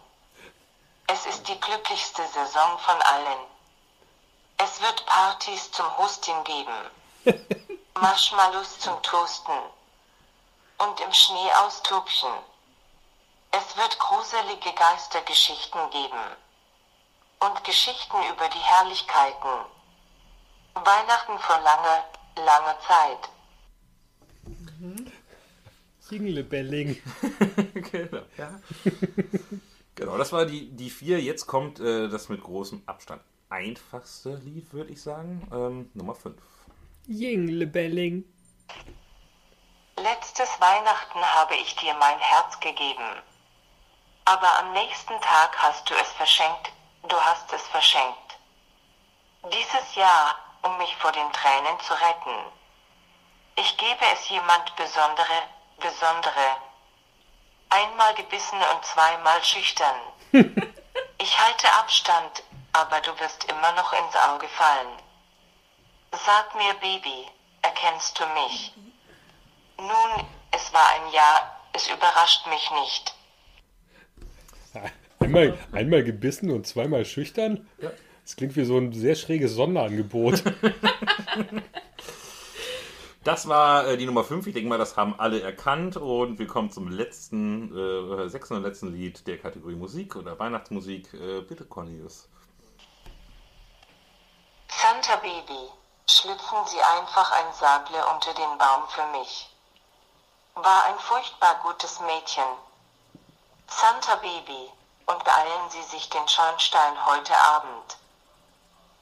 Es 1.08 1.26
ist 1.26 1.48
die 1.50 1.60
glücklichste 1.60 2.26
Saison 2.28 2.80
von 2.80 3.02
allen. 3.02 3.40
Es 4.58 4.80
wird 4.82 5.06
Partys 5.06 5.70
zum 5.72 5.98
Hosting 5.98 6.42
geben. 6.46 6.92
Marshmallows 7.96 8.80
zum 8.80 9.02
Toasten. 9.04 9.60
Und 10.78 11.00
im 11.02 11.14
Schnee 11.14 11.52
austobchen. 11.66 12.34
Es 13.52 13.76
wird 13.76 14.00
gruselige 14.00 14.72
Geistergeschichten 14.74 15.90
geben. 15.90 16.38
Und 17.46 17.64
Geschichten 17.64 18.18
über 18.32 18.48
die 18.50 18.60
Herrlichkeiten. 18.60 19.50
Weihnachten 20.76 21.38
vor 21.40 21.60
langer, 21.60 22.06
langer 22.38 22.78
Zeit. 22.88 23.30
Jinglebelling. 26.10 27.02
genau, 27.74 28.22
ja. 28.38 28.60
genau, 29.96 30.18
das 30.18 30.32
war 30.32 30.46
die, 30.46 30.70
die 30.72 30.90
vier. 30.90 31.22
Jetzt 31.22 31.48
kommt 31.48 31.80
äh, 31.80 32.08
das 32.08 32.30
mit 32.30 32.42
großem 32.42 32.84
Abstand 32.86 33.22
einfachste 33.54 34.36
Lied, 34.36 34.74
würde 34.74 34.92
ich 34.92 35.02
sagen. 35.02 35.48
Ähm, 35.52 35.92
Nummer 35.94 36.16
5. 36.16 36.36
Jinglebelling. 37.06 38.26
Letztes 39.98 40.50
Weihnachten 40.60 41.20
habe 41.20 41.56
ich 41.56 41.76
dir 41.76 41.94
mein 41.96 42.18
Herz 42.20 42.60
gegeben. 42.60 43.22
Aber 44.26 44.60
am 44.60 44.74
nächsten 44.74 45.14
Tag 45.22 45.56
hast 45.58 45.90
du 45.90 45.94
es 45.94 46.10
verschenkt, 46.14 46.72
du 47.04 47.22
hast 47.22 47.52
es 47.54 47.62
verschenkt. 47.68 48.38
Dieses 49.52 49.96
Jahr, 49.96 50.36
um 50.64 50.78
mich 50.78 50.96
vor 50.98 51.12
den 51.12 51.32
Tränen 51.34 51.80
zu 51.82 51.94
retten. 51.94 52.36
Ich 53.56 53.78
gebe 53.78 54.06
es 54.14 54.30
jemand 54.30 54.76
Besondere, 54.76 55.44
Besondere. 55.78 56.58
Einmal 57.70 58.14
gebissen 58.16 58.60
und 58.74 58.86
zweimal 58.86 59.44
schüchtern. 59.44 59.96
Ich 61.20 61.40
halte 61.40 61.72
Abstand, 61.72 62.44
aber 62.74 63.00
du 63.00 63.18
wirst 63.18 63.46
immer 63.46 63.72
noch 63.74 63.94
ins 63.94 64.16
Auge 64.16 64.50
fallen. 64.50 65.00
Sag 66.12 66.54
mir, 66.56 66.74
Baby, 66.74 67.32
erkennst 67.62 68.20
du 68.20 68.26
mich? 68.28 68.74
Nun, 69.78 70.28
es 70.52 70.74
war 70.74 70.86
ein 70.90 71.10
Jahr, 71.12 71.62
es 71.72 71.88
überrascht 71.88 72.46
mich 72.48 72.72
nicht. 72.72 73.16
Einmal, 75.24 75.58
einmal 75.72 76.04
gebissen 76.04 76.52
und 76.52 76.68
zweimal 76.68 77.06
schüchtern? 77.06 77.68
Das 78.24 78.36
klingt 78.36 78.56
wie 78.56 78.66
so 78.66 78.78
ein 78.78 78.94
sehr 78.94 79.16
schräges 79.16 79.54
Sonderangebot. 79.54 80.44
Das 83.24 83.48
war 83.48 83.88
äh, 83.88 83.96
die 83.96 84.06
Nummer 84.06 84.26
5. 84.26 84.48
Ich 84.48 84.54
denke 84.54 84.68
mal, 84.68 84.78
das 84.78 84.98
haben 84.98 85.18
alle 85.18 85.42
erkannt. 85.42 85.96
Und 85.96 86.40
wir 86.40 86.48
kommen 86.48 86.72
zum 86.72 86.90
letzten, 86.90 87.72
äh, 87.74 88.28
sechsten 88.28 88.56
und 88.56 88.64
letzten 88.64 88.92
Lied 88.94 89.26
der 89.28 89.38
Kategorie 89.38 89.76
Musik 89.76 90.18
oder 90.18 90.38
Weihnachtsmusik. 90.38 91.14
Äh, 91.14 91.42
bitte, 91.42 91.64
Cornelius. 91.66 92.28
Santa 94.68 95.16
Baby, 95.18 95.70
schlüpfen 96.06 96.58
Sie 96.66 96.82
einfach 96.82 97.32
ein 97.32 97.54
Sable 97.54 98.04
unter 98.14 98.34
den 98.34 98.58
Baum 98.58 98.84
für 98.90 99.18
mich. 99.18 99.50
War 100.56 100.86
ein 100.90 101.00
furchtbar 101.00 101.62
gutes 101.64 102.02
Mädchen. 102.02 102.44
Santa 103.68 104.16
Baby, 104.16 104.70
und 105.06 105.24
beeilen 105.24 105.70
Sie 105.70 105.84
sich 105.84 106.10
den 106.10 106.28
Schornstein 106.28 107.06
heute 107.06 107.38
Abend. 107.38 107.98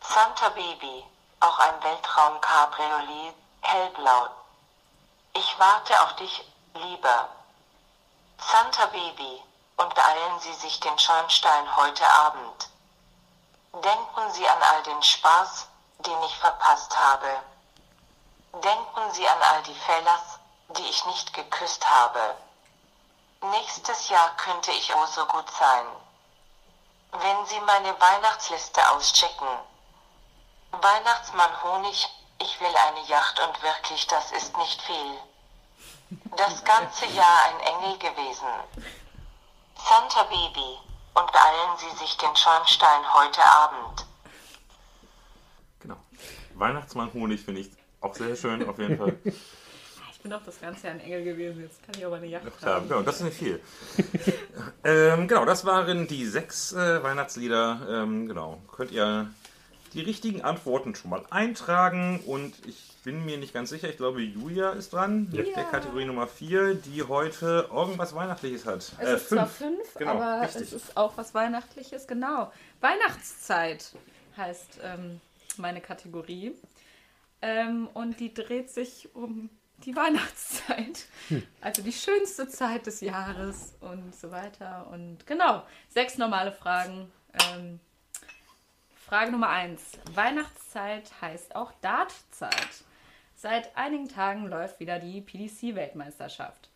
Santa 0.01 0.49
Baby, 0.49 1.05
auch 1.39 1.59
ein 1.59 1.83
Weltraum-Cabriolet, 1.83 3.33
hellblau. 3.61 4.27
Ich 5.33 5.59
warte 5.59 6.01
auf 6.01 6.15
dich, 6.15 6.43
lieber. 6.73 7.29
Santa 8.39 8.87
Baby, 8.87 9.43
und 9.77 9.93
beeilen 9.95 10.39
Sie 10.39 10.53
sich 10.53 10.79
den 10.79 10.97
Schornstein 10.97 11.75
heute 11.75 12.07
Abend. 12.07 12.69
Denken 13.73 14.31
Sie 14.31 14.47
an 14.47 14.61
all 14.61 14.83
den 14.83 15.01
Spaß, 15.01 15.67
den 15.99 16.21
ich 16.23 16.37
verpasst 16.37 16.97
habe. 16.97 17.41
Denken 18.53 19.11
Sie 19.13 19.27
an 19.27 19.41
all 19.41 19.63
die 19.63 19.75
Fellas, 19.75 20.39
die 20.69 20.83
ich 20.83 21.05
nicht 21.05 21.33
geküsst 21.33 21.87
habe. 21.89 22.35
Nächstes 23.41 24.09
Jahr 24.09 24.35
könnte 24.37 24.71
ich 24.71 24.93
oh 24.95 25.05
so 25.07 25.25
gut 25.25 25.49
sein. 25.57 25.85
Wenn 27.11 27.45
Sie 27.47 27.59
meine 27.61 27.99
Weihnachtsliste 27.99 28.81
auschecken. 28.91 29.47
Weihnachtsmann 30.71 31.63
Honig, 31.63 32.07
ich 32.39 32.59
will 32.61 32.75
eine 32.75 33.05
Yacht 33.07 33.39
und 33.39 33.61
wirklich, 33.63 34.07
das 34.07 34.31
ist 34.31 34.55
nicht 34.57 34.81
viel. 34.83 35.17
Das 36.37 36.63
ganze 36.63 37.05
Jahr 37.07 37.43
ein 37.45 37.59
Engel 37.59 37.97
gewesen. 37.97 38.47
Santa 39.75 40.23
Baby, 40.23 40.77
und 41.13 41.31
beeilen 41.31 41.77
Sie 41.77 41.97
sich 41.97 42.17
den 42.17 42.35
Schornstein 42.35 43.13
heute 43.13 43.43
Abend. 43.43 44.05
Genau. 45.79 45.97
Weihnachtsmann 46.53 47.11
Honig 47.13 47.43
finde 47.43 47.61
ich 47.61 47.71
auch 47.99 48.15
sehr 48.15 48.35
schön, 48.35 48.67
auf 48.67 48.77
jeden 48.77 48.97
Fall. 48.97 49.19
Ich 50.21 50.23
bin 50.23 50.33
auch 50.33 50.43
das 50.43 50.61
ganze 50.61 50.85
Jahr 50.85 50.93
ein 50.93 50.99
Engel 50.99 51.23
gewesen. 51.23 51.61
Jetzt 51.63 51.81
kann 51.83 51.95
ich 51.97 52.05
aber 52.05 52.17
eine 52.17 52.27
Yacht 52.27 52.45
Ja, 52.61 52.67
haben. 52.75 52.87
genau, 52.87 53.01
das 53.01 53.15
ist 53.15 53.23
nicht 53.23 53.37
viel. 53.37 53.59
ähm, 54.83 55.27
genau, 55.27 55.45
das 55.45 55.65
waren 55.65 56.05
die 56.05 56.27
sechs 56.27 56.73
äh, 56.73 57.01
Weihnachtslieder. 57.01 57.81
Ähm, 57.89 58.27
genau, 58.27 58.61
könnt 58.71 58.91
ihr 58.91 59.33
die 59.93 60.01
richtigen 60.01 60.43
Antworten 60.43 60.93
schon 60.93 61.09
mal 61.09 61.25
eintragen. 61.31 62.19
Und 62.19 62.53
ich 62.67 62.91
bin 63.03 63.25
mir 63.25 63.39
nicht 63.39 63.51
ganz 63.51 63.71
sicher, 63.71 63.89
ich 63.89 63.97
glaube, 63.97 64.21
Julia 64.21 64.73
ist 64.73 64.93
dran 64.93 65.27
mit 65.31 65.55
der 65.55 65.63
Kategorie 65.63 66.05
Nummer 66.05 66.27
4, 66.27 66.75
die 66.75 67.01
heute 67.01 67.67
irgendwas 67.73 68.13
Weihnachtliches 68.13 68.67
hat. 68.67 68.91
Es 68.99 69.23
ist 69.23 69.29
zwar 69.29 69.47
fünf, 69.47 69.95
Genau, 69.97 70.11
aber 70.11 70.43
richtig. 70.43 70.61
es 70.61 70.73
ist 70.73 70.97
auch 70.97 71.17
was 71.17 71.33
Weihnachtliches, 71.33 72.05
genau. 72.05 72.53
Weihnachtszeit 72.79 73.93
heißt 74.37 74.81
ähm, 74.83 75.19
meine 75.57 75.81
Kategorie. 75.81 76.53
Ähm, 77.41 77.87
und 77.95 78.19
die 78.19 78.35
dreht 78.35 78.69
sich 78.69 79.09
um 79.15 79.49
die 79.85 79.95
Weihnachtszeit. 79.95 81.05
Also 81.61 81.81
die 81.81 81.93
schönste 81.93 82.47
Zeit 82.49 82.87
des 82.87 83.01
Jahres 83.01 83.73
und 83.79 84.13
so 84.15 84.31
weiter. 84.31 84.87
Und 84.91 85.25
genau, 85.25 85.63
sechs 85.89 86.17
normale 86.17 86.51
Fragen. 86.51 87.11
Ähm, 87.53 87.79
Frage 88.95 89.31
Nummer 89.31 89.49
eins. 89.49 89.97
Weihnachtszeit 90.13 91.11
heißt 91.21 91.55
auch 91.55 91.71
Dartzeit. 91.81 92.83
Seit 93.35 93.75
einigen 93.75 94.07
Tagen 94.07 94.47
läuft 94.47 94.79
wieder 94.79 94.99
die 94.99 95.21
PDC-Weltmeisterschaft. 95.21 96.69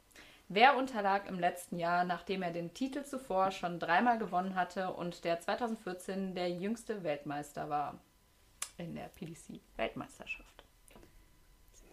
Wer 0.47 0.77
unterlag 0.77 1.27
im 1.27 1.39
letzten 1.39 1.79
Jahr, 1.79 2.03
nachdem 2.03 2.43
er 2.43 2.51
den 2.51 2.73
Titel 2.73 3.03
zuvor 3.03 3.51
schon 3.51 3.79
dreimal 3.79 4.19
gewonnen 4.19 4.55
hatte 4.55 4.93
und 4.93 5.23
der 5.23 5.41
2014 5.41 6.35
der 6.35 6.51
jüngste 6.51 7.03
Weltmeister 7.03 7.69
war 7.69 7.99
in 8.77 8.95
der 8.95 9.09
PDC-Weltmeisterschaft? 9.09 10.63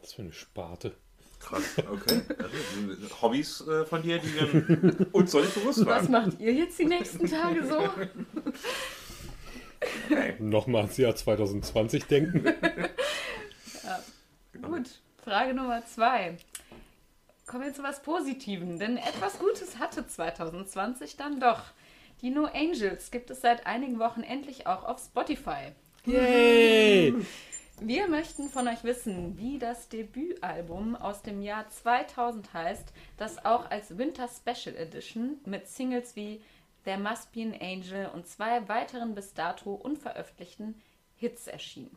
Was 0.00 0.14
für 0.14 0.22
eine 0.22 0.32
Sparte. 0.32 0.96
Krass, 1.42 1.62
okay. 1.90 2.22
Also, 2.38 3.22
Hobbys 3.22 3.66
äh, 3.66 3.84
von 3.84 4.02
dir, 4.02 4.18
die 4.18 4.36
dann 4.38 5.06
uns 5.12 5.32
so 5.32 5.40
nicht 5.40 5.54
bewusst 5.54 5.84
Was 5.84 6.10
waren. 6.10 6.28
macht 6.28 6.40
ihr 6.40 6.52
jetzt 6.52 6.78
die 6.78 6.84
nächsten 6.84 7.28
Tage 7.28 7.66
so? 7.66 7.88
Nochmal 10.38 10.82
ans 10.82 10.96
Jahr 10.96 11.14
2020 11.16 12.04
denken. 12.04 12.44
Gut, 14.62 14.88
Frage 15.24 15.54
Nummer 15.54 15.84
zwei. 15.86 16.36
Kommen 17.46 17.64
wir 17.64 17.74
zu 17.74 17.82
was 17.82 18.02
Positivem, 18.02 18.78
denn 18.78 18.96
etwas 18.96 19.38
Gutes 19.38 19.78
hatte 19.78 20.06
2020 20.06 21.16
dann 21.16 21.40
doch. 21.40 21.62
Die 22.22 22.30
No 22.30 22.44
Angels 22.44 23.10
gibt 23.10 23.30
es 23.30 23.40
seit 23.40 23.66
einigen 23.66 23.98
Wochen 23.98 24.22
endlich 24.22 24.68
auch 24.68 24.84
auf 24.84 25.00
Spotify. 25.00 25.72
Yay! 26.06 27.14
Wir 27.84 28.06
möchten 28.06 28.48
von 28.48 28.68
euch 28.68 28.84
wissen, 28.84 29.36
wie 29.38 29.58
das 29.58 29.88
Debütalbum 29.88 30.94
aus 30.94 31.22
dem 31.22 31.42
Jahr 31.42 31.68
2000 31.68 32.54
heißt, 32.54 32.92
das 33.16 33.44
auch 33.44 33.68
als 33.72 33.98
Winter 33.98 34.28
Special 34.28 34.76
Edition 34.76 35.40
mit 35.46 35.66
Singles 35.66 36.14
wie 36.14 36.40
There 36.84 37.00
Must 37.00 37.32
Be 37.32 37.42
an 37.42 37.54
Angel 37.60 38.06
und 38.14 38.28
zwei 38.28 38.68
weiteren 38.68 39.16
bis 39.16 39.34
dato 39.34 39.74
unveröffentlichten 39.74 40.80
Hits 41.16 41.48
erschien. 41.48 41.90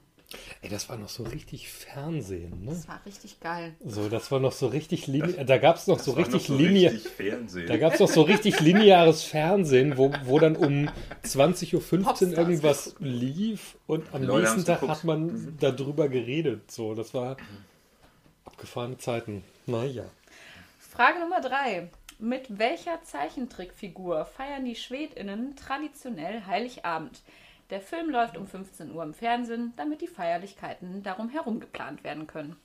Ey, 0.62 0.70
das 0.70 0.90
war 0.90 0.98
noch 0.98 1.10
so 1.10 1.24
richtig 1.24 1.70
Fernsehen, 1.70 2.66
ne? 2.66 2.72
Das 2.72 2.88
war 2.88 3.00
richtig 3.06 3.40
geil. 3.40 3.76
So, 3.86 4.10
das 4.10 4.32
war 4.32 4.40
noch 4.40 4.52
so 4.52 4.68
richtig 4.68 5.06
linear. 5.08 5.44
Da 5.46 5.58
gab 5.60 5.76
es 5.76 5.88
noch 5.88 6.00
so 6.00 6.12
richtig 6.14 6.50
noch 6.50 6.58
so 6.58 6.58
linear. 6.58 6.94
richtig. 6.94 7.68
Da 7.68 7.78
gab 7.78 7.94
es 7.94 8.00
noch 8.00 8.10
so 8.10 8.24
richtig 8.24 8.60
lineares 8.60 9.24
Fernsehen, 9.24 9.98
wo, 9.98 10.12
wo 10.24 10.40
dann 10.40 10.56
um 10.56 10.90
20.15 11.24 11.74
Uhr 11.76 12.04
Popstars 12.04 12.32
irgendwas 12.32 12.96
lief 13.00 13.78
und 13.86 14.14
am 14.14 14.24
Leute 14.24 14.42
nächsten 14.42 14.66
Tag 14.66 14.82
geguckt. 14.82 14.98
hat 14.98 15.04
man 15.04 15.58
darüber 15.60 16.10
geredet. 16.10 16.72
So, 16.72 16.96
das 16.96 17.14
war 17.14 17.38
abgefahrene 18.46 18.98
Zeiten. 18.98 19.44
Naja. 19.68 20.06
Frage 20.80 21.20
Nummer 21.20 21.42
drei. 21.42 21.90
Mit 22.18 22.60
welcher 22.60 23.04
Zeichentrickfigur 23.04 24.26
feiern 24.26 24.64
die 24.64 24.76
SchwedInnen 24.76 25.56
traditionell 25.58 26.44
Heiligabend? 26.48 27.22
Der 27.72 27.82
Film 27.82 28.10
läuft 28.10 28.38
um 28.38 28.46
15 28.46 28.92
Uhr 28.92 29.04
im 29.04 29.14
Fernsehen, 29.14 29.74
damit 29.76 30.02
die 30.02 30.08
Feierlichkeiten 30.08 31.02
darum 31.02 31.30
herum 31.30 31.60
geplant 31.60 32.04
werden 32.04 32.28
können. 32.28 32.56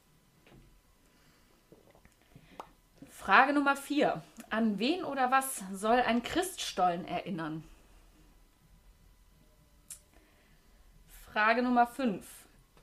Frage 3.09 3.53
Nummer 3.53 3.77
4. 3.77 4.23
An 4.51 4.79
wen 4.79 5.05
oder 5.05 5.31
was 5.31 5.63
soll 5.73 6.01
ein 6.01 6.23
Christstollen 6.23 7.07
erinnern? 7.07 7.65
Frage 11.33 11.63
Nummer 11.63 11.87
5. 11.87 12.27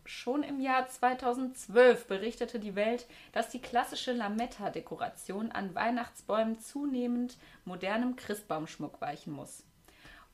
Schon 0.05 0.41
im 0.41 0.61
Jahr 0.61 0.87
2012 0.87 2.07
berichtete 2.07 2.59
die 2.59 2.75
Welt, 2.75 3.07
dass 3.33 3.49
die 3.49 3.59
klassische 3.59 4.13
Lametta-Dekoration 4.13 5.51
an 5.51 5.75
Weihnachtsbäumen 5.75 6.59
zunehmend 6.61 7.37
modernem 7.65 8.15
Christbaumschmuck 8.15 9.01
weichen 9.01 9.33
muss. 9.33 9.66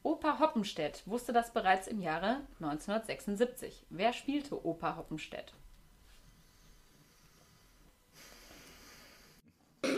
Opa 0.03 0.39
Hoppenstedt 0.39 1.01
wusste 1.05 1.31
das 1.31 1.53
bereits 1.53 1.87
im 1.87 2.01
Jahre 2.01 2.41
1976. 2.59 3.85
Wer 3.89 4.11
spielte 4.11 4.65
Opa 4.65 4.97
Hoppenstedt? 4.97 5.53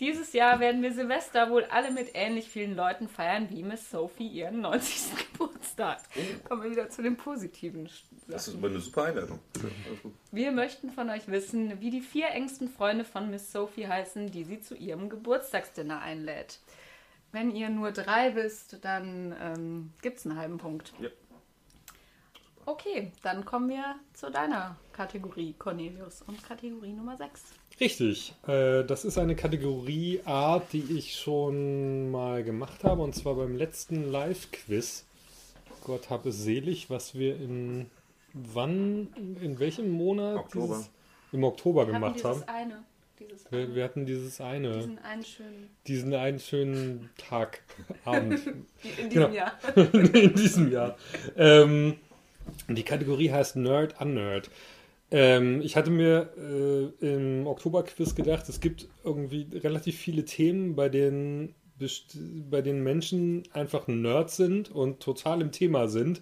Dieses 0.00 0.32
Jahr 0.32 0.58
werden 0.60 0.82
wir 0.82 0.92
Silvester 0.92 1.50
wohl 1.50 1.64
alle 1.66 1.90
mit 1.90 2.10
ähnlich 2.14 2.48
vielen 2.48 2.74
Leuten 2.74 3.06
feiern 3.06 3.48
wie 3.50 3.62
Miss 3.62 3.90
Sophie 3.90 4.28
ihren 4.28 4.62
90. 4.62 5.02
Geburtstag. 5.32 6.00
Kommen 6.48 6.62
wir 6.62 6.70
wieder 6.70 6.88
zu 6.88 7.02
den 7.02 7.16
positiven 7.16 7.88
Das 8.26 8.48
ist 8.48 8.54
Sachen. 8.54 8.58
aber 8.58 8.68
eine 8.68 8.80
super 8.80 9.04
Einleitung. 9.04 9.38
Gut. 10.02 10.12
Wir 10.32 10.52
möchten 10.52 10.90
von 10.90 11.10
euch 11.10 11.28
wissen, 11.28 11.80
wie 11.80 11.90
die 11.90 12.00
vier 12.00 12.28
engsten 12.30 12.68
Freunde 12.68 13.04
von 13.04 13.30
Miss 13.30 13.52
Sophie 13.52 13.86
heißen, 13.86 14.30
die 14.30 14.44
sie 14.44 14.60
zu 14.60 14.74
ihrem 14.74 15.10
Geburtstagsdinner 15.10 16.00
einlädt. 16.00 16.58
Wenn 17.34 17.50
ihr 17.50 17.68
nur 17.68 17.90
drei 17.90 18.36
wisst, 18.36 18.78
dann 18.84 19.34
ähm, 19.42 19.92
gibt 20.02 20.18
es 20.18 20.24
einen 20.24 20.38
halben 20.38 20.56
Punkt. 20.56 20.92
Ja. 21.00 21.08
Okay, 22.64 23.10
dann 23.24 23.44
kommen 23.44 23.68
wir 23.68 23.96
zu 24.12 24.30
deiner 24.30 24.76
Kategorie, 24.92 25.52
Cornelius. 25.58 26.22
Und 26.22 26.40
Kategorie 26.44 26.92
Nummer 26.92 27.16
6. 27.16 27.42
Richtig. 27.80 28.36
Äh, 28.46 28.84
das 28.84 29.04
ist 29.04 29.18
eine 29.18 29.34
Kategorieart, 29.34 30.72
die 30.72 30.96
ich 30.96 31.16
schon 31.16 32.12
mal 32.12 32.44
gemacht 32.44 32.84
habe, 32.84 33.02
und 33.02 33.16
zwar 33.16 33.34
beim 33.34 33.56
letzten 33.56 34.12
Live-Quiz. 34.12 35.04
Gott 35.82 36.10
hab 36.10 36.26
es 36.26 36.38
selig, 36.38 36.88
was 36.88 37.16
wir 37.16 37.34
in 37.34 37.90
wann, 38.32 39.08
in 39.42 39.58
welchem 39.58 39.90
Monat? 39.90 40.36
Oktober. 40.36 40.76
Dieses, 40.76 40.90
Im 41.32 41.42
Oktober 41.42 41.84
Wir 41.88 41.94
gemacht 41.94 42.14
dieses 42.14 42.26
haben. 42.26 42.42
eine. 42.44 42.84
Dieses 43.18 43.50
Wir, 43.50 43.60
eine. 43.60 43.74
wir 43.74 43.84
hatten 43.84 44.06
dieses 44.06 44.40
eine, 44.40 44.72
diesen 44.76 44.98
einen 44.98 45.24
schönen. 45.24 45.70
diesen 45.86 46.14
einen 46.14 46.38
schönen 46.40 47.10
Tag, 47.16 47.62
Abend. 48.04 48.40
In 48.46 49.10
diesem 49.10 49.10
Genau. 49.10 49.28
Jahr. 49.30 49.52
in 49.76 50.34
diesem 50.34 50.72
Jahr. 50.72 50.96
Ähm, 51.36 51.96
die 52.68 52.82
Kategorie 52.82 53.30
heißt 53.30 53.56
Nerd 53.56 54.00
Unnerd. 54.00 54.50
Ähm, 55.10 55.60
ich 55.62 55.76
hatte 55.76 55.90
mir 55.90 56.30
äh, 56.36 57.06
im 57.06 57.46
Oktoberquiz 57.46 58.14
gedacht, 58.14 58.48
es 58.48 58.60
gibt 58.60 58.88
irgendwie 59.04 59.46
relativ 59.54 59.96
viele 59.96 60.24
Themen, 60.24 60.74
bei 60.74 60.88
denen, 60.88 61.54
bei 62.50 62.62
denen 62.62 62.82
Menschen 62.82 63.44
einfach 63.52 63.86
Nerds 63.86 64.36
sind 64.36 64.70
und 64.70 65.00
total 65.00 65.40
im 65.40 65.52
Thema 65.52 65.88
sind. 65.88 66.20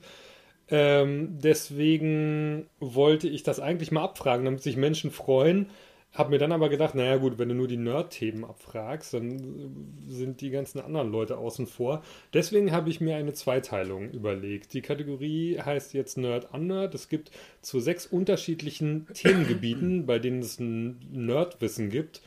Ähm, 0.68 1.38
deswegen 1.40 2.66
wollte 2.80 3.28
ich 3.28 3.42
das 3.42 3.60
eigentlich 3.60 3.92
mal 3.92 4.04
abfragen, 4.04 4.44
damit 4.44 4.62
sich 4.62 4.76
Menschen 4.76 5.10
freuen. 5.10 5.70
Hab 6.12 6.28
mir 6.28 6.38
dann 6.38 6.52
aber 6.52 6.68
gedacht, 6.68 6.94
naja 6.94 7.16
gut, 7.16 7.38
wenn 7.38 7.48
du 7.48 7.54
nur 7.54 7.68
die 7.68 7.78
Nerd-Themen 7.78 8.44
abfragst, 8.44 9.14
dann 9.14 9.96
sind 10.08 10.42
die 10.42 10.50
ganzen 10.50 10.78
anderen 10.80 11.10
Leute 11.10 11.38
außen 11.38 11.66
vor. 11.66 12.02
Deswegen 12.34 12.70
habe 12.70 12.90
ich 12.90 13.00
mir 13.00 13.16
eine 13.16 13.32
Zweiteilung 13.32 14.10
überlegt. 14.10 14.74
Die 14.74 14.82
Kategorie 14.82 15.58
heißt 15.58 15.94
jetzt 15.94 16.18
Nerd 16.18 16.52
Unnerd. 16.52 16.94
Es 16.94 17.08
gibt 17.08 17.30
zu 17.62 17.80
sechs 17.80 18.04
unterschiedlichen 18.04 19.06
Themengebieten, 19.14 20.04
bei 20.04 20.18
denen 20.18 20.40
es 20.40 20.60
ein 20.60 21.00
Nerdwissen 21.10 21.88
gibt, 21.88 22.20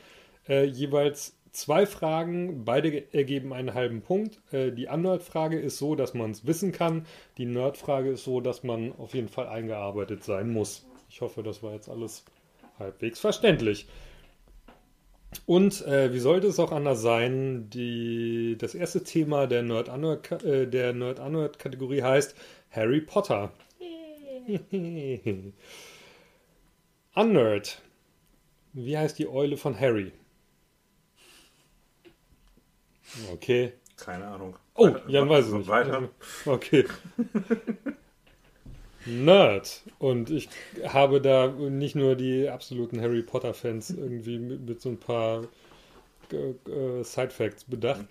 äh, 0.48 0.64
jeweils 0.64 1.36
zwei 1.52 1.86
Fragen. 1.86 2.64
Beide 2.64 2.90
ge- 2.90 3.04
ergeben 3.12 3.52
einen 3.52 3.72
halben 3.72 4.02
Punkt. 4.02 4.40
Äh, 4.50 4.72
die 4.72 4.88
Unnerd-Frage 4.88 5.60
ist 5.60 5.78
so, 5.78 5.94
dass 5.94 6.12
man 6.12 6.32
es 6.32 6.44
wissen 6.44 6.72
kann. 6.72 7.06
Die 7.38 7.46
Nerd-Frage 7.46 8.10
ist 8.10 8.24
so, 8.24 8.40
dass 8.40 8.64
man 8.64 8.92
auf 8.98 9.14
jeden 9.14 9.28
Fall 9.28 9.46
eingearbeitet 9.46 10.24
sein 10.24 10.52
muss. 10.52 10.84
Ich 11.08 11.20
hoffe, 11.20 11.44
das 11.44 11.62
war 11.62 11.72
jetzt 11.72 11.88
alles 11.88 12.24
halbwegs 12.78 13.18
verständlich. 13.20 13.86
Und 15.44 15.84
äh, 15.86 16.12
wie 16.12 16.18
sollte 16.18 16.46
es 16.46 16.58
auch 16.58 16.72
anders 16.72 17.02
sein? 17.02 17.68
Die, 17.70 18.56
das 18.58 18.74
erste 18.74 19.04
Thema 19.04 19.46
der 19.46 19.62
Nerd 19.62 19.88
äh, 20.44 20.66
der 20.66 20.92
Nerd 20.92 21.58
Kategorie 21.58 22.02
heißt 22.02 22.34
Harry 22.70 23.00
Potter. 23.00 23.52
Unnerd. 27.14 27.82
Wie 28.72 28.96
heißt 28.96 29.18
die 29.18 29.28
Eule 29.28 29.56
von 29.56 29.78
Harry? 29.78 30.12
Okay. 33.32 33.72
Keine 33.96 34.26
Ahnung. 34.26 34.56
Oh, 34.74 34.94
Jan 35.08 35.28
weiß 35.28 35.46
es 35.46 35.52
nicht. 35.52 35.68
Weiter. 35.68 36.08
Okay. 36.44 36.84
Nerd. 39.06 39.82
Und 39.98 40.30
ich 40.30 40.48
habe 40.84 41.20
da 41.22 41.48
nicht 41.48 41.94
nur 41.96 42.14
die 42.16 42.48
absoluten 42.48 43.00
Harry 43.00 43.22
Potter-Fans 43.22 43.90
irgendwie 43.90 44.38
mit, 44.38 44.66
mit 44.68 44.80
so 44.82 44.90
ein 44.90 44.98
paar 44.98 45.48
äh, 46.32 46.70
äh, 46.70 47.04
Side-Facts 47.04 47.64
bedacht. 47.64 48.06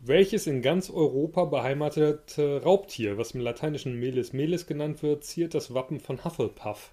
Welches 0.00 0.46
in 0.46 0.62
ganz 0.62 0.90
Europa 0.90 1.46
beheimatete 1.46 2.62
Raubtier, 2.64 3.18
was 3.18 3.32
im 3.32 3.40
lateinischen 3.40 3.98
Melis 4.00 4.32
Melis 4.34 4.66
genannt 4.66 5.02
wird, 5.02 5.24
ziert 5.24 5.54
das 5.54 5.74
Wappen 5.74 6.00
von 6.00 6.24
Hufflepuff? 6.24 6.92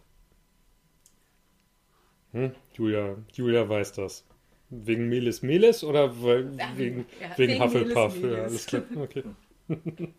Hm? 2.34 2.52
Julia, 2.74 3.18
Julia 3.34 3.68
weiß 3.68 3.94
das. 3.94 4.26
Wegen 4.70 5.10
Melis 5.10 5.42
Melis 5.42 5.84
oder 5.84 6.22
weil, 6.24 6.52
Ja, 6.58 6.72
wegen, 6.78 7.06
ja, 7.20 7.38
wegen, 7.38 7.60
wegen 7.60 7.60
Hufflepuff? 7.60 8.16
Melis 8.16 8.22
Ja, 8.22 8.30
Melis. 8.30 8.42
alles 8.44 8.66
klar. 8.66 8.84
Okay. 8.96 9.24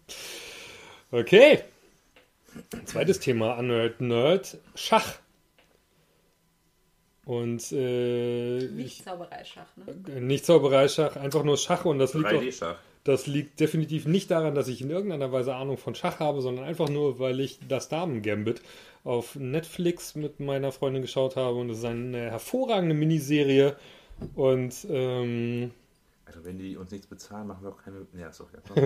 okay. 1.13 1.63
Zweites 2.85 3.21
Thema, 3.21 3.61
Nerd, 3.63 4.01
Nerd, 4.01 4.59
Schach. 4.75 5.15
Und 7.25 7.71
äh, 7.73 8.59
Nicht 8.67 8.99
ich, 8.99 9.05
Zaubereischach, 9.05 9.67
ne? 9.77 10.21
nicht 10.21 10.45
Zaubereischach, 10.45 11.17
einfach 11.17 11.45
nur 11.45 11.57
Schach 11.57 11.85
und 11.85 11.99
das 12.01 12.15
liegt 12.15 12.27
auch 12.27 12.33
3D-Schach. 12.33 12.77
das 13.05 13.29
liegt 13.29 13.61
definitiv 13.61 14.07
nicht 14.07 14.31
daran, 14.31 14.57
dass 14.57 14.67
ich 14.67 14.81
in 14.81 14.91
irgendeiner 14.91 15.31
Weise 15.31 15.55
Ahnung 15.55 15.79
von 15.79 15.95
Schach 15.95 16.19
habe, 16.19 16.41
sondern 16.41 16.65
einfach 16.65 16.89
nur, 16.89 17.21
weil 17.21 17.39
ich 17.39 17.61
das 17.69 17.89
Damen-Gambit 17.89 18.61
auf 19.05 19.37
Netflix 19.37 20.17
mit 20.17 20.41
meiner 20.41 20.73
Freundin 20.73 21.03
geschaut 21.03 21.37
habe 21.37 21.59
und 21.59 21.71
es 21.71 21.79
ist 21.79 21.85
eine 21.85 22.31
hervorragende 22.31 22.95
Miniserie 22.95 23.77
und 24.35 24.75
ähm, 24.91 25.71
Also 26.35 26.47
wenn 26.47 26.57
die 26.59 26.77
uns 26.79 26.91
nichts 26.91 27.07
bezahlen, 27.07 27.47
machen 27.47 27.63
wir 27.63 27.71
auch 27.71 27.77
keine. 27.83 28.07
Ja, 28.19 28.33
so, 28.33 28.47
ja. 28.53 28.83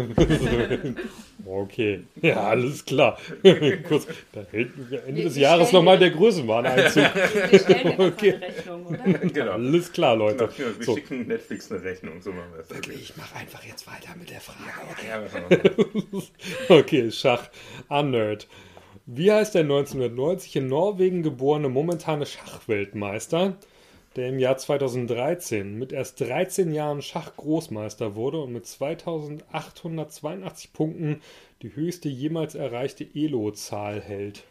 okay, 1.47 2.03
ja, 2.21 2.41
alles 2.49 2.85
klar. 2.85 3.19
Kurz, 3.89 4.07
da 4.33 4.45
hält 4.51 4.71
Ende 5.07 5.17
Wir- 5.17 5.25
des 5.25 5.37
wir 5.37 5.43
Jahres 5.43 5.71
nochmal 5.73 5.97
der 5.99 6.11
Größenwahneinzug. 6.11 6.97
Wir, 7.15 7.53
wir 7.53 7.59
stellen 7.61 8.01
Okay. 8.01 8.35
eine 8.35 8.47
Rechnung, 8.47 8.87
oder? 8.87 8.99
genau. 9.29 9.53
Alles 9.53 9.93
klar, 9.93 10.17
Leute. 10.17 10.49
Genau, 10.57 10.69
Wir 10.79 10.85
So. 10.85 10.95
schicken 10.97 11.27
Netflix 11.29 11.71
eine 11.71 11.83
Rechnung, 11.83 12.21
so 12.21 12.33
machen 12.33 12.51
wir 12.55 12.61
es. 12.63 12.71
Okay, 12.71 12.99
ich 13.01 13.17
mache 13.17 13.37
einfach 13.37 13.63
jetzt 13.65 13.87
weiter 13.87 14.15
mit 14.19 14.31
der 14.31 14.41
Frage. 14.41 14.61
Ja, 15.09 15.21
ja, 15.23 16.77
Okay, 16.77 17.11
Schach. 17.13 17.49
Unnerd. 17.89 18.49
Wie 19.07 19.31
heißt 19.31 19.55
der 19.55 19.63
1990 19.63 20.57
in 20.57 20.67
Norwegen 20.67 21.23
geborene 21.23 21.69
momentane 21.69 22.27
Schachweltmeister, 22.27 23.55
der 24.17 24.31
im 24.31 24.39
Jahr 24.39 24.57
2013 24.57 25.79
mit 25.79 25.93
erst 25.93 26.21
13 26.21 26.73
Jahren 26.73 27.03
Schachgroßmeister 27.03 28.15
wurde 28.15 28.41
und 28.41 28.53
mit 28.53 28.67
2882 28.67 30.73
Punkten 30.73 31.21
die 31.63 31.75
höchste 31.75 32.09
jemals 32.09 32.55
erreichte 32.55 33.07
Elo-Zahl 33.15 34.01
hält. 34.01 34.45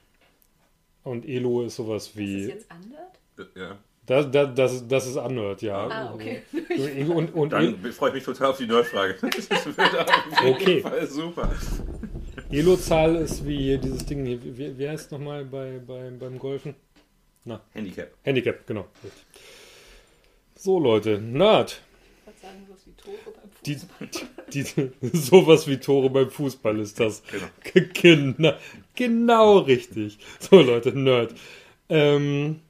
Und 1.03 1.27
Elo 1.27 1.63
ist 1.63 1.75
sowas 1.75 2.07
Ist 2.07 2.17
wie. 2.17 2.47
das 2.47 2.55
jetzt 2.55 2.67
Undert? 2.71 3.55
Ja. 3.55 3.77
Das, 4.05 4.29
das, 4.29 4.53
das, 4.53 4.87
das 4.87 5.07
ist 5.07 5.15
Unword, 5.15 5.63
ja. 5.63 5.87
Ah, 5.87 6.13
okay. 6.13 6.43
Und, 7.09 7.33
und, 7.33 7.53
Dann 7.53 7.75
freue 7.91 8.09
ich 8.09 8.15
mich 8.15 8.23
total 8.23 8.51
auf 8.51 8.57
die 8.57 8.67
Nerdfrage. 8.67 9.15
Das 9.21 9.65
wird 9.65 9.79
auf 9.79 10.43
jeden 10.43 10.55
Okay. 10.55 10.81
Fall 10.81 11.07
super. 11.07 11.51
Elo-Zahl 12.51 13.15
ist 13.15 13.45
wie 13.47 13.79
dieses 13.79 14.05
Ding 14.05 14.25
hier. 14.25 14.43
Wie, 14.43 14.77
wie 14.77 14.87
heißt 14.87 15.05
es 15.05 15.11
nochmal 15.11 15.43
bei, 15.45 15.79
bei, 15.85 16.11
beim 16.11 16.37
Golfen? 16.37 16.75
Handicap. 17.73 18.11
Handicap, 18.23 18.65
genau. 18.67 18.87
So, 20.55 20.79
Leute, 20.79 21.19
Nerd. 21.19 21.81
Ich 22.21 22.27
würde 22.27 22.39
sagen, 22.41 22.65
bloß 22.65 22.79
wie 22.87 22.91
Tore 22.93 23.17
beim 23.25 23.49
Die, 23.65 23.75
Fußball. 23.75 24.91
die, 25.11 25.17
sowas 25.17 25.67
wie 25.67 25.77
Tore 25.77 26.09
beim 26.09 26.29
Fußball 26.31 26.79
ist 26.79 26.99
das. 26.99 27.23
Genau. 27.31 27.45
Genau, 27.93 28.53
genau 28.95 29.57
richtig. 29.59 30.17
So, 30.39 30.61
Leute, 30.61 30.91
Nerd. 30.97 31.35
Ähm, 31.89 32.61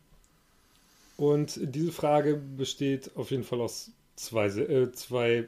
und 1.17 1.57
diese 1.61 1.91
Frage 1.91 2.36
besteht 2.36 3.11
auf 3.15 3.32
jeden 3.32 3.43
Fall 3.43 3.61
aus 3.61 3.91
zwei, 4.15 4.47
äh, 4.47 4.91
zwei 4.91 5.30
äh, 5.32 5.47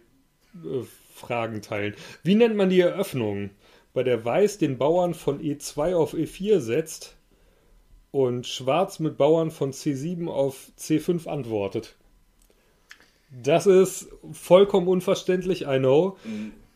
Fragenteilen. 1.13 1.95
Wie 2.23 2.35
nennt 2.35 2.55
man 2.55 2.69
die 2.69 2.79
Eröffnung, 2.79 3.49
bei 3.93 4.03
der 4.03 4.23
Weiß 4.23 4.57
den 4.59 4.77
Bauern 4.77 5.13
von 5.15 5.41
E2 5.41 5.95
auf 5.95 6.13
E4 6.13 6.59
setzt 6.59 7.16
und 8.11 8.47
Schwarz 8.47 8.99
mit 8.99 9.17
Bauern 9.17 9.51
von 9.51 9.71
C7 9.71 10.27
auf 10.27 10.71
C5 10.79 11.27
antwortet? 11.27 11.95
Das 13.31 13.67
ist 13.67 14.09
vollkommen 14.31 14.87
unverständlich, 14.87 15.63
I 15.63 15.79
know. 15.79 16.17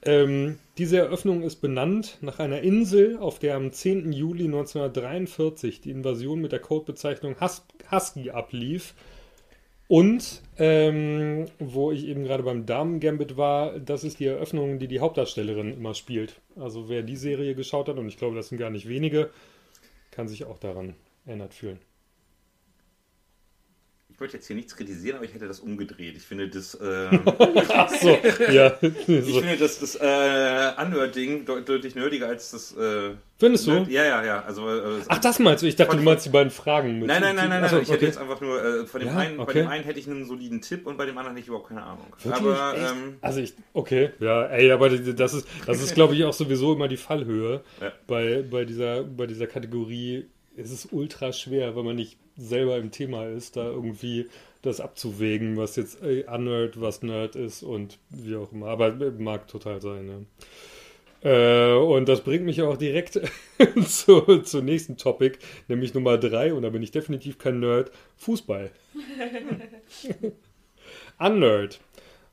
Ähm, 0.04 0.58
diese 0.78 0.98
Eröffnung 0.98 1.44
ist 1.44 1.58
benannt 1.58 2.18
nach 2.22 2.40
einer 2.40 2.62
Insel, 2.62 3.18
auf 3.18 3.40
der 3.40 3.56
am 3.56 3.72
10. 3.72 4.12
Juli 4.12 4.46
1943 4.46 5.82
die 5.82 5.92
Invasion 5.92 6.42
mit 6.42 6.52
der 6.52 6.60
Codebezeichnung 6.60 7.40
Hus 7.40 7.66
Husky 7.92 8.32
ablief. 8.32 8.96
Und 9.88 10.42
ähm, 10.58 11.48
wo 11.60 11.92
ich 11.92 12.08
eben 12.08 12.24
gerade 12.24 12.44
beim 12.44 12.66
Damen-Gambit 12.66 13.36
war, 13.36 13.78
das 13.78 14.06
ist 14.06 14.20
die 14.20 14.26
Eröffnung, 14.26 14.80
die 14.80 14.88
die 14.88 15.02
Hauptdarstellerin 15.02 15.74
immer 15.74 15.94
spielt. 15.94 16.40
Also 16.56 16.88
wer 16.88 17.04
die 17.04 17.18
Serie 17.18 17.56
geschaut 17.56 17.90
hat, 17.90 17.98
und 17.98 18.08
ich 18.08 18.18
glaube, 18.18 18.36
das 18.36 18.50
sind 18.50 18.58
gar 18.58 18.70
nicht 18.70 18.88
wenige, 18.88 19.30
kann 20.10 20.30
sich 20.30 20.46
auch 20.46 20.60
daran 20.60 20.96
erinnert 21.26 21.54
fühlen. 21.54 21.80
Ich 24.14 24.20
wollte 24.20 24.38
jetzt 24.38 24.46
hier 24.46 24.56
nichts 24.56 24.76
kritisieren, 24.76 25.16
aber 25.16 25.26
ich 25.26 25.34
hätte 25.34 25.48
das 25.48 25.62
umgedreht. 25.62 26.16
Ich 26.16 26.22
finde 26.24 26.48
das, 26.48 26.76
äh, 26.76 27.10
Ach 27.74 27.90
so, 27.90 28.10
ja. 28.52 28.78
ich 28.82 28.96
finde 29.08 29.58
das, 29.58 29.80
das 29.80 29.96
äh, 29.96 31.44
deut 31.44 31.68
deutlich 31.68 31.96
nerdiger 31.96 32.28
als 32.28 32.52
das. 32.52 32.76
Äh, 32.78 33.16
Findest 33.40 33.66
du? 33.66 33.72
Nerd- 33.72 33.90
Ja, 33.90 34.04
ja, 34.06 34.24
ja. 34.24 34.44
Also, 34.44 34.70
äh, 34.70 35.02
Ach, 35.08 35.18
das 35.18 35.40
meinst 35.40 35.64
du? 35.64 35.68
Ich 35.68 35.76
dachte, 35.76 35.98
du 35.98 36.04
meinst 36.04 36.26
die 36.28 36.30
beiden 36.30 36.52
Fragen 36.52 37.00
mit. 37.00 37.08
Nein, 37.08 37.22
nein, 37.22 37.36
nein, 37.36 37.50
nein, 37.50 37.64
Ach 37.64 37.70
so, 37.70 37.76
nein. 37.78 37.84
Ich 37.84 37.90
hätte 37.90 37.98
okay. 38.00 38.06
jetzt 38.06 38.20
einfach 38.20 38.42
nur, 38.42 38.64
äh, 38.64 38.86
von 38.86 39.00
dem 39.00 39.10
Ja, 39.10 39.18
einen, 39.18 39.38
bei 39.38 39.44
okay. 39.44 39.54
dem 39.62 39.68
einen 39.70 39.84
hätte 39.86 40.00
ich 40.00 40.08
einen 40.08 40.26
soliden 40.26 40.62
Tipp 40.62 40.86
und 40.86 40.98
bei 40.98 41.06
dem 41.08 41.18
anderen 41.18 41.36
hätte 41.36 41.44
ich 41.46 41.48
überhaupt 41.48 41.70
keine 41.70 41.82
Ahnung. 41.82 42.06
Wirklich? 42.22 42.34
Aber 42.46 42.76
ähm, 42.78 43.18
Also 43.22 43.40
ich, 43.40 43.54
okay, 43.74 44.12
ja, 44.20 44.46
ey, 44.48 44.72
aber 44.72 44.90
das 44.90 45.34
ist, 45.34 45.48
das 45.66 45.82
ist, 45.82 45.96
glaube 45.96 46.14
ich, 46.14 46.24
auch 46.26 46.34
sowieso 46.34 46.74
immer 46.74 46.88
die 46.88 46.98
Fallhöhe 46.98 47.64
Ja. 47.82 47.92
bei, 48.06 48.44
bei 48.44 48.66
dieser, 48.66 49.04
bei 49.04 49.26
dieser 49.26 49.48
Kategorie. 49.48 50.28
Es 50.62 50.72
ist 50.72 50.90
ultra 50.92 51.34
schwer, 51.34 51.76
wenn 51.76 51.86
man 51.86 51.96
nicht 51.96 52.18
selber 52.38 52.78
im 52.78 52.92
Thema 52.92 53.26
ist, 53.28 53.58
da 53.58 53.66
irgendwie 53.66 54.28
das 54.62 54.80
abzuwägen, 54.80 55.58
was 55.58 55.76
jetzt 55.76 56.04
äh, 56.04 56.24
Unnerd, 56.24 56.80
was 56.80 57.02
Nerd 57.02 57.36
ist 57.36 57.64
und 57.64 57.98
wie 58.10 58.36
auch 58.36 58.52
immer. 58.52 58.68
Aber 58.68 58.88
äh, 58.88 59.12
mag 59.12 59.48
total 59.48 59.82
sein, 59.82 60.08
ja. 60.08 60.20
Äh, 61.24 61.74
und 61.74 62.10
das 62.10 62.22
bringt 62.22 62.46
mich 62.46 62.62
auch 62.62 62.78
direkt 62.78 63.20
zu, 63.86 64.42
zum 64.42 64.66
nächsten 64.66 64.98
Topic, 64.98 65.38
nämlich 65.68 65.94
Nummer 65.94 66.18
drei, 66.18 66.54
und 66.54 66.64
da 66.64 66.70
bin 66.70 66.84
ich 66.84 66.92
definitiv 66.92 67.38
kein 67.38 67.60
Nerd, 67.60 67.92
Fußball. 68.18 68.72
Unnerd. 71.20 71.80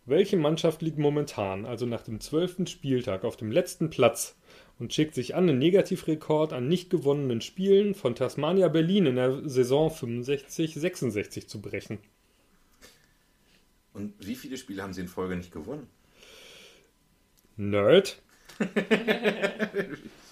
Welche 0.07 0.39
Mannschaft 0.39 0.81
liegt 0.81 0.99
momentan, 0.99 1.67
also 1.67 1.85
nach 1.85 2.01
dem 2.01 2.21
zwölften 2.21 2.67
Spieltag, 2.67 3.25
auf 3.25 3.37
dem 3.37 3.53
letzten 3.53 3.91
Platz 3.91 4.37
und 4.79 4.93
schickt 4.95 5.15
sich 5.15 5.35
an, 5.35 5.47
den 5.47 5.59
Negativrekord 5.59 6.53
an 6.53 6.69
nicht 6.69 6.91
gewonnenen 6.91 7.41
Spielen 7.41 7.95
von 7.95 8.15
Tasmania 8.15 8.69
Berlin 8.69 9.07
in 9.07 9.17
der 9.17 9.49
Saison 9.49 9.91
65-66 9.91 11.47
zu 11.47 11.61
brechen? 11.61 11.99
und 13.95 14.15
wie 14.25 14.37
viele 14.37 14.57
Spiele 14.57 14.83
haben 14.83 14.93
sie 14.93 15.01
in 15.01 15.09
Folge 15.09 15.35
nicht 15.37 15.51
gewonnen? 15.53 15.89
Nerd. 17.57 18.21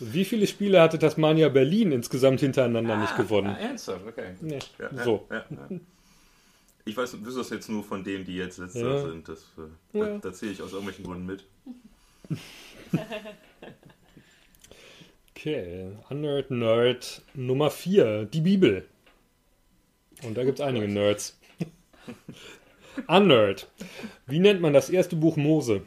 Wie 0.01 0.25
viele 0.25 0.47
Spiele 0.47 0.81
hatte 0.81 0.99
Tasmania 0.99 1.49
Berlin 1.49 1.91
insgesamt 1.93 2.41
hintereinander 2.41 2.97
nicht 2.97 3.13
Ah, 3.15 3.17
gewonnen? 3.23 3.55
ernsthaft, 3.57 4.07
okay. 4.07 4.35
Nee. 4.41 4.59
Ja, 4.79 5.05
So. 5.05 5.27
Ja, 5.31 5.45
ja. 5.51 5.69
Ich 6.85 6.97
weiß, 6.97 7.25
wüsste 7.25 7.41
das 7.41 7.51
jetzt 7.51 7.69
nur 7.69 7.83
von 7.83 8.05
denen, 8.05 8.25
die 8.25 8.37
jetzt 8.37 8.59
letzter 8.59 9.11
sind. 9.11 9.29
Das, 9.29 9.41
äh, 9.59 9.99
da, 9.99 10.19
da 10.19 10.33
zähle 10.33 10.53
ich 10.53 10.63
aus 10.63 10.71
irgendwelchen 10.73 11.05
Gründen 11.05 11.27
mit. 11.27 11.45
Okay, 15.37 15.93
Unnerd 16.09 16.51
Nerd 16.51 17.21
Nummer 17.35 17.71
4, 17.71 18.25
die 18.25 18.41
Bibel. 18.41 18.89
Und 20.23 20.35
da 20.35 20.45
gibt 20.45 20.61
es 20.61 20.65
einige 20.65 20.89
Nerds. 20.89 21.39
Unnerd. 23.07 23.71
Wie 24.27 24.39
nennt 24.39 24.63
man 24.63 24.73
das 24.73 24.89
erste 24.89 25.15
Buch 25.15 25.37
Mose? 25.37 25.83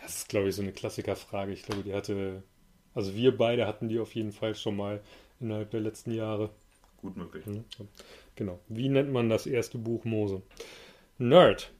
Das 0.00 0.18
ist, 0.18 0.28
glaube 0.28 0.48
ich, 0.48 0.54
so 0.54 0.62
eine 0.62 0.70
Klassikerfrage. 0.70 1.52
Ich 1.52 1.64
glaube, 1.64 1.82
die 1.82 1.92
hatte. 1.92 2.44
Also, 2.94 3.16
wir 3.16 3.36
beide 3.36 3.66
hatten 3.66 3.88
die 3.88 3.98
auf 3.98 4.14
jeden 4.14 4.30
Fall 4.30 4.54
schon 4.54 4.76
mal 4.76 5.00
innerhalb 5.40 5.72
der 5.72 5.80
letzten 5.80 6.12
Jahre. 6.12 6.50
Gut 6.98 7.16
möglich. 7.16 7.44
Mhm. 7.46 7.64
Genau. 8.36 8.60
Wie 8.68 8.88
nennt 8.88 9.10
man 9.10 9.28
das 9.28 9.48
erste 9.48 9.76
Buch 9.76 10.04
Mose? 10.04 10.40
Nerd. 11.18 11.72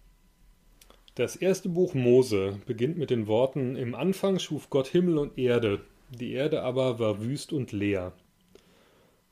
Das 1.14 1.36
erste 1.36 1.68
Buch 1.68 1.94
Mose 1.94 2.58
beginnt 2.66 2.98
mit 2.98 3.10
den 3.10 3.28
Worten: 3.28 3.76
Im 3.76 3.94
Anfang 3.94 4.40
schuf 4.40 4.68
Gott 4.68 4.88
Himmel 4.88 5.16
und 5.16 5.38
Erde. 5.38 5.80
Die 6.10 6.32
Erde 6.32 6.62
aber 6.62 6.98
war 6.98 7.20
wüst 7.22 7.52
und 7.52 7.70
leer. 7.72 8.12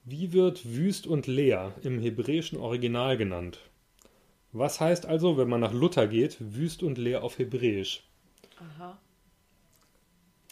Wie 0.05 0.33
wird 0.33 0.65
wüst 0.65 1.07
und 1.07 1.27
leer 1.27 1.75
im 1.83 1.99
hebräischen 1.99 2.59
Original 2.59 3.17
genannt? 3.17 3.59
Was 4.53 4.81
heißt 4.81 5.05
also, 5.05 5.37
wenn 5.37 5.49
man 5.49 5.61
nach 5.61 5.73
Luther 5.73 6.07
geht, 6.07 6.37
wüst 6.41 6.83
und 6.83 6.97
leer 6.97 7.23
auf 7.23 7.39
Hebräisch? 7.39 8.05
Aha. 8.59 8.99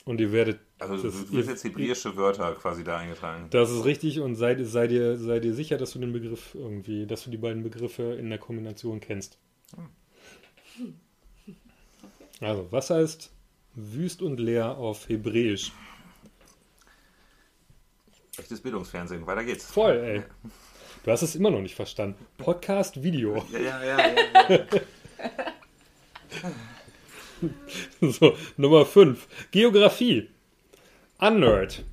Und 0.04 0.20
ihr 0.20 0.32
werdet. 0.32 0.60
Also 0.78 0.96
das, 0.96 1.26
du 1.26 1.32
wirst 1.32 1.48
jetzt 1.48 1.64
hebräische 1.64 2.16
Wörter 2.16 2.54
quasi 2.54 2.84
da 2.84 2.98
eingetragen. 2.98 3.46
Das 3.50 3.70
ist 3.70 3.84
richtig 3.84 4.20
und 4.20 4.34
sei, 4.36 4.62
sei, 4.64 4.88
dir, 4.88 5.16
sei 5.16 5.40
dir 5.40 5.54
sicher, 5.54 5.78
dass 5.78 5.92
du 5.92 5.98
den 5.98 6.12
Begriff 6.12 6.54
irgendwie, 6.54 7.06
dass 7.06 7.24
du 7.24 7.30
die 7.30 7.38
beiden 7.38 7.62
Begriffe 7.62 8.14
in 8.14 8.28
der 8.28 8.38
Kombination 8.38 9.00
kennst. 9.00 9.38
Also, 12.38 12.70
was 12.70 12.90
heißt 12.90 13.32
wüst 13.74 14.20
und 14.20 14.38
leer 14.38 14.76
auf 14.76 15.08
Hebräisch? 15.08 15.72
Echtes 18.38 18.60
Bildungsfernsehen, 18.60 19.26
weiter 19.26 19.44
geht's. 19.44 19.64
Voll, 19.64 19.96
ey. 19.96 20.22
Du 21.04 21.10
hast 21.10 21.22
es 21.22 21.34
immer 21.36 21.50
noch 21.50 21.60
nicht 21.60 21.74
verstanden. 21.74 22.26
Podcast, 22.36 23.02
Video. 23.02 23.44
Ja, 23.52 23.58
ja, 23.60 23.84
ja. 23.84 23.98
ja, 24.08 24.50
ja. 24.50 24.64
So, 28.00 28.36
Nummer 28.56 28.84
5. 28.84 29.26
Geografie. 29.50 30.28
Unnerd. 31.18 31.84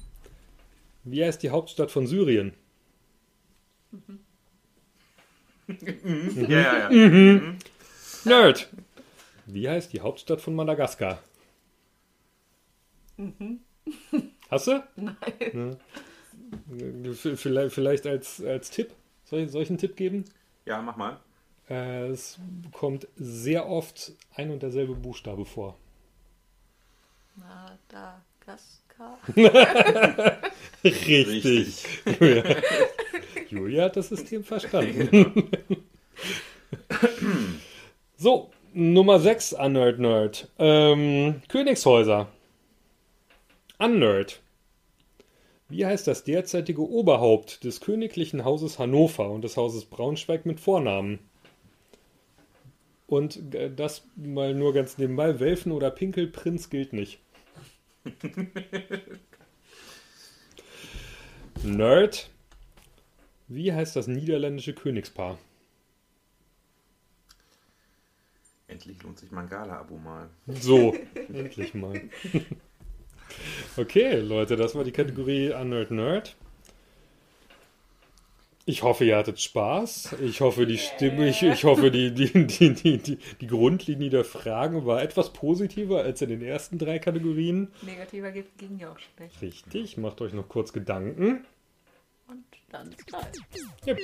Wie 1.04 1.24
heißt 1.24 1.44
die 1.44 1.50
Hauptstadt 1.50 1.92
von 1.92 2.08
Syrien? 2.08 2.54
ja, 5.68 6.48
ja, 6.48 6.92
ja. 6.92 7.42
Nerd. 8.26 8.70
Wie 9.46 9.70
heißt 9.70 9.94
die 9.94 10.02
Hauptstadt 10.02 10.42
von 10.42 10.56
Madagaskar? 10.56 11.20
Hast 14.50 14.68
du? 14.68 14.84
Nein. 14.96 15.78
Vielleicht, 17.36 17.74
vielleicht 17.74 18.06
als, 18.08 18.44
als 18.44 18.70
Tipp. 18.70 18.92
Soll 19.24 19.42
ich, 19.42 19.52
soll 19.52 19.64
ich 19.64 19.70
einen 19.70 19.78
Tipp 19.78 19.96
geben? 19.96 20.26
Ja, 20.66 20.82
mach 20.82 20.98
mal. 20.98 21.20
Äh, 21.70 22.08
es 22.08 22.40
kommt 22.72 23.08
sehr 23.16 23.68
oft 23.68 24.14
ein 24.36 24.52
und 24.52 24.62
derselbe 24.64 24.96
Buchstabe 24.96 25.46
vor. 25.46 25.78
Madagaskar. 27.36 29.20
Richtig. 30.84 31.86
Julia. 32.20 32.44
Julia 33.50 33.84
hat 33.86 33.96
das 33.98 34.10
System 34.10 34.44
verstanden. 34.44 35.50
so, 38.18 38.52
Nummer 38.74 39.20
6 39.20 39.54
an 39.54 39.74
Nerd 39.74 40.00
Nerd. 40.00 40.50
Ähm, 40.60 41.42
Königshäuser. 41.48 42.28
Unnerd. 43.80 44.43
Wie 45.70 45.86
heißt 45.86 46.08
das 46.08 46.24
derzeitige 46.24 46.88
Oberhaupt 46.88 47.64
des 47.64 47.82
königlichen 47.82 48.46
Hauses 48.46 48.80
Hannover 48.80 49.30
und 49.30 49.44
des 49.44 49.58
Hauses 49.58 49.86
Braunschweig 49.86 50.46
mit 50.46 50.60
Vornamen? 50.60 51.20
Und 53.08 53.54
äh, 53.54 53.74
das 53.74 54.08
mal 54.16 54.54
nur 54.54 54.74
ganz 54.74 54.98
nebenbei, 54.98 55.40
Welfen 55.40 55.72
oder 55.72 55.92
Pinkelprinz 55.92 56.70
gilt 56.70 56.94
nicht. 56.94 57.20
Nerd. 61.64 62.30
Wie 63.48 63.72
heißt 63.72 63.96
das 63.96 64.08
niederländische 64.08 64.74
Königspaar? 64.74 65.38
Endlich 68.68 69.02
lohnt 69.04 69.20
sich 69.20 69.32
mein 69.32 69.48
Gala-Abo 69.48 69.98
mal. 69.98 70.30
So, 70.48 70.96
endlich 71.16 71.74
mal. 71.74 72.02
Okay, 73.78 74.20
Leute, 74.20 74.56
das 74.56 74.76
war 74.76 74.84
die 74.84 74.92
Kategorie 74.92 75.52
Unnerd 75.54 75.92
Nerd. 75.92 76.36
Ich 78.66 78.82
hoffe, 78.82 79.04
ihr 79.04 79.18
hattet 79.18 79.42
Spaß. 79.42 80.16
Ich 80.22 80.40
hoffe, 80.40 80.66
die 80.66 80.78
Stimme, 80.78 81.28
ich, 81.28 81.44
ich 81.44 81.66
hoffe, 81.66 81.92
die, 81.92 82.14
die, 82.14 82.48
die, 82.48 82.74
die, 82.74 83.18
die, 83.42 83.48
Grundlinie 83.48 84.10
der 84.10 84.24
Fragen 84.24 84.86
war 84.86 85.02
etwas 85.02 85.34
positiver 85.34 86.02
als 86.02 86.22
in 86.22 86.30
den 86.30 86.42
ersten 86.42 86.78
drei 86.78 86.98
Kategorien. 86.98 87.74
Negativer 87.82 88.32
ging 88.32 88.80
ja 88.80 88.92
auch 88.92 89.00
schlecht. 89.00 89.42
Richtig, 89.42 89.98
macht 89.98 90.22
euch 90.22 90.32
noch 90.32 90.48
kurz 90.48 90.72
Gedanken. 90.72 91.46
Und 92.28 92.46
dann 92.70 92.90
ist 92.90 93.06
gleich. 93.06 93.26
Yep. 93.86 94.00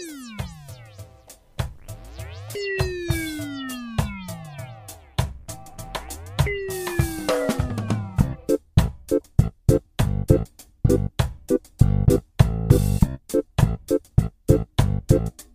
Und 15.20 15.49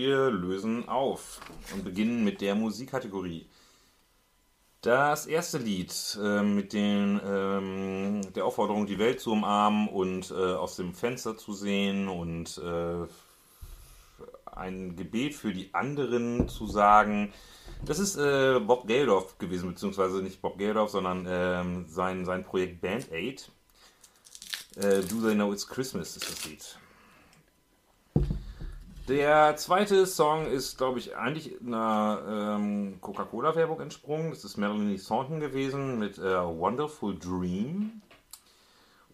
wir 0.00 0.30
lösen 0.30 0.88
auf 0.88 1.40
und 1.74 1.84
beginnen 1.84 2.24
mit 2.24 2.40
der 2.40 2.54
Musikkategorie. 2.54 3.46
Das 4.80 5.26
erste 5.26 5.58
Lied 5.58 5.92
äh, 6.22 6.42
mit 6.42 6.72
den, 6.72 7.20
ähm, 7.22 8.22
der 8.34 8.46
Aufforderung, 8.46 8.86
die 8.86 8.98
Welt 8.98 9.20
zu 9.20 9.32
umarmen 9.32 9.88
und 9.88 10.30
äh, 10.30 10.34
aus 10.34 10.76
dem 10.76 10.94
Fenster 10.94 11.36
zu 11.36 11.52
sehen 11.52 12.08
und 12.08 12.56
äh, 12.64 13.06
ein 14.56 14.96
Gebet 14.96 15.34
für 15.34 15.52
die 15.52 15.74
anderen 15.74 16.48
zu 16.48 16.66
sagen. 16.66 17.34
Das 17.84 17.98
ist 17.98 18.16
äh, 18.16 18.58
Bob 18.58 18.86
Geldof 18.86 19.36
gewesen, 19.36 19.68
beziehungsweise 19.68 20.22
nicht 20.22 20.40
Bob 20.40 20.56
Geldof, 20.56 20.88
sondern 20.88 21.26
ähm, 21.28 21.84
sein, 21.88 22.24
sein 22.24 22.42
Projekt 22.42 22.80
Band 22.80 23.12
Aid. 23.12 23.50
Äh, 24.76 25.02
Do 25.02 25.20
They 25.20 25.34
Know 25.34 25.52
It's 25.52 25.68
Christmas 25.68 26.16
ist 26.16 26.30
das 26.30 26.46
Lied. 26.46 26.79
Der 29.10 29.56
zweite 29.56 30.06
Song 30.06 30.46
ist, 30.46 30.78
glaube 30.78 31.00
ich, 31.00 31.16
eigentlich 31.16 31.60
einer 31.60 32.56
ähm, 32.56 32.98
Coca-Cola-Werbung 33.00 33.80
entsprungen. 33.80 34.30
Das 34.30 34.44
ist 34.44 34.56
Melanie 34.56 34.98
Thornton 34.98 35.40
gewesen 35.40 35.98
mit 35.98 36.16
äh, 36.18 36.22
Wonderful 36.22 37.18
Dream. 37.18 38.00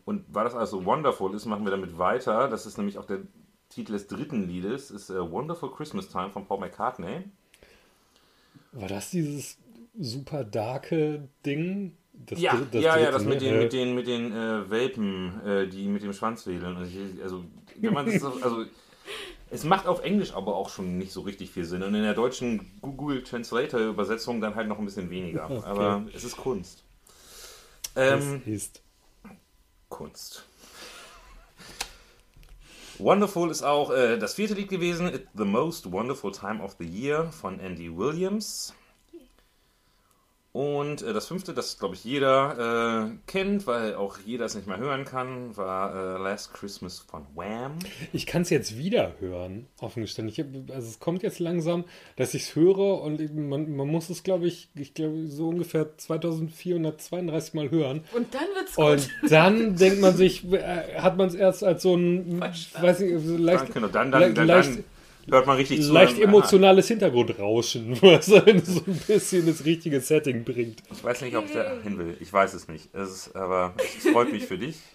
Und 0.05 0.27
weil 0.29 0.45
das 0.45 0.55
also 0.55 0.85
wonderful 0.85 1.35
ist, 1.35 1.47
machen 1.47 1.65
wir 1.65 1.71
damit 1.71 1.97
weiter. 1.97 2.49
Das 2.49 2.67
ist 2.67 2.77
nämlich 2.77 2.99
auch 2.99 3.07
der 3.07 3.21
Titel 3.71 3.93
des 3.93 4.07
dritten 4.07 4.47
Liedes. 4.47 4.91
Ist 4.91 5.09
äh, 5.09 5.19
Wonderful 5.33 5.73
Christmas 5.73 6.09
Time 6.11 6.29
von 6.31 6.47
Paul 6.47 6.61
McCartney. 6.61 7.25
War 8.73 8.89
das 8.89 9.11
dieses 9.11 9.57
super 9.99 10.45
darke 10.45 11.27
Ding? 11.47 11.97
Das 12.13 12.39
ja, 12.39 12.55
dr- 12.55 12.83
ja, 12.83 12.99
ja, 12.99 13.11
dritte, 13.11 13.13
das 13.13 13.25
mit 13.25 13.41
ne? 13.41 13.47
den, 13.49 13.55
Äh, 13.55 13.63
mit 13.63 13.73
den, 13.73 13.95
mit 13.95 14.07
den 14.07 14.33
äh, 14.33 14.71
Welpen, 14.71 15.41
äh, 15.47 15.67
die 15.69 15.89
mit 15.89 16.03
dem 16.03 16.13
Schwanz 16.13 16.47
wedeln. 16.47 16.77
Also, 16.77 16.91
ich- 16.91 17.23
also, 17.23 17.45
wenn 17.81 17.95
man 17.95 18.05
das, 18.05 18.21
so- 18.21 18.39
also, 18.43 18.67
es 19.51 19.65
macht 19.65 19.87
auf 19.87 20.03
Englisch 20.03 20.35
aber 20.35 20.57
auch 20.57 20.69
schon 20.69 20.99
nicht 20.99 21.13
so 21.13 21.21
richtig 21.21 21.51
viel 21.51 21.65
Sinn. 21.65 21.83
Und 21.83 21.95
in 21.95 22.03
der 22.03 22.15
deutschen 22.15 22.79
Google 22.81 23.23
Translator 23.23 23.81
Übersetzung 23.81 24.41
dann 24.41 24.55
halt 24.55 24.69
noch 24.69 24.79
ein 24.79 24.85
bisschen 24.85 25.11
weniger. 25.11 25.49
Okay. 25.57 25.65
Aber 25.65 26.05
es 26.13 26.25
ist 26.25 26.37
Kunst. 26.37 26.85
Ähm, 27.95 28.43
ist. 28.45 28.83
Kunst. 29.89 30.45
Wonderful 32.99 33.51
ist 33.51 33.63
auch 33.63 33.91
äh, 33.91 34.19
das 34.19 34.35
vierte 34.35 34.55
Lied 34.55 34.69
gewesen. 34.69 35.09
It's 35.09 35.29
the 35.35 35.45
Most 35.45 35.91
Wonderful 35.93 36.33
Time 36.33 36.63
of 36.63 36.77
the 36.79 36.87
Year 36.87 37.31
von 37.31 37.61
Andy 37.61 37.95
Williams. 37.97 38.75
Und 40.57 41.03
äh, 41.03 41.13
das 41.13 41.27
fünfte, 41.27 41.53
das 41.53 41.79
glaube 41.79 41.97
ich 41.97 42.05
jeder 42.05 43.11
äh, 43.13 43.17
kennt, 43.31 43.67
weil 43.67 43.95
auch 43.95 44.17
jeder 44.25 44.47
es 44.47 44.55
nicht 44.55 44.67
mehr 44.67 44.79
hören 44.79 45.05
kann, 45.05 45.55
war 45.55 45.95
äh, 45.95 46.23
Last 46.23 46.55
Christmas 46.55 46.99
von 46.99 47.27
Wham. 47.35 47.73
Ich 48.15 48.25
kann 48.25 48.41
es 48.41 48.49
jetzt 48.49 48.79
wieder 48.79 49.13
hören, 49.21 49.67
offen 49.83 50.01
gestanden. 50.01 50.35
Hab, 50.35 50.75
also 50.75 50.89
es 50.89 50.99
kommt 50.99 51.23
jetzt 51.23 51.41
langsam, 51.41 51.85
dass 52.17 52.33
ich 52.33 52.45
es 52.45 52.55
höre 52.57 53.03
und 53.03 53.35
man, 53.37 53.77
man 53.77 53.87
muss 53.87 54.09
es, 54.09 54.23
glaube 54.23 54.47
ich, 54.47 54.71
ich 54.75 54.95
glaube 54.95 55.27
so 55.27 55.49
ungefähr 55.49 55.95
2432 55.99 57.53
Mal 57.55 57.71
hören. 57.71 58.05
Und 58.15 58.33
dann 58.35 58.43
wird's 58.55 58.75
gut. 58.77 58.85
Und 58.87 59.11
dann 59.31 59.77
denkt 59.77 60.01
man 60.01 60.17
sich, 60.17 60.51
äh, 60.53 60.99
hat 60.99 61.19
man 61.19 61.29
es 61.29 61.35
erst 61.35 61.65
als 61.65 61.83
so 61.83 61.95
ein, 61.95 62.41
weiß 62.41 63.01
nicht, 63.01 63.27
so 63.27 63.37
leicht, 63.37 63.75
Dann, 63.77 63.93
dann, 63.93 64.11
dann, 64.11 64.21
le- 64.23 64.33
dann, 64.33 64.47
leicht, 64.47 64.69
dann 64.71 64.85
hört 65.31 65.47
man 65.47 65.57
richtig 65.57 65.83
zu. 65.83 65.93
leicht 65.93 66.15
dann- 66.17 66.23
emotionales 66.29 66.89
Hintergrundrauschen, 66.89 68.01
was 68.03 68.33
einen 68.33 68.65
so 68.65 68.83
ein 68.87 68.97
bisschen 69.07 69.47
das 69.47 69.65
richtige 69.65 70.01
Setting 70.01 70.45
bringt. 70.45 70.83
Ich 70.91 71.03
weiß 71.03 71.23
nicht, 71.23 71.37
ob 71.37 71.47
ich 71.47 71.53
da 71.53 71.81
hin 71.83 71.99
will. 71.99 72.17
Ich 72.21 72.33
weiß 72.33 72.55
es 72.55 72.69
nicht. 72.69 72.95
Es 72.95 73.11
ist, 73.11 73.37
aber 73.37 73.75
es 73.99 74.11
freut 74.11 74.33
mich 74.33 74.45
für 74.47 74.59
dich. 74.59 74.77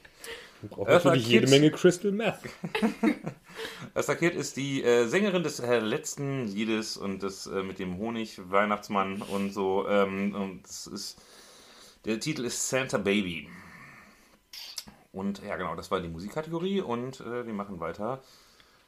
Braucht 0.70 0.90
Eartha 0.90 1.10
natürlich 1.10 1.28
jede 1.28 1.46
Kitt. 1.48 1.50
Menge 1.50 1.72
Crystal 1.72 2.12
Meth. 2.12 2.36
Asta 3.96 4.14
Kid 4.16 4.36
ist 4.36 4.58
die 4.58 4.84
äh, 4.84 5.08
Sängerin 5.08 5.42
des 5.42 5.60
äh, 5.60 5.80
letzten 5.80 6.48
Liedes 6.48 6.98
und 6.98 7.24
das 7.24 7.48
äh, 7.48 7.64
mit 7.64 7.80
dem 7.80 7.98
Honig-Weihnachtsmann 7.98 9.24
und 9.24 9.54
so. 9.54 9.88
Ähm, 9.88 10.36
und 10.36 10.64
das 10.64 10.86
ist, 10.86 11.18
der 12.06 12.20
Titel 12.20 12.46
ist 12.46 12.70
Santa 12.70 13.00
Baby. 13.00 13.50
Und 15.12 15.42
ja, 15.44 15.56
genau, 15.58 15.76
das 15.76 15.90
war 15.92 16.00
die 16.00 16.08
Musikkategorie 16.08 16.82
und 16.82 17.20
äh, 17.22 17.46
wir 17.46 17.54
machen 17.54 17.80
weiter 17.80 18.22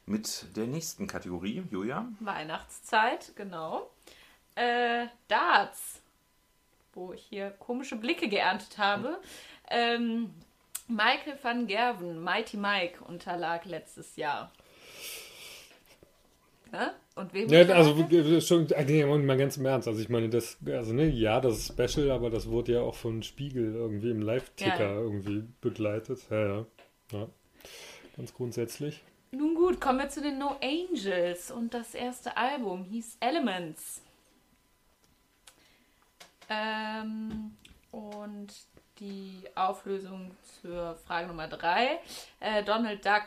mit 0.06 0.56
der 0.56 0.68
nächsten 0.68 1.08
Kategorie. 1.08 1.64
Julia? 1.72 2.08
Weihnachtszeit, 2.20 3.34
genau. 3.36 3.89
Äh, 4.56 5.08
Darts, 5.28 6.01
wo 6.93 7.14
ich 7.14 7.24
hier 7.24 7.51
komische 7.51 7.95
Blicke 7.95 8.28
geerntet 8.28 8.78
habe. 8.78 9.20
Ähm, 9.70 10.30
Michael 10.88 11.38
van 11.41 11.68
Gerven, 11.68 12.24
Mighty 12.24 12.58
Mike, 12.58 13.04
unterlag 13.06 13.66
letztes 13.66 14.16
Jahr. 14.16 14.51
Ne? 16.72 16.93
Und 17.16 17.34
wem 17.34 17.47
Ja, 17.49 17.62
also 17.68 17.95
äh, 17.95 18.41
schon, 18.41 18.68
nee, 18.88 19.06
mal 19.06 19.38
ganz 19.38 19.58
im 19.58 19.66
Ernst. 19.66 19.88
Also 19.88 20.01
ich 20.01 20.10
meine, 20.10 20.30
das, 20.30 20.58
also 20.66 20.93
ne, 20.93 21.08
ja, 21.08 21.39
das 21.39 21.60
ist 21.60 21.68
Special, 21.68 22.10
aber 22.10 22.30
das 22.30 22.49
wurde 22.49 22.74
ja 22.74 22.82
auch 22.82 22.95
von 22.95 23.22
Spiegel 23.22 23.76
irgendwie 23.76 24.10
im 24.10 24.22
Live-Ticker 24.22 24.80
ja. 24.80 24.95
irgendwie 24.95 25.43
begleitet. 25.62 26.20
Ja, 26.32 26.45
ja. 26.45 26.66
ja. 27.12 27.28
Ganz 28.18 28.34
grundsätzlich. 28.34 29.01
Nun 29.34 29.56
gut, 29.56 29.82
kommen 29.82 30.00
wir 30.00 30.10
zu 30.10 30.22
den 30.22 30.38
No 30.38 30.58
Angels 30.62 31.50
und 31.50 31.74
das 31.74 31.96
erste 31.96 32.38
Album 32.38 32.84
hieß 32.84 33.18
Elements. 33.20 34.02
Ähm, 36.50 37.58
und 37.92 38.54
die 39.00 39.44
Auflösung 39.56 40.32
zur 40.62 40.96
Frage 40.98 41.28
Nummer 41.28 41.48
drei. 41.48 42.00
Äh, 42.40 42.64
Donald 42.64 43.04
Duck 43.04 43.26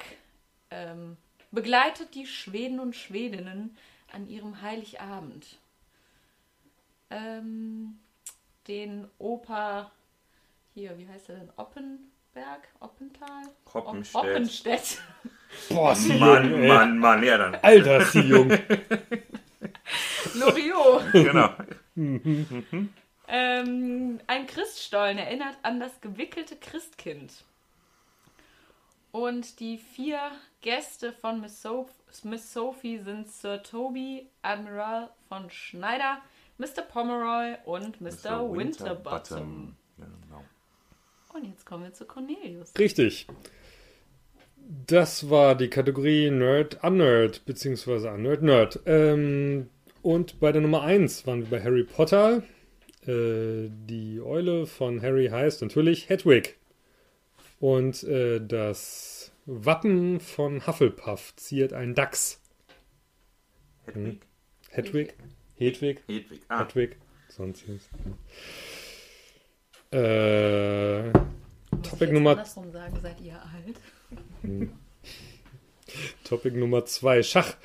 ähm, 0.70 1.16
begleitet 1.50 2.14
die 2.14 2.26
Schweden 2.26 2.78
und 2.78 2.94
Schwedinnen 2.94 3.76
an 4.12 4.28
ihrem 4.28 4.62
Heiligabend. 4.62 5.58
Ähm, 7.10 7.98
den 8.68 9.08
Opa, 9.18 9.90
hier, 10.72 10.96
wie 10.98 11.08
heißt 11.08 11.30
er 11.30 11.36
denn? 11.36 11.50
Oppen? 11.56 12.12
Oppberg, 12.36 12.68
Oppental? 12.80 13.48
Hoppenstedt. 13.72 14.22
Hoppenstedt. 14.22 15.02
Boah, 15.68 15.92
ist 15.92 16.08
die 16.08 16.18
Mann, 16.18 16.50
jung, 16.50 16.62
ey. 16.62 16.68
Mann, 16.68 16.98
Mann, 16.98 17.22
ja 17.22 17.38
dann. 17.38 17.54
Alter, 17.56 17.98
ist 17.98 18.14
die 18.14 18.20
jung. 18.20 18.50
Loriot. 20.34 21.12
Genau. 21.12 21.50
Ähm, 23.28 24.20
ein 24.26 24.46
Christstollen 24.46 25.18
erinnert 25.18 25.56
an 25.62 25.80
das 25.80 26.00
gewickelte 26.00 26.56
Christkind. 26.56 27.32
Und 29.12 29.60
die 29.60 29.78
vier 29.78 30.20
Gäste 30.60 31.12
von 31.12 31.40
Miss, 31.40 31.62
Soph 31.62 31.90
Miss 32.22 32.52
Sophie 32.52 32.98
sind 32.98 33.28
Sir 33.28 33.62
Toby, 33.62 34.28
Admiral 34.42 35.10
von 35.28 35.50
Schneider, 35.50 36.18
Mr. 36.58 36.82
Pomeroy 36.82 37.56
und 37.64 38.00
Mr. 38.00 38.52
Winterbottom. 38.52 39.76
Genau. 39.96 40.44
Und 41.34 41.44
jetzt 41.44 41.66
kommen 41.66 41.84
wir 41.84 41.92
zu 41.92 42.04
Cornelius. 42.06 42.72
Richtig. 42.78 43.26
Das 44.68 45.30
war 45.30 45.54
die 45.54 45.68
Kategorie 45.68 46.30
Nerd, 46.30 46.82
Unnerd, 46.82 47.44
beziehungsweise 47.44 48.10
Unnerd, 48.10 48.42
Nerd. 48.42 48.80
Ähm, 48.86 49.68
und 50.02 50.40
bei 50.40 50.50
der 50.52 50.60
Nummer 50.60 50.82
1 50.82 51.26
waren 51.26 51.40
wir 51.42 51.58
bei 51.58 51.62
Harry 51.64 51.84
Potter. 51.84 52.42
Äh, 53.06 53.68
die 53.70 54.20
Eule 54.20 54.66
von 54.66 55.00
Harry 55.02 55.28
heißt 55.28 55.62
natürlich 55.62 56.08
Hedwig. 56.08 56.56
Und 57.60 58.02
äh, 58.04 58.40
das 58.44 59.32
Wappen 59.46 60.18
von 60.18 60.66
Hufflepuff 60.66 61.34
ziert 61.36 61.72
ein 61.72 61.94
Dachs. 61.94 62.40
Hedwig. 63.86 64.20
Hedwig? 64.70 65.14
Hedwig? 65.54 66.02
Hedwig. 66.08 66.40
Ah, 66.48 66.64
Hedwig? 66.66 66.96
Sonstiges. 67.28 67.88
Äh, 69.92 71.02
Muss 71.04 71.12
Topic 71.82 71.94
ich 71.94 72.00
jetzt 72.00 72.12
Nummer- 72.12 72.44
sagen, 72.44 72.98
seid 73.00 73.20
ihr 73.20 73.34
alt? 73.40 73.76
Topic 76.24 76.56
Nummer 76.56 76.84
zwei, 76.84 77.22
Schach. 77.22 77.56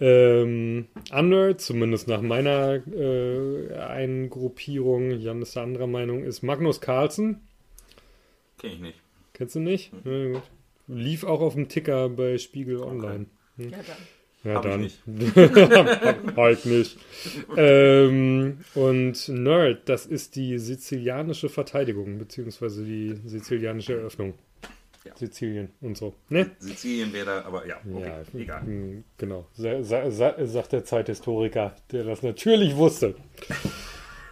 Ähm, 0.00 0.86
Unnerd, 1.12 1.60
zumindest 1.60 2.06
nach 2.06 2.22
meiner 2.22 2.80
äh, 2.94 3.74
Eingruppierung, 3.74 5.10
Jan 5.18 5.42
ist 5.42 5.56
da 5.56 5.64
anderer 5.64 5.88
Meinung, 5.88 6.22
ist 6.22 6.42
Magnus 6.42 6.80
Carlsen. 6.80 7.40
kenne 8.58 8.74
ich 8.74 8.80
nicht. 8.80 9.00
Kennst 9.32 9.56
du 9.56 9.60
nicht? 9.60 9.92
Ja, 10.04 10.32
gut. 10.34 10.42
Lief 10.86 11.24
auch 11.24 11.40
auf 11.40 11.54
dem 11.54 11.68
Ticker 11.68 12.08
bei 12.08 12.38
Spiegel 12.38 12.80
Online. 12.80 13.26
Ja, 13.56 13.68
dann. 13.70 13.96
Ja, 14.44 14.54
Hab 14.54 14.64
ich 14.66 14.70
dann. 15.04 15.14
nicht. 15.16 16.36
halt 16.36 16.64
nicht. 16.66 16.96
Ähm, 17.56 18.58
und 18.74 19.28
Nerd, 19.28 19.88
das 19.88 20.06
ist 20.06 20.36
die 20.36 20.58
sizilianische 20.58 21.48
Verteidigung, 21.48 22.18
beziehungsweise 22.18 22.84
die 22.84 23.16
sizilianische 23.26 23.94
Eröffnung. 23.94 24.34
Ja. 25.04 25.16
Sizilien 25.16 25.70
und 25.80 25.96
so. 25.96 26.14
Ne? 26.28 26.50
Sizilien 26.58 27.12
wäre 27.12 27.26
da, 27.26 27.42
aber 27.44 27.66
ja, 27.66 27.76
okay, 27.90 28.06
Ja, 28.34 28.40
egal. 28.40 28.62
mm, 28.62 29.04
Genau, 29.16 29.46
sa 29.52 29.82
sa 29.82 30.10
sa 30.10 30.34
sagt 30.44 30.72
der 30.72 30.84
Zeithistoriker, 30.84 31.74
der 31.92 32.04
das 32.04 32.22
natürlich 32.22 32.76
wusste. 32.76 33.14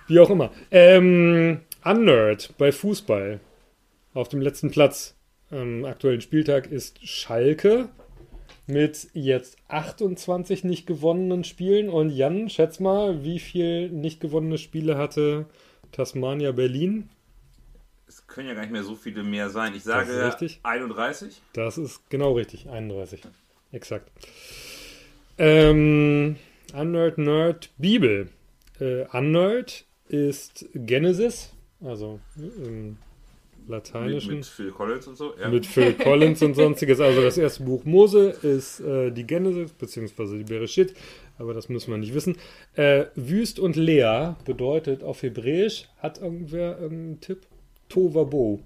Wie 0.09 0.19
auch 0.21 0.31
immer. 0.31 0.51
Ähm, 0.71 1.61
Unnerd 1.85 2.55
bei 2.59 2.73
Fußball 2.73 3.41
auf 4.15 4.29
dem 4.29 4.41
letzten 4.41 4.71
Platz 4.71 5.15
am 5.51 5.85
aktuellen 5.85 6.21
Spieltag 6.21 6.71
ist 6.71 7.07
Schalke 7.07 7.89
mit 8.67 9.09
jetzt 9.13 9.57
28 9.69 10.65
nicht 10.65 10.87
gewonnenen 10.87 11.45
Spielen. 11.45 11.89
Und 11.89 12.11
Jan, 12.11 12.49
schätz 12.51 12.81
mal, 12.81 13.23
wie 13.23 13.39
viel 13.39 13.89
nicht 13.91 14.19
gewonnene 14.21 14.59
Spiele 14.59 14.99
hatte 14.99 15.47
Tasmania 15.93 16.51
Berlin? 16.53 17.09
Es 18.09 18.27
können 18.27 18.49
ja 18.49 18.55
gar 18.55 18.63
nicht 18.63 18.73
mehr 18.73 18.85
so 18.85 18.95
viele 18.95 19.23
mehr 19.25 19.51
sein. 19.51 19.75
Ich 19.75 19.83
sage 19.83 20.27
richtig. 20.27 20.61
31. 20.63 21.43
Das 21.53 21.77
ist 21.77 22.09
genau 22.09 22.33
richtig, 22.33 22.69
31. 22.69 23.23
Exakt. 23.73 24.11
Ähm, 25.39 26.37
Unnerd, 26.73 27.19
Nerd, 27.19 27.71
Bibel. 27.79 28.29
Äh, 28.81 29.07
Unnerd 29.13 29.85
ist 30.09 30.67
Genesis, 30.75 31.53
also 31.81 32.21
im 32.37 32.91
Mit, 32.91 32.99
Lateinischen. 33.69 34.37
mit 34.37 34.47
Phil 34.47 34.71
Collins 34.71 35.07
und 35.09 35.17
so. 35.17 35.35
Ja. 35.39 35.49
Mit 35.49 35.67
Phil 35.67 35.95
Collins 35.95 36.43
und 36.43 36.55
sonstiges. 36.55 37.01
Also 37.01 37.23
das 37.23 37.37
erste 37.37 37.65
Buch 37.65 37.85
Mose 37.85 38.31
ist 38.31 38.81
äh, 38.81 39.11
die 39.11 39.27
Genesis, 39.27 39.73
beziehungsweise 39.73 40.39
die 40.39 40.45
Bereshit, 40.45 40.95
aber 41.39 41.55
das 41.55 41.69
müssen 41.69 41.91
wir 41.91 41.99
nicht 41.99 42.15
wissen. 42.15 42.37
Äh, 42.75 43.07
Wüst 43.17 43.59
und 43.59 43.75
leer 43.75 44.37
bedeutet 44.45 45.03
auf 45.03 45.23
Hebräisch, 45.23 45.89
hat 45.99 46.19
irgendwer 46.19 46.79
irgendeinen 46.79 47.21
Tipp? 47.21 47.47
Tovabo. 47.89 48.61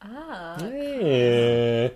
Ah, 0.00 0.56
Äh, 0.62 1.90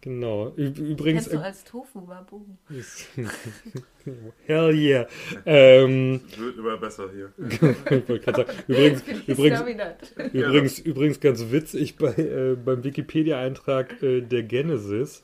genau. 0.00 0.52
Ü 0.56 0.66
übrigens, 0.66 1.24
kennst 1.28 1.32
du 1.32 1.38
als 1.40 1.64
Tofu 1.64 2.00
Babu? 2.02 2.44
hell 4.46 4.74
yeah. 4.74 5.06
Ähm, 5.46 6.20
Wird 6.36 6.58
immer 6.58 6.76
besser 6.76 7.08
hier. 7.12 7.32
sagen, 7.38 8.50
übrigens, 8.68 9.02
übrigens, 9.26 9.60
Übrigens. 9.60 10.32
übrigens, 10.32 10.78
übrigens 10.80 11.20
ganz 11.20 11.50
witzig, 11.50 11.96
bei, 11.96 12.12
äh, 12.16 12.56
beim 12.56 12.82
Wikipedia-Eintrag 12.84 14.02
äh, 14.02 14.20
der 14.22 14.42
Genesis 14.42 15.22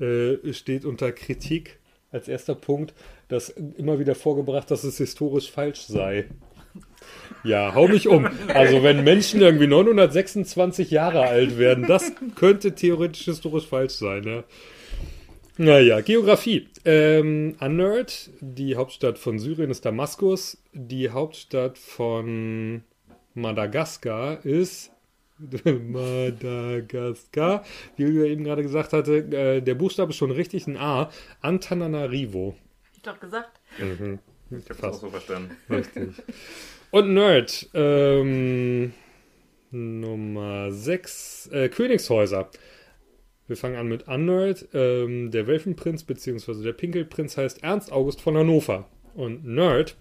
äh, 0.00 0.52
steht 0.52 0.84
unter 0.84 1.12
Kritik 1.12 1.78
als 2.10 2.28
erster 2.28 2.54
Punkt, 2.54 2.94
dass 3.28 3.48
immer 3.48 3.98
wieder 3.98 4.14
vorgebracht, 4.14 4.70
dass 4.70 4.84
es 4.84 4.98
historisch 4.98 5.50
falsch 5.50 5.82
sei. 5.86 6.26
Ja, 7.44 7.74
hau 7.74 7.88
mich 7.88 8.08
um. 8.08 8.28
Also 8.48 8.82
wenn 8.82 9.04
Menschen 9.04 9.40
irgendwie 9.40 9.66
926 9.66 10.90
Jahre 10.90 11.22
alt 11.22 11.58
werden, 11.58 11.86
das 11.86 12.12
könnte 12.36 12.74
theoretisch 12.74 13.24
historisch 13.24 13.66
falsch 13.66 13.94
sein. 13.94 14.24
Ja. 14.24 14.44
Naja, 15.58 16.00
Geografie. 16.00 16.68
Ähm, 16.84 17.56
Unnerd, 17.60 18.30
die 18.40 18.76
Hauptstadt 18.76 19.18
von 19.18 19.38
Syrien 19.38 19.70
ist 19.70 19.84
Damaskus. 19.84 20.62
Die 20.72 21.10
Hauptstadt 21.10 21.78
von 21.78 22.82
Madagaskar 23.34 24.44
ist 24.44 24.92
Madagaskar. 25.64 27.64
Wie 27.96 28.04
Julia 28.04 28.26
eben 28.26 28.44
gerade 28.44 28.62
gesagt 28.62 28.92
hatte, 28.92 29.16
äh, 29.16 29.60
der 29.60 29.74
Buchstabe 29.74 30.10
ist 30.10 30.16
schon 30.16 30.30
richtig 30.30 30.66
ein 30.66 30.76
A. 30.76 31.10
Antananarivo. 31.40 32.56
Ich 32.94 33.02
doch 33.02 33.20
gesagt. 33.20 33.60
Mhm. 33.78 34.18
Ich 34.50 34.68
habe 34.70 34.80
das 34.80 34.96
auch 34.96 35.00
so 35.00 35.10
verstanden. 35.10 35.56
Richtig. 35.70 36.10
Und 36.92 37.14
Nerd, 37.14 37.70
ähm, 37.72 38.92
Nummer 39.70 40.70
6, 40.70 41.48
äh, 41.50 41.70
Königshäuser. 41.70 42.50
Wir 43.46 43.56
fangen 43.56 43.76
an 43.76 43.88
mit 43.88 44.08
Unnerd. 44.08 44.68
Ähm, 44.74 45.30
der 45.30 45.46
Welfenprinz 45.46 46.04
bzw. 46.04 46.62
der 46.62 46.74
Pinkelprinz 46.74 47.38
heißt 47.38 47.64
Ernst 47.64 47.90
August 47.90 48.20
von 48.20 48.36
Hannover. 48.36 48.84
Und 49.14 49.46
Nerd, 49.46 49.96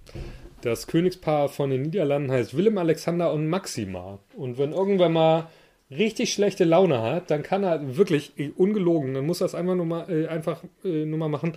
das 0.63 0.85
Königspaar 0.85 1.47
von 1.47 1.69
den 1.69 1.83
Niederlanden 1.83 2.29
heißt 2.29 2.57
Willem 2.57 2.77
Alexander 2.77 3.31
und 3.31 3.47
Maxima. 3.47 4.19
Und 4.35 4.57
wenn 4.57 4.73
irgendwer 4.73 5.07
mal 5.07 5.47
richtig 5.91 6.33
schlechte 6.33 6.65
Laune 6.65 7.01
hat, 7.01 7.31
dann 7.31 7.41
kann 7.41 7.63
er 7.63 7.95
wirklich, 7.95 8.33
eh, 8.37 8.51
ungelogen, 8.53 9.13
dann 9.13 9.25
muss 9.25 9.39
er 9.39 9.45
es 9.45 9.55
einfach 9.55 9.75
nur 9.75 9.85
mal, 9.85 10.09
äh, 10.09 10.27
einfach 10.27 10.61
äh, 10.83 11.05
nur 11.05 11.19
mal 11.19 11.29
machen, 11.29 11.53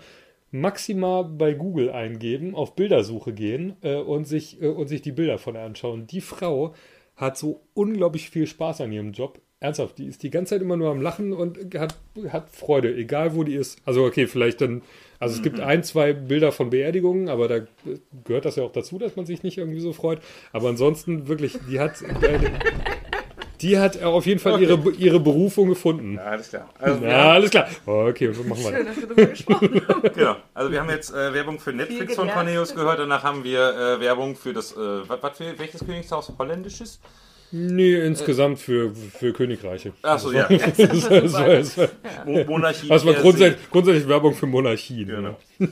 Maxima 0.54 1.22
bei 1.22 1.52
Google 1.52 1.90
eingeben, 1.90 2.54
auf 2.54 2.76
Bildersuche 2.76 3.32
gehen 3.32 3.74
äh, 3.82 3.96
und, 3.96 4.24
sich, 4.24 4.62
äh, 4.62 4.68
und 4.68 4.86
sich 4.86 5.02
die 5.02 5.10
Bilder 5.10 5.36
von 5.36 5.56
ihr 5.56 5.62
anschauen. 5.62 6.06
Die 6.06 6.20
Frau 6.20 6.74
hat 7.16 7.36
so 7.36 7.62
unglaublich 7.74 8.30
viel 8.30 8.46
Spaß 8.46 8.80
an 8.80 8.92
ihrem 8.92 9.10
Job. 9.10 9.40
Ernsthaft, 9.58 9.98
die 9.98 10.06
ist 10.06 10.22
die 10.22 10.30
ganze 10.30 10.50
Zeit 10.54 10.62
immer 10.62 10.76
nur 10.76 10.90
am 10.90 11.00
Lachen 11.00 11.32
und 11.32 11.58
hat, 11.74 11.96
hat 12.28 12.50
Freude, 12.50 12.94
egal 12.94 13.34
wo 13.34 13.42
die 13.42 13.54
ist. 13.54 13.80
Also 13.84 14.04
okay, 14.04 14.28
vielleicht 14.28 14.60
dann, 14.60 14.82
also 15.18 15.34
es 15.34 15.42
gibt 15.42 15.58
ein, 15.58 15.82
zwei 15.82 16.12
Bilder 16.12 16.52
von 16.52 16.70
Beerdigungen, 16.70 17.28
aber 17.28 17.48
da 17.48 17.66
gehört 18.24 18.44
das 18.44 18.54
ja 18.54 18.62
auch 18.62 18.72
dazu, 18.72 18.98
dass 18.98 19.16
man 19.16 19.26
sich 19.26 19.42
nicht 19.42 19.58
irgendwie 19.58 19.80
so 19.80 19.92
freut. 19.92 20.20
Aber 20.52 20.68
ansonsten 20.68 21.26
wirklich, 21.26 21.58
die 21.68 21.80
hat, 21.80 22.00
äh, 22.22 22.38
die 23.64 23.78
hat 23.78 24.00
auf 24.02 24.26
jeden 24.26 24.38
Fall 24.40 24.60
ihre, 24.62 24.78
ihre 24.92 25.18
Berufung 25.18 25.68
gefunden. 25.68 26.14
Ja, 26.16 26.22
alles 26.24 26.50
klar. 26.50 26.68
Also, 26.78 27.00
wir 27.00 27.08
Ja, 27.08 27.14
haben, 27.18 27.30
alles 27.30 27.50
klar. 27.50 27.68
Okay, 27.86 28.28
machen 28.28 28.48
wir. 28.48 28.56
Schön, 28.76 28.86
dass 28.86 28.96
wir 28.96 29.06
darüber 29.06 29.26
gesprochen 29.26 29.88
haben. 29.88 30.02
genau. 30.14 30.36
also 30.52 30.70
wir 30.70 30.80
haben 30.80 30.90
jetzt 30.90 31.12
äh, 31.14 31.32
Werbung 31.34 31.58
für 31.58 31.72
Netflix 31.72 32.14
von. 32.14 32.28
Cornelius 32.28 32.74
gehört. 32.74 32.98
Danach 32.98 33.22
haben 33.24 33.42
wir 33.42 33.60
äh, 33.96 34.00
Werbung 34.00 34.36
für 34.36 34.52
das, 34.52 34.72
äh, 34.72 34.76
was, 35.08 35.22
was 35.22 35.36
für, 35.38 35.58
welches 35.58 35.84
Königshaus? 35.84 36.32
Holländisches? 36.38 37.00
Nee, 37.52 37.94
insgesamt 38.04 38.58
für, 38.58 38.92
für 38.94 39.32
Königreiche. 39.32 39.92
Achso, 40.02 40.32
ja. 40.32 40.48
Das, 40.48 40.76
das, 40.76 41.08
das, 41.08 41.32
das, 41.32 41.74
das 41.74 41.88
Mo- 42.26 42.44
Monarchie. 42.44 42.88
war 42.90 42.98
per 42.98 43.14
se. 43.14 43.20
grundsätzlich, 43.20 43.70
grundsätzlich 43.70 44.08
Werbung 44.08 44.34
für 44.34 44.46
Monarchien. 44.46 45.06
Genau. 45.06 45.36
ne? 45.58 45.68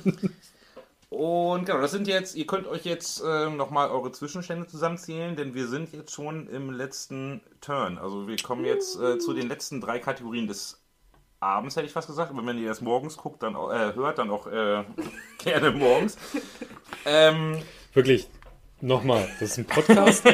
Und 1.23 1.67
genau, 1.67 1.81
das 1.81 1.93
sind 1.93 2.09
jetzt, 2.09 2.35
ihr 2.35 2.49
könnt 2.49 2.67
euch 2.67 2.85
jetzt 2.85 3.23
äh, 3.23 3.49
nochmal 3.49 3.91
eure 3.91 4.11
Zwischenstände 4.11 4.67
zusammenzählen, 4.67 5.37
denn 5.37 5.55
wir 5.55 5.69
sind 5.69 5.93
jetzt 5.93 6.13
schon 6.13 6.49
im 6.49 6.73
letzten 6.73 7.41
Turn. 7.61 7.97
Also 7.97 8.27
wir 8.27 8.37
kommen 8.39 8.65
jetzt 8.65 9.01
äh, 9.01 9.21
zu 9.21 9.33
den 9.33 9.47
letzten 9.49 9.81
drei 9.81 10.01
Kategorien 10.01 10.49
des 10.49 10.83
Abends, 11.39 11.77
hätte 11.77 11.87
ich 11.87 11.93
fast 11.93 12.09
gesagt. 12.09 12.33
Aber 12.33 12.45
wenn 12.45 12.59
ihr 12.59 12.67
erst 12.67 12.83
morgens 12.83 13.17
guckt, 13.17 13.41
dann 13.45 13.55
äh, 13.55 13.95
hört, 13.95 14.19
dann 14.19 14.31
auch 14.31 14.49
äh, 14.49 14.83
gerne 15.39 15.71
morgens. 15.71 16.19
Ähm, 17.05 17.63
Wirklich, 17.95 18.27
nochmal, 18.81 19.29
das 19.39 19.53
ist 19.53 19.59
ein 19.59 19.67
Podcast. 19.67 20.25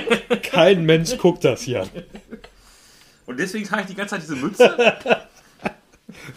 Kein 0.42 0.86
Mensch 0.86 1.18
guckt 1.18 1.44
das 1.44 1.60
hier. 1.60 1.86
Und 3.26 3.38
deswegen 3.38 3.66
trage 3.66 3.82
ich 3.82 3.88
die 3.88 3.94
ganze 3.94 4.14
Zeit 4.14 4.22
diese 4.22 4.36
Mütze. 4.36 4.74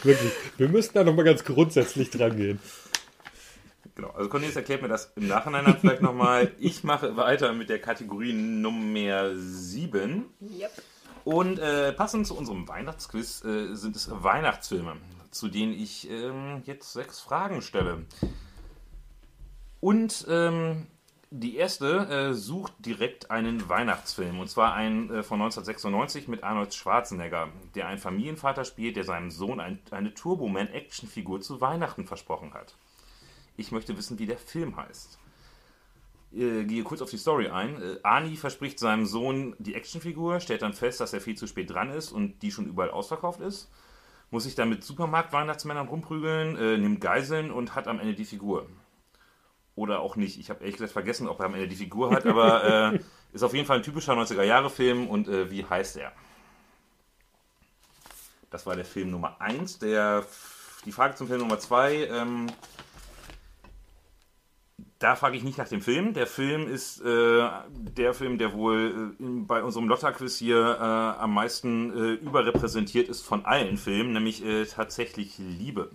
Wirklich. 0.03 0.31
Wir 0.57 0.67
müssen 0.67 0.91
da 0.93 1.05
nochmal 1.05 1.23
ganz 1.23 1.41
grundsätzlich 1.45 2.09
dran 2.09 2.35
gehen. 2.35 2.59
Genau, 4.01 4.13
also 4.15 4.29
Cornelis 4.29 4.55
erklärt 4.55 4.81
mir 4.81 4.87
das 4.87 5.13
im 5.15 5.27
Nachhinein 5.27 5.63
dann 5.63 5.77
vielleicht 5.77 6.01
nochmal. 6.01 6.51
Ich 6.59 6.83
mache 6.83 7.17
weiter 7.17 7.53
mit 7.53 7.69
der 7.69 7.79
Kategorie 7.79 8.33
Nummer 8.33 9.35
7. 9.35 10.25
Yep. 10.41 10.71
Und 11.23 11.59
äh, 11.59 11.93
passend 11.93 12.25
zu 12.25 12.35
unserem 12.35 12.67
Weihnachtsquiz 12.67 13.43
äh, 13.45 13.75
sind 13.75 13.95
es 13.95 14.09
Weihnachtsfilme, 14.11 14.97
zu 15.29 15.49
denen 15.49 15.73
ich 15.73 16.09
ähm, 16.09 16.63
jetzt 16.65 16.93
sechs 16.93 17.19
Fragen 17.19 17.61
stelle. 17.61 18.05
Und 19.81 20.25
ähm, 20.27 20.87
die 21.29 21.57
erste 21.57 22.07
äh, 22.07 22.33
sucht 22.33 22.73
direkt 22.79 23.29
einen 23.29 23.69
Weihnachtsfilm, 23.69 24.39
und 24.39 24.49
zwar 24.49 24.73
einen 24.73 25.09
äh, 25.11 25.23
von 25.23 25.39
1996 25.41 26.27
mit 26.27 26.43
Arnold 26.43 26.73
Schwarzenegger, 26.73 27.49
der 27.75 27.87
einen 27.87 27.99
Familienvater 27.99 28.65
spielt, 28.65 28.95
der 28.95 29.03
seinem 29.03 29.29
Sohn 29.29 29.59
ein, 29.59 29.79
eine 29.91 30.11
Turboman-Actionfigur 30.11 31.41
zu 31.41 31.61
Weihnachten 31.61 32.07
versprochen 32.07 32.55
hat. 32.55 32.73
Ich 33.61 33.71
möchte 33.71 33.95
wissen, 33.95 34.17
wie 34.17 34.25
der 34.25 34.39
Film 34.39 34.75
heißt. 34.75 35.19
Äh, 36.33 36.63
gehe 36.63 36.83
kurz 36.83 37.01
auf 37.01 37.11
die 37.11 37.17
Story 37.17 37.49
ein. 37.49 37.81
Äh, 37.81 37.99
Ani 38.03 38.35
verspricht 38.35 38.79
seinem 38.79 39.05
Sohn 39.05 39.55
die 39.59 39.75
Actionfigur, 39.75 40.39
stellt 40.39 40.63
dann 40.63 40.73
fest, 40.73 40.99
dass 40.99 41.13
er 41.13 41.21
viel 41.21 41.37
zu 41.37 41.45
spät 41.45 41.69
dran 41.69 41.91
ist 41.91 42.11
und 42.11 42.41
die 42.41 42.51
schon 42.51 42.65
überall 42.65 42.89
ausverkauft 42.89 43.39
ist. 43.39 43.69
Muss 44.31 44.45
sich 44.45 44.55
dann 44.55 44.69
mit 44.69 44.83
Supermarkt-Weihnachtsmännern 44.83 45.89
rumprügeln, 45.89 46.57
äh, 46.57 46.77
nimmt 46.77 47.01
Geiseln 47.01 47.51
und 47.51 47.75
hat 47.75 47.87
am 47.87 47.99
Ende 47.99 48.15
die 48.15 48.25
Figur. 48.25 48.67
Oder 49.75 49.99
auch 49.99 50.15
nicht. 50.15 50.39
Ich 50.39 50.49
habe 50.49 50.61
ehrlich 50.61 50.75
gesagt 50.75 50.93
vergessen, 50.93 51.27
ob 51.27 51.39
er 51.39 51.45
am 51.45 51.53
Ende 51.53 51.67
die 51.67 51.75
Figur 51.75 52.11
hat, 52.11 52.25
aber 52.25 52.93
äh, 52.93 52.99
ist 53.33 53.43
auf 53.43 53.53
jeden 53.53 53.67
Fall 53.67 53.77
ein 53.77 53.83
typischer 53.83 54.13
90er-Jahre-Film 54.13 55.07
und 55.07 55.27
äh, 55.27 55.51
wie 55.51 55.65
heißt 55.65 55.97
er? 55.97 56.11
Das 58.49 58.65
war 58.65 58.75
der 58.75 58.85
Film 58.85 59.11
Nummer 59.11 59.39
1. 59.39 59.79
Die 59.79 60.91
Frage 60.91 61.15
zum 61.15 61.27
Film 61.27 61.39
Nummer 61.39 61.59
2. 61.59 62.07
Ähm, 62.07 62.47
da 65.01 65.15
frage 65.15 65.35
ich 65.35 65.43
nicht 65.43 65.57
nach 65.57 65.67
dem 65.67 65.81
Film. 65.81 66.13
Der 66.13 66.27
Film 66.27 66.67
ist 66.71 67.01
äh, 67.01 67.47
der 67.97 68.13
Film, 68.13 68.37
der 68.37 68.53
wohl 68.53 69.13
äh, 69.19 69.23
bei 69.23 69.63
unserem 69.63 69.87
Lotta-Quiz 69.87 70.37
hier 70.37 70.77
äh, 70.79 70.83
am 71.21 71.33
meisten 71.33 71.91
äh, 71.91 72.13
überrepräsentiert 72.13 73.09
ist 73.09 73.21
von 73.21 73.43
allen 73.45 73.77
Filmen, 73.77 74.13
nämlich 74.13 74.45
äh, 74.45 74.65
tatsächlich 74.65 75.37
Liebe. 75.37 75.89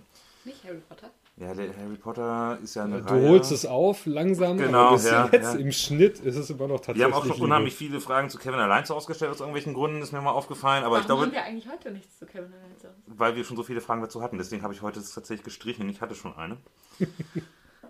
Nicht 0.45 0.65
Harry 0.65 0.81
Potter. 0.89 1.11
Ja, 1.39 1.53
der 1.53 1.69
Harry 1.77 1.97
Potter 1.97 2.59
ist 2.63 2.75
ja 2.77 2.85
eine 2.85 3.03
Du 3.03 3.13
Reihe. 3.13 3.29
holst 3.29 3.53
es 3.53 3.67
auf, 3.67 4.07
langsam, 4.07 4.57
Genau, 4.57 4.87
aber 4.87 4.97
bis 4.97 5.05
ja, 5.05 5.29
jetzt 5.31 5.55
ja. 5.55 5.61
im 5.61 5.71
Schnitt 5.71 6.19
ist 6.21 6.37
es 6.37 6.49
immer 6.49 6.67
noch 6.67 6.79
tatsächlich. 6.79 6.99
Wir 7.01 7.05
haben 7.05 7.13
auch 7.13 7.27
schon 7.27 7.35
Liebe. 7.35 7.45
unheimlich 7.45 7.75
viele 7.75 8.01
Fragen 8.01 8.31
zu 8.31 8.39
Kevin 8.39 8.59
allein 8.59 8.87
so 8.87 8.95
ausgestellt, 8.95 9.31
aus 9.33 9.41
irgendwelchen 9.41 9.75
Gründen, 9.75 10.01
ist 10.01 10.13
mir 10.13 10.23
mal 10.23 10.31
aufgefallen. 10.31 10.83
Aber 10.83 10.93
Warum 10.93 11.01
ich 11.01 11.07
glaube, 11.07 11.23
haben 11.25 11.33
wir 11.33 11.45
eigentlich 11.45 11.69
heute 11.71 11.91
nichts 11.91 12.19
zu 12.19 12.25
Kevin 12.27 12.53
allein 12.53 12.77
weil 13.07 13.37
wir 13.37 13.45
schon 13.45 13.57
so 13.57 13.63
viele 13.63 13.81
Fragen 13.81 14.03
dazu 14.03 14.23
hatten, 14.23 14.39
deswegen 14.39 14.63
habe 14.63 14.75
ich 14.75 14.83
heute 14.83 15.01
das 15.01 15.13
tatsächlich 15.13 15.45
gestrichen. 15.45 15.89
Ich 15.89 16.01
hatte 16.01 16.15
schon 16.15 16.37
eine. 16.37 16.57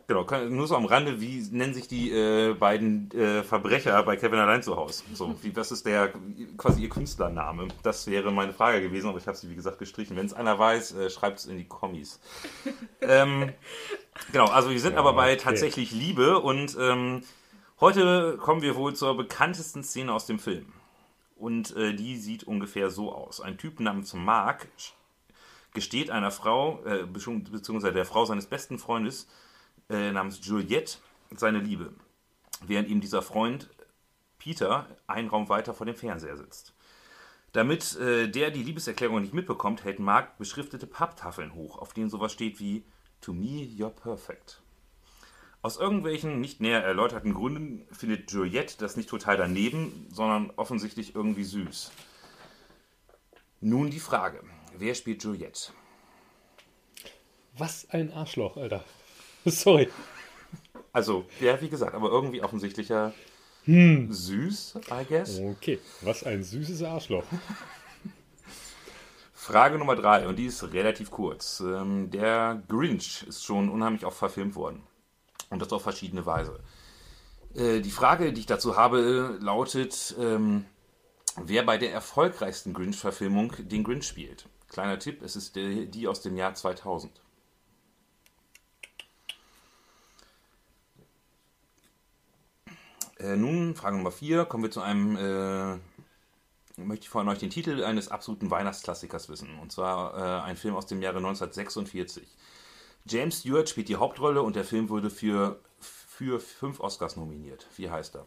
genau, 0.07 0.25
nur 0.49 0.67
so 0.67 0.77
am 0.77 0.85
Rande, 0.85 1.21
wie 1.21 1.41
nennen 1.51 1.75
sich 1.75 1.89
die 1.89 2.11
äh, 2.11 2.55
beiden 2.55 3.11
äh, 3.13 3.43
Verbrecher 3.43 4.03
bei 4.03 4.17
Kevin 4.17 4.39
allein 4.39 4.63
zu 4.63 4.77
Hause? 4.77 5.05
So, 5.15 5.35
wie, 5.43 5.55
was 5.57 5.73
ist 5.73 5.87
der 5.87 6.13
quasi 6.57 6.83
ihr 6.83 6.89
Künstlername? 6.89 7.69
Das 7.83 8.07
wäre 8.07 8.31
meine 8.33 8.53
Frage 8.53 8.81
gewesen, 8.81 9.09
aber 9.09 9.19
ich 9.19 9.27
habe 9.27 9.37
sie 9.37 9.51
wie 9.51 9.57
gesagt 9.57 9.79
gestrichen. 9.79 10.17
Wenn 10.17 10.27
es 10.27 10.33
einer 10.35 10.59
weiß, 10.59 10.95
äh, 10.95 11.11
schreibt 11.11 11.39
es 11.39 11.47
in 11.47 11.59
die 11.59 11.67
Kommis. 11.67 12.21
ähm, 13.01 13.53
genau, 14.33 14.47
also 14.47 14.71
wir 14.71 14.81
sind 14.81 14.95
Ja, 14.95 15.01
aber 15.01 15.13
bei 15.13 15.33
okay. 15.33 15.43
tatsächlich 15.43 15.91
Liebe 15.93 16.39
und 16.41 16.77
ähm, 16.81 17.23
heute 17.81 18.39
kommen 18.39 18.63
wir 18.63 18.77
wohl 18.77 18.95
zur 18.95 19.17
bekanntesten 19.17 19.83
Szene 19.83 20.13
aus 20.13 20.27
dem 20.27 20.39
Film. 20.39 20.73
Und 21.37 21.77
äh, 21.77 21.93
die 21.95 22.17
sieht 22.17 22.45
ungefähr 22.45 22.89
so 22.91 23.13
aus. 23.13 23.43
Ein 23.43 23.59
Typ 23.59 23.79
namens 23.81 24.15
Mark 24.15 24.69
gesteht 25.75 26.11
einer 26.11 26.31
Frau, 26.31 26.83
äh, 26.87 27.03
beziehungs- 27.03 27.51
beziehungsweise 27.51 27.93
der 27.93 28.07
Frau 28.07 28.25
seines 28.25 28.47
besten 28.47 28.79
Freundes 28.79 29.29
äh, 29.91 30.13
namens 30.13 30.41
Juliette, 30.45 30.99
seine 31.35 31.59
Liebe. 31.59 31.93
Während 32.67 32.89
ihm 32.89 33.01
dieser 33.01 33.23
Freund 33.23 33.69
Peter 34.39 34.87
einen 35.07 35.29
Raum 35.29 35.49
weiter 35.49 35.75
vor 35.75 35.87
dem 35.87 35.97
Fernseher 35.97 36.37
sitzt. 36.37 36.75
Damit 37.53 37.97
äh, 37.97 38.29
der 38.29 38.51
die 38.51 38.63
Liebeserklärung 38.63 39.23
nicht 39.23 39.35
mitbekommt, 39.35 39.85
hält 39.85 39.99
Mark 39.99 40.39
beschriftete 40.39 40.87
Papptafeln 40.87 41.55
hoch, 41.55 41.79
auf 41.79 41.95
denen 41.95 42.11
sowas 42.11 42.33
steht 42.33 42.61
wie 42.61 42.85
To 43.23 43.33
me, 43.33 43.63
you're 43.63 43.91
perfect. 43.91 44.63
Aus 45.63 45.79
irgendwelchen 45.79 46.41
nicht 46.41 46.61
näher 46.61 46.85
erläuterten 46.85 47.35
Gründen 47.35 47.87
findet 47.93 48.31
Juliette 48.31 48.77
das 48.79 48.97
nicht 48.97 49.09
total 49.09 49.37
daneben, 49.37 50.07
sondern 50.13 50.53
offensichtlich 50.57 51.15
irgendwie 51.15 51.45
süß. 51.45 51.91
Nun 53.63 53.91
die 53.91 54.01
Frage, 54.01 54.45
wer 54.77 54.95
spielt 54.95 55.25
Juliette? 55.25 55.73
Was 57.59 57.89
ein 57.91 58.13
Arschloch, 58.13 58.59
Alter. 58.59 58.85
Sorry. 59.47 59.89
Also, 60.93 61.27
ja, 61.41 61.61
wie 61.61 61.69
gesagt, 61.69 61.95
aber 61.95 62.11
irgendwie 62.11 62.43
offensichtlicher 62.43 63.13
süß, 63.67 64.79
I 64.91 65.05
guess. 65.09 65.41
Okay, 65.41 65.79
was 66.03 66.25
ein 66.25 66.43
süßes 66.43 66.83
Arschloch. 66.83 67.25
Frage 69.35 69.79
Nummer 69.79 69.95
drei, 69.95 70.27
und 70.27 70.37
die 70.37 70.47
ist 70.47 70.63
relativ 70.73 71.11
kurz. 71.11 71.61
Ähm, 71.61 72.11
der 72.11 72.63
Grinch 72.69 73.25
ist 73.29 73.45
schon 73.45 73.69
unheimlich 73.69 74.05
oft 74.05 74.19
verfilmt 74.19 74.57
worden. 74.57 74.83
Und 75.51 75.63
das 75.63 75.73
auf 75.73 75.83
verschiedene 75.83 76.27
Weise. 76.27 76.59
Äh, 77.55 77.81
die 77.81 77.91
Frage, 77.91 78.33
die 78.33 78.41
ich 78.41 78.47
dazu 78.47 78.77
habe, 78.77 79.39
lautet, 79.41 80.17
ähm, 80.19 80.65
wer 81.37 81.65
bei 81.65 81.79
der 81.79 81.93
erfolgreichsten 81.93 82.73
Grinch-Verfilmung 82.73 83.53
den 83.59 83.85
Grinch 83.85 84.07
spielt. 84.07 84.49
Kleiner 84.69 84.99
Tipp, 84.99 85.23
es 85.23 85.37
ist 85.37 85.55
die, 85.55 85.87
die 85.87 86.09
aus 86.09 86.23
dem 86.23 86.37
Jahr 86.37 86.55
2000. 86.55 87.21
Äh, 93.19 93.37
nun, 93.37 93.75
Frage 93.75 93.97
Nummer 93.97 94.13
vier, 94.13 94.45
kommen 94.45 94.65
wir 94.65 94.71
zu 94.71 94.81
einem 94.83 95.17
äh, 95.17 95.79
möchte 96.77 97.05
ich 97.05 97.09
von 97.09 97.29
euch 97.29 97.39
den 97.39 97.51
Titel 97.51 97.83
eines 97.85 98.09
absoluten 98.09 98.51
Weihnachtsklassikers 98.51 99.29
wissen. 99.29 99.59
Und 99.61 99.73
zwar 99.73 100.17
äh, 100.17 100.43
ein 100.43 100.57
Film 100.57 100.75
aus 100.77 100.87
dem 100.87 101.01
Jahre 101.03 101.19
1946. 101.19 102.27
James 103.07 103.41
Stewart 103.41 103.69
spielt 103.69 103.89
die 103.89 103.97
Hauptrolle 103.97 104.43
und 104.43 104.57
der 104.57 104.65
Film 104.65 104.89
wurde 104.89 105.11
für, 105.11 105.61
für 105.79 106.41
fünf 106.41 106.81
Oscars 106.81 107.17
nominiert. 107.17 107.67
Wie 107.77 107.91
heißt 107.91 108.17
er? 108.17 108.27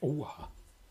Oha. 0.00 0.50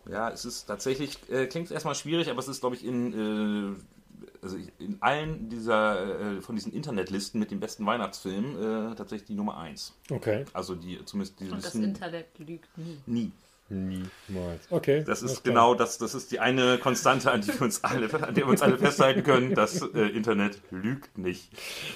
Ja, 0.09 0.29
es 0.29 0.45
ist 0.45 0.65
tatsächlich, 0.65 1.29
äh, 1.29 1.47
klingt 1.47 1.69
erstmal 1.69 1.95
schwierig, 1.95 2.29
aber 2.29 2.39
es 2.39 2.47
ist, 2.47 2.61
glaube 2.61 2.75
ich, 2.75 2.85
in, 2.85 3.13
äh, 3.13 3.96
also 4.41 4.57
in 4.79 4.97
allen 5.01 5.49
dieser, 5.49 6.37
äh, 6.37 6.41
von 6.41 6.55
diesen 6.55 6.73
Internetlisten 6.73 7.39
mit 7.39 7.51
den 7.51 7.59
besten 7.59 7.85
Weihnachtsfilmen 7.85 8.91
äh, 8.91 8.95
tatsächlich 8.95 9.27
die 9.27 9.35
Nummer 9.35 9.57
eins. 9.57 9.93
Okay. 10.09 10.45
Also 10.53 10.75
die, 10.75 11.03
zumindest 11.05 11.39
die 11.39 11.45
Und 11.45 11.57
das 11.57 11.73
Listen 11.73 11.83
Internet 11.83 12.27
lügt 12.39 12.69
nie. 12.77 12.99
nie. 13.05 13.31
Niemals. 13.69 14.61
Okay. 14.69 15.03
Das 15.05 15.21
ist 15.21 15.43
genau 15.43 15.75
das, 15.75 15.97
das 15.97 16.15
ist 16.15 16.31
die 16.31 16.39
eine 16.39 16.77
Konstante, 16.77 17.31
an, 17.31 17.41
die 17.41 17.49
wir 17.49 17.63
uns 17.63 17.83
alle, 17.83 18.05
an 18.13 18.33
der 18.33 18.45
wir 18.45 18.47
uns 18.47 18.61
alle 18.61 18.77
festhalten 18.77 19.23
können. 19.23 19.55
Das 19.55 19.81
äh, 19.81 20.07
Internet 20.07 20.61
lügt 20.71 21.17
nicht. 21.17 21.49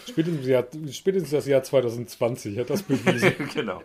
Spätestens, 0.05 0.45
Jahr, 0.45 0.65
spätestens 0.91 1.31
das 1.31 1.47
Jahr 1.47 1.63
2020 1.63 2.59
hat 2.59 2.69
das 2.69 2.83
bewiesen. 2.83 3.33
genau. 3.53 3.83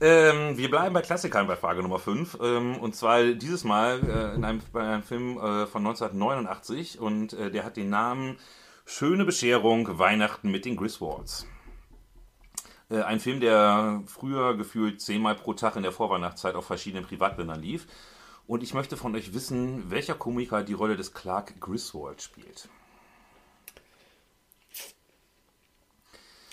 Ähm, 0.00 0.56
wir 0.56 0.70
bleiben 0.70 0.94
bei 0.94 1.02
Klassikern 1.02 1.48
bei 1.48 1.56
Frage 1.56 1.82
Nummer 1.82 1.98
5. 1.98 2.38
Ähm, 2.40 2.76
und 2.78 2.94
zwar 2.94 3.24
dieses 3.24 3.64
Mal 3.64 4.00
äh, 4.08 4.34
in 4.36 4.44
einem, 4.44 4.62
bei 4.72 4.82
einem 4.82 5.02
Film 5.02 5.38
äh, 5.38 5.66
von 5.66 5.84
1989 5.84 7.00
und 7.00 7.32
äh, 7.32 7.50
der 7.50 7.64
hat 7.64 7.76
den 7.76 7.90
Namen 7.90 8.38
Schöne 8.84 9.26
Bescherung 9.26 9.98
Weihnachten 9.98 10.50
mit 10.50 10.64
den 10.64 10.76
Griswolds. 10.76 11.46
Äh, 12.90 13.02
ein 13.02 13.20
Film, 13.20 13.40
der 13.40 14.02
früher 14.06 14.56
gefühlt 14.56 15.00
zehnmal 15.00 15.34
pro 15.34 15.52
Tag 15.52 15.76
in 15.76 15.82
der 15.82 15.92
Vorweihnachtszeit 15.92 16.54
auf 16.54 16.64
verschiedenen 16.64 17.04
Privatländern 17.04 17.60
lief. 17.60 17.86
Und 18.46 18.62
ich 18.62 18.72
möchte 18.72 18.96
von 18.96 19.14
euch 19.14 19.34
wissen, 19.34 19.90
welcher 19.90 20.14
Komiker 20.14 20.62
die 20.62 20.72
Rolle 20.72 20.96
des 20.96 21.12
Clark 21.12 21.60
Griswold 21.60 22.22
spielt. 22.22 22.68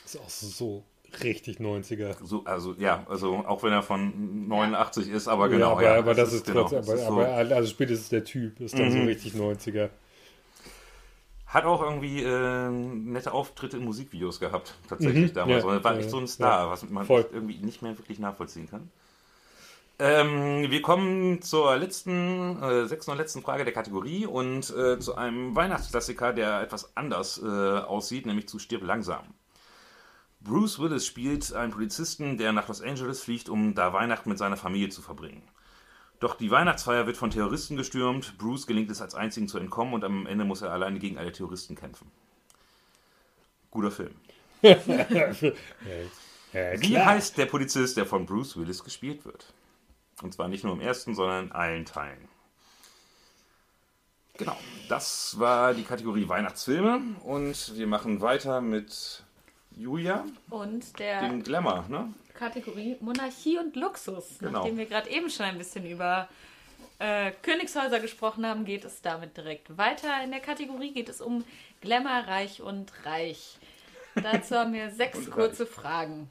ist 0.04 0.18
auch 0.18 0.30
so 0.30 0.84
richtig 1.24 1.60
90er. 1.60 2.16
So, 2.24 2.44
also 2.46 2.74
ja, 2.78 3.06
also 3.10 3.46
auch 3.46 3.64
wenn 3.64 3.74
er 3.74 3.84
von 3.84 4.48
89 4.48 5.10
ist, 5.10 5.28
aber 5.28 5.50
genau. 5.50 5.72
ja, 5.72 5.72
aber, 5.72 5.84
ja, 5.84 5.96
aber 5.98 6.14
das 6.16 6.34
ist 6.34 6.46
genau, 6.46 6.62
trotzdem, 6.64 6.80
aber, 6.80 6.94
ist 6.96 7.06
so- 7.06 7.14
aber 7.14 7.28
also 7.56 7.70
spätestens 7.70 8.10
der 8.10 8.24
Typ 8.24 8.60
ist 8.60 8.80
dann 8.80 8.90
so 8.90 9.00
Mhm. 9.00 9.06
richtig 9.06 9.34
90er. 9.34 9.90
Hat 11.48 11.64
auch 11.66 11.82
irgendwie 11.82 12.22
äh, 12.24 12.70
nette 12.70 13.32
Auftritte 13.32 13.78
in 13.78 13.86
Musikvideos 13.86 14.40
gehabt, 14.40 14.76
tatsächlich 14.90 15.32
Mhm, 15.32 15.34
damals. 15.34 15.64
ja, 15.64 15.84
war 15.84 15.98
echt 15.98 16.10
so 16.10 16.18
ein 16.20 16.28
Star, 16.28 16.70
was 16.70 16.88
man 16.90 17.06
Voll. 17.06 17.26
irgendwie 17.32 17.58
nicht 17.60 17.82
mehr 17.82 17.98
wirklich 17.98 18.20
nachvollziehen 18.20 18.68
kann. 18.70 18.90
Ähm, 19.98 20.70
wir 20.70 20.82
kommen 20.82 21.42
zur 21.42 21.78
letzten, 21.78 22.62
äh, 22.62 22.86
sechsten 22.86 23.12
und 23.12 23.18
letzten 23.18 23.42
Frage 23.42 23.64
der 23.64 23.74
Kategorie 23.74 24.26
und 24.26 24.70
äh, 24.76 25.00
zu 25.00 25.16
einem 25.16 25.56
Weihnachtsklassiker, 25.56 26.34
der 26.34 26.62
etwas 26.62 26.96
anders 26.98 27.42
äh, 27.42 27.46
aussieht, 27.48 28.26
nämlich 28.26 28.48
zu 28.50 28.60
Stirb 28.60 28.84
langsam. 28.84 29.24
Bruce 30.46 30.78
Willis 30.78 31.08
spielt 31.08 31.54
einen 31.54 31.72
Polizisten, 31.72 32.38
der 32.38 32.54
nach 32.54 32.68
Los 32.68 32.80
Angeles 32.80 33.24
fliegt, 33.24 33.50
um 33.50 33.74
da 33.74 33.94
Weihnachten 33.94 34.30
mit 34.30 34.38
seiner 34.38 34.58
Familie 34.58 34.90
zu 34.90 35.02
verbringen. 35.02 35.42
Doch 36.20 36.36
die 36.36 36.52
Weihnachtsfeier 36.52 37.08
wird 37.08 37.18
von 37.18 37.32
Terroristen 37.32 37.76
gestürmt. 37.76 38.38
Bruce 38.38 38.68
gelingt 38.68 38.92
es 38.92 39.02
als 39.02 39.16
einzigen 39.16 39.48
zu 39.48 39.58
entkommen 39.58 39.96
und 39.96 40.04
am 40.04 40.28
Ende 40.28 40.46
muss 40.46 40.62
er 40.62 40.72
alleine 40.72 41.00
gegen 41.00 41.18
alle 41.18 41.32
Terroristen 41.32 41.76
kämpfen. 41.76 42.12
Guter 43.72 43.90
Film. 43.90 44.14
Wie 44.62 44.76
heißt 47.00 47.40
der 47.40 47.48
Polizist, 47.48 47.98
der 47.98 48.06
von 48.06 48.28
Bruce 48.28 48.56
Willis 48.56 48.84
gespielt 48.84 49.26
wird? 49.26 49.52
Und 50.22 50.36
zwar 50.36 50.48
nicht 50.48 50.64
nur 50.64 50.74
im 50.74 50.80
ersten, 50.80 51.16
sondern 51.16 51.48
in 51.48 51.52
allen 51.54 51.86
Teilen. 51.86 52.30
Genau, 54.38 54.58
das 54.90 55.40
war 55.40 55.74
die 55.74 55.84
Kategorie 55.84 56.30
Weihnachtsfilme 56.30 57.16
und 57.24 57.76
wir 57.76 57.88
machen 57.88 58.22
weiter 58.22 58.62
mit 58.62 59.25
Julia. 59.78 60.26
Und 60.50 60.98
der. 61.00 61.22
Dem 61.22 61.44
Glamour, 61.44 61.86
ne? 61.90 62.14
Kategorie 62.34 62.98
Monarchie 63.00 63.58
und 63.58 63.76
Luxus. 63.76 64.40
Genau. 64.40 64.60
Nachdem 64.60 64.78
wir 64.78 64.86
gerade 64.86 65.10
eben 65.10 65.30
schon 65.30 65.46
ein 65.46 65.58
bisschen 65.58 65.86
über 65.90 66.28
äh, 67.00 67.32
Königshäuser 67.42 68.00
gesprochen 68.00 68.46
haben, 68.46 68.66
geht 68.66 68.86
es 68.86 69.02
damit 69.02 69.38
direkt 69.38 69.78
weiter. 69.78 70.24
In 70.24 70.32
der 70.32 70.40
Kategorie 70.40 70.92
geht 70.92 71.10
es 71.10 71.22
um 71.22 71.44
Glamour, 71.82 72.28
Reich 72.28 72.62
und 72.62 72.92
Reich. 73.06 73.58
Dazu 74.16 74.56
haben 74.56 74.74
wir 74.74 74.90
sechs 74.92 75.30
kurze 75.30 75.66
Fragen. 75.66 76.30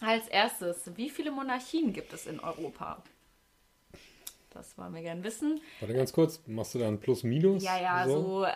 Als 0.00 0.28
erstes, 0.28 0.90
wie 0.96 1.10
viele 1.10 1.30
Monarchien 1.30 1.92
gibt 1.92 2.12
es 2.12 2.26
in 2.26 2.40
Europa? 2.40 3.02
Das 4.50 4.76
wollen 4.78 4.94
wir 4.94 5.02
gern 5.02 5.24
wissen. 5.24 5.60
Warte 5.80 5.94
ganz 5.94 6.12
kurz, 6.12 6.40
machst 6.46 6.74
du 6.74 6.78
dann 6.78 7.00
Plus-Minus? 7.00 7.62
Ja, 7.62 7.80
ja, 7.80 8.06
so, 8.06 8.44
so 8.44 8.46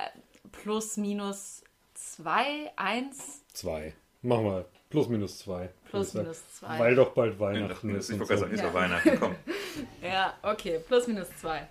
Plus-Minus 0.53 1.63
2, 1.95 2.73
1. 2.77 3.45
2. 3.53 3.95
Mach 4.23 4.41
mal. 4.41 4.65
Plus 4.91 5.09
minus 5.09 5.39
zwei. 5.39 5.69
Plus 5.85 6.15
minus 6.15 6.43
zwei. 6.55 6.79
Weil 6.79 6.95
doch 6.95 7.11
bald 7.11 7.39
Weihnachten 7.39 7.95
ist. 7.95 8.11
Ich 8.11 8.19
wollte 8.19 8.39
so. 8.39 8.47
ist 8.47 8.65
doch 8.65 8.75
Weihnachten, 8.75 9.19
komm. 9.19 9.37
ja, 10.03 10.35
okay. 10.43 10.81
Plus 10.87 11.07
minus 11.07 11.29
zwei. 11.37 11.69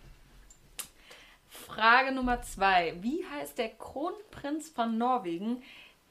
Frage 1.47 2.11
Nummer 2.11 2.41
zwei. 2.43 2.95
Wie 3.01 3.25
heißt 3.25 3.57
der 3.57 3.69
Kronprinz 3.69 4.69
von 4.69 4.97
Norwegen, 4.97 5.63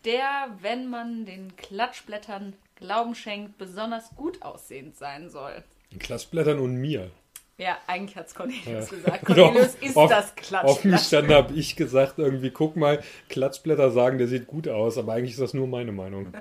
der, 0.05 0.57
wenn 0.61 0.89
man 0.89 1.25
den 1.25 1.57
Klatschblättern 1.57 2.55
Glauben 2.75 3.15
schenkt, 3.15 3.57
besonders 3.57 4.15
gut 4.17 4.43
aussehend 4.43 4.97
sein 4.97 5.31
soll? 5.31 5.65
Den 5.93 5.99
Klatschblättern 5.99 6.59
und 6.59 6.77
mir. 6.77 7.11
Ja, 7.59 7.79
eigentlich 7.87 8.17
hat 8.17 8.27
es 8.27 8.35
Cornelius 8.35 8.91
Ja. 8.91 8.97
gesagt. 8.97 9.25
Cornelius 9.25 9.75
ist 9.81 9.97
auf, 9.97 10.11
das 10.11 10.27
Auf 10.27 10.35
dem 10.83 10.91
Klatschblatt. 10.91 11.01
Stand 11.01 11.31
habe 11.31 11.55
ich 11.55 11.75
gesagt, 11.77 12.19
irgendwie, 12.19 12.51
guck 12.51 12.77
mal, 12.77 13.03
Klatschblätter 13.29 13.91
sagen, 13.91 14.19
der 14.19 14.29
sieht 14.29 14.47
gut 14.47 14.69
aus, 14.69 14.99
aber 14.99 15.15
eigentlich 15.15 15.33
ist 15.33 15.41
das 15.41 15.55
nur 15.55 15.67
meine 15.67 15.93
Meinung. 15.93 16.33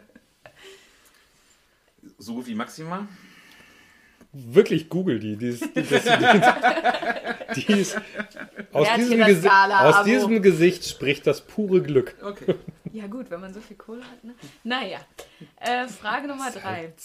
So 2.18 2.36
gut 2.36 2.48
wie 2.48 2.56
Maxima. 2.56 3.08
Wirklich, 4.34 4.90
google 4.90 5.20
die. 5.20 5.38
Die 5.38 5.48
ist, 5.48 5.64
die, 5.76 5.84
das, 5.84 6.04
die, 6.04 7.62
die 7.62 7.74
ist 7.80 7.98
aus, 8.74 8.88
diesem, 8.98 9.24
Gesi 9.24 9.48
aus 9.48 10.04
diesem 10.04 10.42
Gesicht 10.42 10.86
spricht 10.86 11.26
das 11.26 11.40
pure 11.40 11.82
Glück. 11.82 12.16
Okay. 12.22 12.56
Ja 12.92 13.08
gut, 13.08 13.32
wenn 13.32 13.40
man 13.40 13.54
so 13.54 13.62
viel 13.62 13.78
Kohle 13.78 14.04
hat. 14.04 14.24
Ne? 14.26 14.36
Naja, 14.66 15.00
äh, 15.62 15.88
Frage 15.88 16.28
Nummer 16.28 16.52
drei. 16.52 16.60
halt 16.62 16.96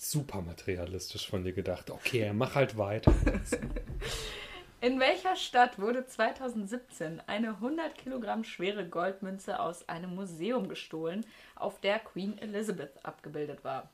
super 0.00 0.40
materialistisch 0.40 1.28
von 1.28 1.44
dir 1.44 1.52
gedacht. 1.52 1.90
Okay, 1.90 2.32
mach 2.34 2.54
halt 2.54 2.78
weiter. 2.78 3.12
In 4.80 4.98
welcher 4.98 5.36
Stadt 5.36 5.78
wurde 5.78 6.06
2017 6.06 7.20
eine 7.26 7.48
100 7.48 7.98
Kilogramm 7.98 8.44
schwere 8.44 8.88
Goldmünze 8.88 9.60
aus 9.60 9.86
einem 9.90 10.14
Museum 10.14 10.70
gestohlen, 10.70 11.26
auf 11.54 11.80
der 11.80 11.98
Queen 11.98 12.38
Elizabeth 12.38 13.04
abgebildet 13.04 13.62
war? 13.62 13.90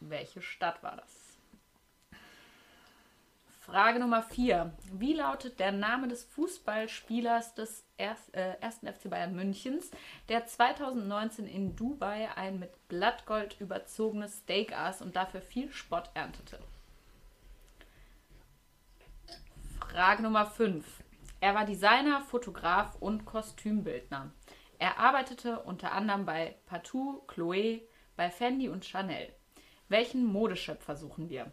Welche 0.00 0.40
Stadt 0.40 0.82
war 0.82 0.96
das? 0.96 1.20
Frage 3.60 4.00
Nummer 4.00 4.22
4. 4.22 4.72
Wie 4.94 5.12
lautet 5.12 5.60
der 5.60 5.72
Name 5.72 6.08
des 6.08 6.24
Fußballspielers 6.24 7.54
des 7.54 7.84
1. 8.00 8.30
Äh, 8.30 8.56
1. 8.60 8.78
FC 8.78 9.10
Bayern 9.10 9.34
Münchens, 9.34 9.90
der 10.28 10.46
2019 10.46 11.46
in 11.46 11.76
Dubai 11.76 12.28
ein 12.36 12.58
mit 12.58 12.88
Blattgold 12.88 13.60
überzogenes 13.60 14.38
Steak 14.38 14.76
aß 14.76 15.02
und 15.02 15.16
dafür 15.16 15.40
viel 15.40 15.70
Spott 15.72 16.10
erntete? 16.14 16.58
Frage 19.78 20.22
Nummer 20.22 20.46
5. 20.46 20.84
Er 21.40 21.54
war 21.54 21.64
Designer, 21.64 22.20
Fotograf 22.20 22.96
und 23.00 23.24
Kostümbildner. 23.24 24.30
Er 24.78 24.98
arbeitete 24.98 25.60
unter 25.60 25.92
anderem 25.92 26.24
bei 26.24 26.56
Patou, 26.66 27.22
Chloé, 27.26 27.82
bei 28.16 28.30
Fendi 28.30 28.68
und 28.68 28.84
Chanel. 28.84 29.34
Welchen 29.88 30.24
Modeschöpfer 30.24 30.96
suchen 30.96 31.28
wir? 31.28 31.50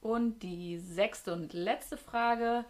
Und 0.00 0.42
die 0.42 0.78
sechste 0.78 1.32
und 1.32 1.52
letzte 1.52 1.96
Frage. 1.96 2.64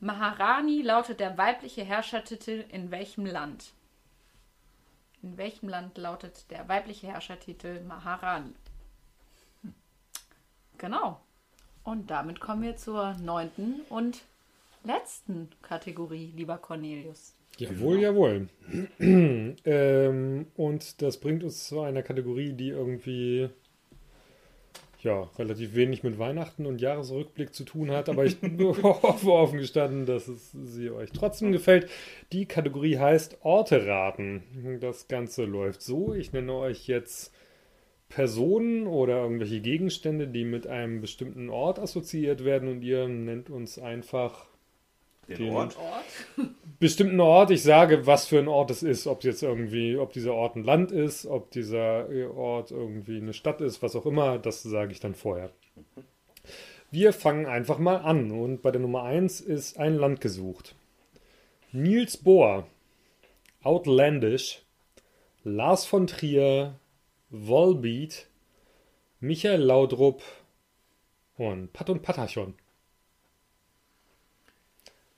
Maharani 0.00 0.82
lautet 0.82 1.20
der 1.20 1.38
weibliche 1.38 1.84
Herrschertitel 1.84 2.64
in 2.70 2.90
welchem 2.90 3.26
Land? 3.26 3.72
In 5.22 5.38
welchem 5.38 5.68
Land 5.68 5.96
lautet 5.96 6.50
der 6.50 6.68
weibliche 6.68 7.06
Herrschertitel 7.06 7.80
Maharani? 7.80 8.52
Genau. 10.78 11.20
Und 11.82 12.10
damit 12.10 12.40
kommen 12.40 12.62
wir 12.62 12.76
zur 12.76 13.14
neunten 13.14 13.80
und 13.88 14.22
letzten 14.84 15.50
Kategorie, 15.62 16.32
lieber 16.34 16.58
Cornelius. 16.58 17.34
Jawohl, 17.58 18.00
jawohl. 18.00 18.48
ähm, 18.98 20.46
und 20.56 21.02
das 21.02 21.20
bringt 21.20 21.44
uns 21.44 21.68
zu 21.68 21.80
einer 21.80 22.02
Kategorie, 22.02 22.52
die 22.52 22.70
irgendwie 22.70 23.48
ja 25.04 25.30
relativ 25.38 25.74
wenig 25.74 26.02
mit 26.02 26.18
Weihnachten 26.18 26.66
und 26.66 26.80
Jahresrückblick 26.80 27.54
zu 27.54 27.64
tun 27.64 27.90
hat, 27.90 28.08
aber 28.08 28.24
ich 28.24 28.36
hoffe 28.42 29.32
offen 29.32 29.58
gestanden, 29.58 30.06
dass 30.06 30.28
es 30.28 30.52
sie 30.52 30.90
euch 30.90 31.12
trotzdem 31.12 31.52
gefällt. 31.52 31.88
Die 32.32 32.46
Kategorie 32.46 32.98
heißt 32.98 33.38
Orte 33.42 33.86
raten. 33.86 34.42
Das 34.80 35.06
Ganze 35.08 35.44
läuft 35.44 35.82
so. 35.82 36.14
Ich 36.14 36.32
nenne 36.32 36.54
euch 36.54 36.88
jetzt 36.88 37.32
Personen 38.08 38.86
oder 38.86 39.22
irgendwelche 39.22 39.60
Gegenstände, 39.60 40.28
die 40.28 40.44
mit 40.44 40.66
einem 40.66 41.00
bestimmten 41.00 41.50
Ort 41.50 41.78
assoziiert 41.78 42.44
werden 42.44 42.68
und 42.68 42.82
ihr 42.82 43.08
nennt 43.08 43.50
uns 43.50 43.78
einfach 43.78 44.46
Den 45.28 45.36
Den- 45.38 45.54
Ort. 45.54 45.76
Ort? 45.78 46.48
bestimmten 46.80 47.20
Ort, 47.20 47.50
ich 47.50 47.62
sage, 47.62 48.06
was 48.06 48.26
für 48.26 48.38
ein 48.38 48.48
Ort 48.48 48.70
es 48.70 48.82
ist, 48.82 49.06
ob 49.06 49.24
jetzt 49.24 49.42
irgendwie, 49.42 49.96
ob 49.96 50.12
dieser 50.12 50.34
Ort 50.34 50.56
ein 50.56 50.64
Land 50.64 50.90
ist, 50.92 51.24
ob 51.24 51.50
dieser 51.50 52.08
Ort 52.36 52.70
irgendwie 52.72 53.16
eine 53.18 53.32
Stadt 53.32 53.60
ist, 53.60 53.82
was 53.82 53.96
auch 53.96 54.04
immer, 54.06 54.38
das 54.38 54.62
sage 54.62 54.92
ich 54.92 55.00
dann 55.00 55.14
vorher. 55.14 55.50
Wir 56.90 57.12
fangen 57.12 57.46
einfach 57.46 57.78
mal 57.78 57.96
an 57.98 58.30
und 58.30 58.60
bei 58.62 58.70
der 58.70 58.80
Nummer 58.82 59.02
1 59.04 59.40
ist 59.40 59.78
ein 59.78 59.94
Land 59.96 60.20
gesucht. 60.20 60.74
Niels 61.72 62.16
Bohr, 62.18 62.66
Outlandish, 63.62 64.62
Lars 65.42 65.86
von 65.86 66.06
Trier, 66.06 66.74
Volbeat, 67.30 68.26
Michael 69.20 69.62
Laudrup 69.62 70.22
und 71.36 71.72
Pat 71.72 71.88
und 71.90 72.02
Patachon. 72.02 72.54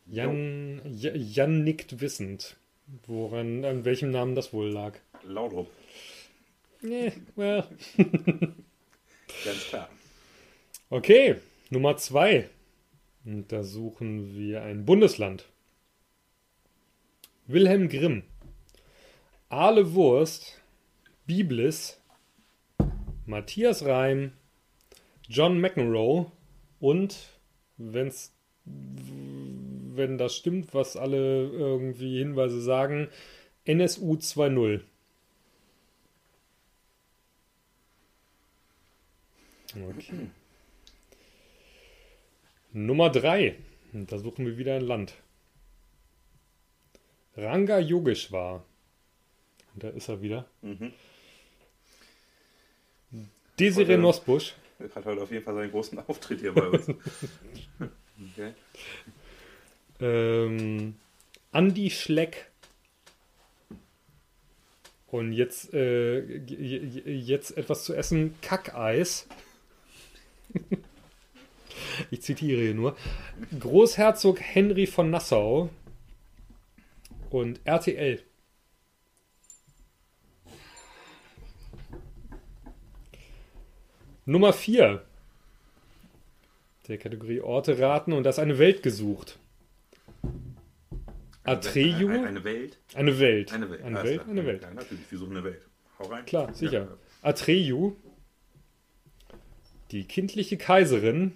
Jan, 0.07 0.81
Jan 0.93 1.65
nickt 1.65 2.01
wissend, 2.01 2.57
woran, 3.07 3.65
an 3.65 3.85
welchem 3.85 4.11
Namen 4.11 4.35
das 4.35 4.53
wohl 4.53 4.69
lag. 4.69 4.99
Laudrup. 5.25 5.71
Nee, 6.83 7.13
well. 7.35 7.65
Ganz 9.45 9.65
klar. 9.69 9.89
Okay, 10.91 11.37
Nummer 11.71 11.97
zwei. 11.97 12.49
Und 13.25 13.51
da 13.51 13.65
suchen 13.65 14.37
wir 14.37 14.63
ein 14.63 14.85
Bundesland. 14.85 15.47
Wilhelm 17.49 17.89
Grimm, 17.89 18.23
Ahle 19.49 19.95
Wurst, 19.95 20.61
Biblis, 21.27 22.01
Matthias 23.25 23.85
Reim, 23.85 24.33
John 25.29 25.61
McEnroe 25.61 26.31
und, 26.81 27.17
wenn's, 27.77 28.33
wenn 29.97 30.19
das 30.19 30.37
stimmt, 30.37 30.75
was 30.75 30.97
alle 30.97 31.49
irgendwie 31.49 32.19
Hinweise 32.19 32.61
sagen, 32.61 33.09
NSU 33.65 34.15
2.0. 34.15 34.81
Okay. 39.75 40.31
Nummer 42.73 43.11
3. 43.11 43.57
Da 43.93 44.19
suchen 44.19 44.47
wir 44.47 44.57
wieder 44.57 44.77
ein 44.77 44.83
Land. 44.83 45.15
Ranga 47.37 47.79
Yogeshwar. 47.79 48.65
Und 49.75 49.85
da 49.85 49.89
ist 49.91 50.09
er 50.09 50.23
wieder. 50.23 50.47
Mhm. 50.63 50.93
Desiree 53.59 53.97
Nosbusch. 53.97 54.55
Er 54.79 54.95
hat 54.95 55.05
heute 55.07 55.23
auf 55.23 55.31
jeden 55.31 55.45
Fall 55.45 55.55
seinen 55.55 55.71
großen 55.71 55.99
Auftritt 56.01 56.41
hier 56.41 56.53
bei 56.53 56.69
uns. 56.69 56.87
Okay. 58.33 58.55
Ähm, 60.01 60.97
Andi 61.53 61.91
Schleck. 61.91 62.51
Und 65.07 65.33
jetzt, 65.33 65.73
äh, 65.73 66.21
jetzt 66.21 67.57
etwas 67.57 67.85
zu 67.85 67.95
essen. 67.95 68.35
Kackeis. 68.43 69.27
ich 72.11 72.23
zitiere 72.23 72.61
hier 72.61 72.75
nur. 72.75 72.97
Großherzog 73.59 74.41
Henry 74.41 74.87
von 74.87 75.11
Nassau 75.11 75.71
und 77.31 77.61
RTL. 77.65 78.23
Nummer 84.25 84.53
4 84.53 85.05
der 86.89 86.99
Kategorie 86.99 87.41
Orte 87.41 87.79
raten 87.79 88.13
und 88.13 88.25
das 88.25 88.39
eine 88.39 88.59
Welt 88.59 88.83
gesucht. 88.83 89.39
Atreyu. 91.47 92.09
Eine, 92.09 92.27
eine 92.27 92.45
Welt. 92.45 92.79
Eine 92.95 93.19
Welt. 93.19 93.53
Eine 93.53 93.71
Welt. 93.71 93.83
Eine 93.83 94.03
Welt. 94.03 94.21
klar. 94.21 94.29
Eine 94.31 94.47
Welt. 94.47 94.63
Ja, 94.63 94.71
natürlich, 94.75 95.11
wir 95.11 95.19
suchen 95.19 95.37
eine 95.37 95.45
Welt. 95.45 95.67
Hau 95.99 96.05
rein. 96.05 96.25
Klar, 96.25 96.55
sicher. 96.55 96.85
Ja. 96.85 96.99
Atreyu. 97.23 97.97
Die 99.91 100.05
kindliche 100.05 100.57
Kaiserin. 100.57 101.33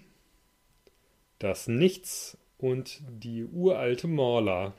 Das 1.38 1.68
Nichts 1.68 2.36
und 2.58 3.00
die 3.08 3.44
uralte 3.44 4.08
Morla. 4.08 4.74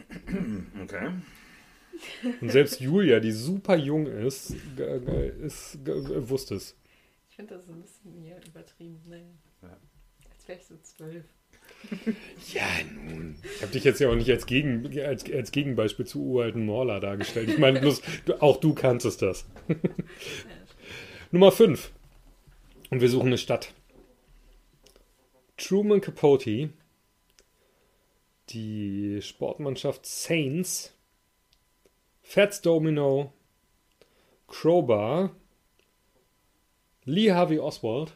Okay. 0.82 1.12
Und 2.40 2.50
selbst 2.50 2.80
Julia, 2.80 3.20
die 3.20 3.32
super 3.32 3.76
jung 3.76 4.06
ist, 4.06 4.54
ist 5.40 5.78
wusste 5.86 6.54
es. 6.54 6.74
Ich 7.28 7.36
finde 7.36 7.54
das 7.54 7.68
ein 7.68 7.80
bisschen 7.80 8.22
hier 8.22 8.40
übertrieben. 8.46 9.00
Nee. 9.06 9.26
Ja. 9.62 9.76
Als 10.30 10.48
wäre 10.48 10.58
ich 10.58 10.66
so 10.66 10.76
zwölf. 10.78 11.24
Ja, 12.54 12.66
nun. 13.06 13.36
Ich 13.42 13.62
habe 13.62 13.72
dich 13.72 13.84
jetzt 13.84 14.00
ja 14.00 14.08
auch 14.10 14.14
nicht 14.14 14.30
als, 14.30 14.46
Gegen, 14.46 14.98
als, 15.00 15.30
als 15.30 15.52
Gegenbeispiel 15.52 16.06
zu 16.06 16.22
uralten 16.22 16.64
Morla 16.64 17.00
dargestellt. 17.00 17.48
Ich 17.48 17.58
meine, 17.58 17.80
bloß, 17.80 18.02
auch 18.40 18.58
du 18.58 18.74
kanntest 18.74 19.22
das. 19.22 19.46
Nummer 21.30 21.52
5. 21.52 21.90
Und 22.90 23.00
wir 23.00 23.08
suchen 23.08 23.28
eine 23.28 23.38
Stadt. 23.38 23.72
Truman 25.56 26.00
Capote, 26.00 26.70
die 28.48 29.20
Sportmannschaft 29.20 30.06
Saints, 30.06 30.94
Fats 32.22 32.62
Domino, 32.62 33.32
Crowbar, 34.48 35.36
Lee 37.04 37.32
Harvey 37.32 37.58
Oswald 37.58 38.14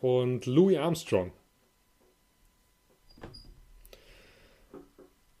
und 0.00 0.46
Louis 0.46 0.78
Armstrong. 0.78 1.32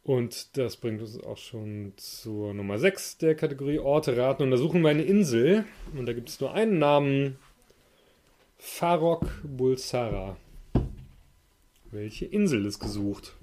Und 0.04 0.58
das 0.58 0.76
bringt 0.76 1.00
uns 1.00 1.18
auch 1.24 1.38
schon 1.38 1.94
zur 1.96 2.52
Nummer 2.52 2.78
6 2.78 3.16
der 3.18 3.34
Kategorie 3.34 3.78
Orte 3.78 4.18
raten. 4.18 4.42
Und 4.42 4.50
da 4.50 4.58
suchen 4.58 4.82
wir 4.82 4.90
eine 4.90 5.02
Insel. 5.02 5.64
Und 5.96 6.04
da 6.04 6.12
gibt 6.12 6.28
es 6.28 6.40
nur 6.40 6.52
einen 6.52 6.78
Namen. 6.78 7.38
Farok 8.58 9.26
Bulsara. 9.42 10.36
Welche 11.90 12.26
Insel 12.26 12.66
ist 12.66 12.80
gesucht? 12.80 13.34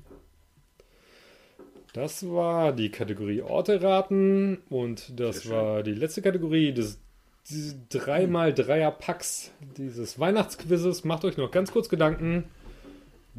Das 1.93 2.29
war 2.29 2.73
die 2.73 2.91
Kategorie 2.91 3.41
Orte 3.41 3.81
raten. 3.81 4.59
Und 4.69 5.19
das 5.19 5.49
war 5.49 5.81
die 5.81 5.95
letzte 5.95 6.21
Kategorie 6.21 6.73
des 6.73 6.99
3x3er-Packs 7.49 9.49
dieses 9.77 10.19
Weihnachtsquizzes. 10.19 11.05
Macht 11.05 11.25
euch 11.25 11.37
noch 11.37 11.49
ganz 11.49 11.71
kurz 11.71 11.89
Gedanken 11.89 12.43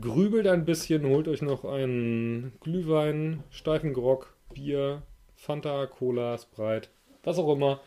grübelt 0.01 0.47
ein 0.47 0.65
bisschen, 0.65 1.07
holt 1.07 1.29
euch 1.29 1.43
noch 1.43 1.65
einen 1.65 2.53
Glühwein, 2.61 3.43
steifen 3.51 3.93
Grog, 3.93 4.35
Bier, 4.55 5.03
Fanta, 5.35 5.87
Cola, 5.87 6.39
Sprite, 6.39 6.89
was 7.23 7.39
auch 7.39 7.53
immer. 7.53 7.81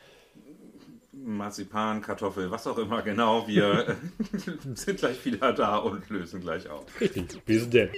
Marzipan, 1.14 2.02
Kartoffel, 2.02 2.52
was 2.52 2.68
auch 2.68 2.78
immer, 2.78 3.02
genau. 3.02 3.48
Wir 3.48 3.96
sind 4.76 5.00
gleich 5.00 5.24
wieder 5.26 5.54
da 5.54 5.78
und 5.78 6.10
lösen 6.10 6.42
gleich 6.42 6.70
auf. 6.70 6.86
Richtig, 7.00 7.44
bis 7.46 7.70
denn. 7.70 7.90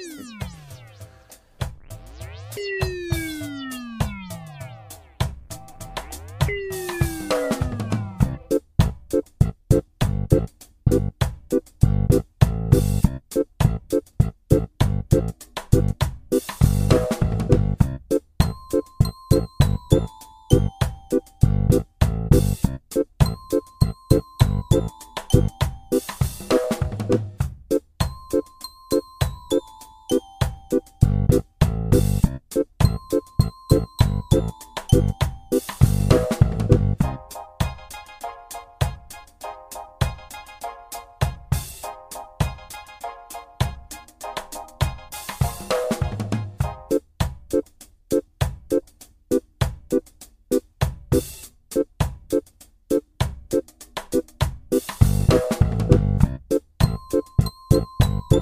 Und 58.29 58.39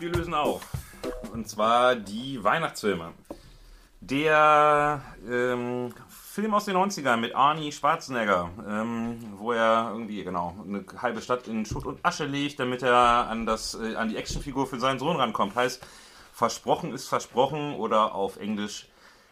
wir 0.00 0.10
lösen 0.10 0.32
auf. 0.32 0.62
Und 1.32 1.46
zwar 1.46 1.94
die 1.96 2.42
Weihnachtsfilme. 2.42 3.12
Der 4.00 5.02
ähm, 5.30 5.92
Film 6.40 6.54
aus 6.54 6.64
den 6.64 6.76
90ern 6.76 7.16
mit 7.18 7.34
Arnie 7.34 7.70
Schwarzenegger, 7.72 8.50
ähm, 8.68 9.18
wo 9.36 9.52
er 9.52 9.90
irgendwie, 9.92 10.24
genau, 10.24 10.56
eine 10.66 10.84
halbe 11.00 11.20
Stadt 11.20 11.46
in 11.48 11.66
Schutt 11.66 11.84
und 11.86 12.04
Asche 12.04 12.24
legt, 12.24 12.58
damit 12.60 12.82
er 12.82 12.94
an, 13.28 13.46
das, 13.46 13.74
äh, 13.74 13.94
an 13.96 14.08
die 14.08 14.16
Actionfigur 14.16 14.66
für 14.66 14.78
seinen 14.80 14.98
Sohn 14.98 15.16
rankommt. 15.16 15.54
Heißt, 15.54 15.84
Versprochen 16.32 16.94
ist 16.94 17.08
versprochen 17.08 17.74
oder 17.74 18.14
auf 18.14 18.38
Englisch 18.38 18.86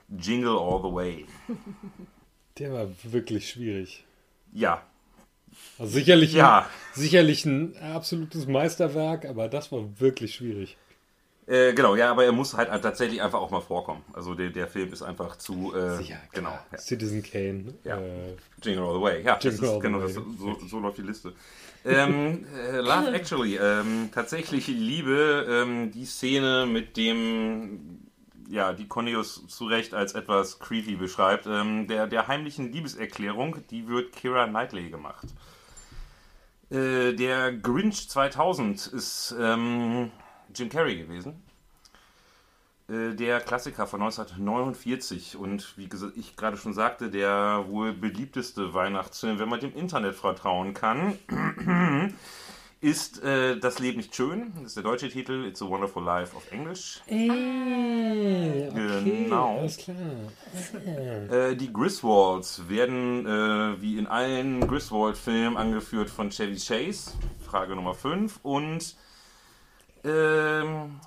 Jingle 0.09 0.59
All 0.59 0.80
the 0.82 0.93
Way. 0.94 1.26
Der 2.59 2.72
war 2.72 2.86
wirklich 3.05 3.48
schwierig. 3.48 4.05
Ja, 4.52 4.82
Also 5.78 5.93
sicherlich, 5.93 6.32
Ja. 6.35 6.60
ein, 6.60 6.64
sicherlich 6.94 7.44
ein 7.47 7.76
absolutes 7.78 8.47
Meisterwerk, 8.47 9.24
aber 9.24 9.48
das 9.48 9.70
war 9.72 10.01
wirklich 10.01 10.35
schwierig. 10.35 10.76
Äh, 11.48 11.72
genau, 11.72 11.96
ja, 11.96 12.10
aber 12.10 12.26
er 12.26 12.32
muss 12.32 12.54
halt 12.54 12.68
tatsächlich 12.82 13.22
einfach 13.22 13.40
auch 13.40 13.50
mal 13.50 13.62
vorkommen. 13.62 14.04
Also 14.12 14.34
der, 14.34 14.50
der 14.50 14.68
Film 14.68 14.92
ist 14.92 15.00
einfach 15.00 15.36
zu. 15.36 15.74
Äh, 15.74 16.04
genau. 16.32 16.58
Ja. 16.70 16.78
Citizen 16.78 17.22
Kane. 17.22 17.72
Ja. 17.84 17.98
Äh, 17.98 18.36
Jingle 18.62 18.84
All 18.84 18.94
the 18.96 19.00
Way. 19.00 19.22
Ja, 19.22 19.38
Jingle 19.40 19.58
das 19.58 19.60
All 19.60 19.66
ist, 19.68 19.74
the 19.74 19.80
genau, 19.80 19.98
Way. 19.98 20.06
das, 20.06 20.14
so, 20.38 20.66
so 20.66 20.78
läuft 20.78 20.98
die 20.98 21.02
Liste. 21.02 21.32
ähm, 21.86 22.44
äh, 22.54 22.80
Love 22.80 23.14
Actually. 23.14 23.56
Ähm, 23.56 24.10
tatsächlich 24.12 24.66
liebe 24.66 25.46
ähm, 25.48 25.90
die 25.90 26.04
Szene 26.04 26.66
mit 26.66 26.98
dem. 26.98 28.04
Ja, 28.50 28.74
die 28.74 28.86
Cornelius 28.86 29.46
zu 29.46 29.66
Recht 29.66 29.94
als 29.94 30.12
etwas 30.14 30.58
creepy 30.58 30.96
beschreibt. 30.96 31.46
Ähm, 31.46 31.86
der, 31.86 32.06
der 32.06 32.28
heimlichen 32.28 32.72
Liebeserklärung, 32.72 33.56
die 33.70 33.88
wird 33.88 34.12
Kira 34.12 34.46
Knightley 34.46 34.90
gemacht. 34.90 35.28
Äh, 36.70 37.14
der 37.14 37.52
Grinch 37.52 38.10
2000 38.10 38.86
ist 38.88 39.34
ähm, 39.40 40.10
Jim 40.59 40.68
Carrey 40.68 40.97
gewesen. 40.97 41.43
Äh, 42.89 43.14
Der 43.14 43.40
Klassiker 43.40 43.86
von 43.86 44.01
1949 44.02 45.36
und 45.36 45.76
wie 45.76 45.89
ich 46.16 46.36
gerade 46.36 46.56
schon 46.56 46.72
sagte, 46.74 47.10
der 47.10 47.64
wohl 47.68 47.93
beliebteste 47.93 48.74
Weihnachtsfilm, 48.74 49.39
wenn 49.39 49.48
man 49.48 49.60
dem 49.60 49.74
Internet 49.74 50.14
vertrauen 50.14 50.74
kann, 50.74 51.18
ist 52.80 53.22
äh, 53.24 53.59
Das 53.59 53.78
Leben 53.80 53.97
nicht 53.98 54.14
schön. 54.14 54.52
Das 54.56 54.64
ist 54.66 54.76
der 54.76 54.85
deutsche 54.85 55.09
Titel, 55.09 55.44
It's 55.47 55.60
a 55.60 55.66
Wonderful 55.68 56.02
Life 56.05 56.35
auf 56.36 56.51
Englisch. 56.52 57.01
Äh, 57.09 58.68
okay, 58.70 59.24
Genau. 59.24 59.59
alles 59.59 59.76
klar. 59.76 59.97
Äh, 61.30 61.56
die 61.56 61.72
Griswolds 61.72 62.68
werden 62.68 63.26
äh, 63.26 63.82
wie 63.82 63.98
in 63.98 64.06
allen 64.06 64.66
Griswold-Filmen 64.66 65.56
angeführt 65.56 66.09
von 66.09 66.30
Chevy 66.30 66.56
Chase. 66.56 67.10
Frage 67.44 67.74
Nummer 67.74 67.94
5. 67.94 68.39
Und 68.44 68.94
ähm, 70.04 71.00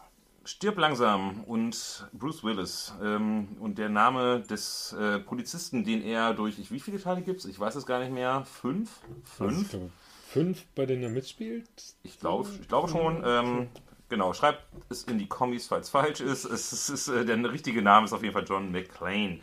Stirb 0.43 0.77
langsam 0.77 1.43
und 1.45 2.07
Bruce 2.13 2.43
Willis 2.43 2.93
ähm, 3.01 3.55
und 3.59 3.77
der 3.77 3.89
Name 3.89 4.41
des 4.41 4.93
äh, 4.93 5.19
Polizisten, 5.19 5.83
den 5.83 6.01
er 6.03 6.33
durch, 6.33 6.57
ich, 6.57 6.71
wie 6.71 6.79
viele 6.79 6.99
Teile 6.99 7.21
gibt 7.21 7.39
es? 7.39 7.45
Ich 7.45 7.59
weiß 7.59 7.75
es 7.75 7.85
gar 7.85 7.99
nicht 7.99 8.11
mehr. 8.11 8.43
Fünf? 8.45 8.89
Fünf? 9.23 9.73
Also, 9.73 9.89
fünf, 10.27 10.65
bei 10.75 10.85
denen 10.85 11.03
er 11.03 11.09
mitspielt? 11.09 11.69
Ich 12.03 12.19
glaube, 12.19 12.49
ich 12.59 12.67
glaube 12.67 12.89
schon. 12.89 13.23
Ähm, 13.25 13.69
genau, 14.09 14.33
schreibt 14.33 14.63
es 14.89 15.03
in 15.03 15.19
die 15.19 15.27
Kommis, 15.27 15.67
falls 15.67 15.87
es 15.87 15.91
falsch 15.91 16.21
ist. 16.21 16.45
Es, 16.45 16.73
ist, 16.73 16.89
ist 16.89 17.07
äh, 17.07 17.23
der 17.23 17.51
richtige 17.51 17.81
Name 17.81 18.05
ist 18.05 18.13
auf 18.13 18.23
jeden 18.23 18.33
Fall 18.33 18.45
John 18.47 18.71
McClane. 18.71 19.39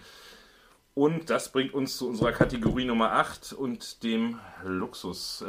Und 0.95 1.31
das 1.31 1.53
bringt 1.53 1.75
uns 1.75 1.97
zu 1.97 2.09
unserer 2.09 2.33
Kategorie 2.33 2.85
Nummer 2.85 3.13
8 3.13 3.53
und 3.53 4.03
dem 4.03 4.41
Luxus, 4.65 5.43
äh, 5.43 5.47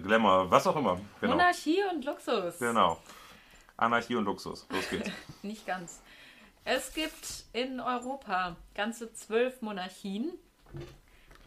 Glamour, 0.00 0.50
was 0.50 0.66
auch 0.66 0.76
immer. 0.76 1.00
Genau. 1.22 1.32
Monarchie 1.32 1.78
und 1.90 2.04
Luxus. 2.04 2.58
Genau. 2.58 2.98
Anarchie 3.82 4.16
und 4.16 4.24
Luxus. 4.24 4.66
Los 4.70 4.88
geht's. 4.88 5.10
Nicht 5.42 5.66
ganz. 5.66 6.00
Es 6.64 6.94
gibt 6.94 7.44
in 7.52 7.80
Europa 7.80 8.56
ganze 8.74 9.12
zwölf 9.12 9.60
Monarchien. 9.62 10.32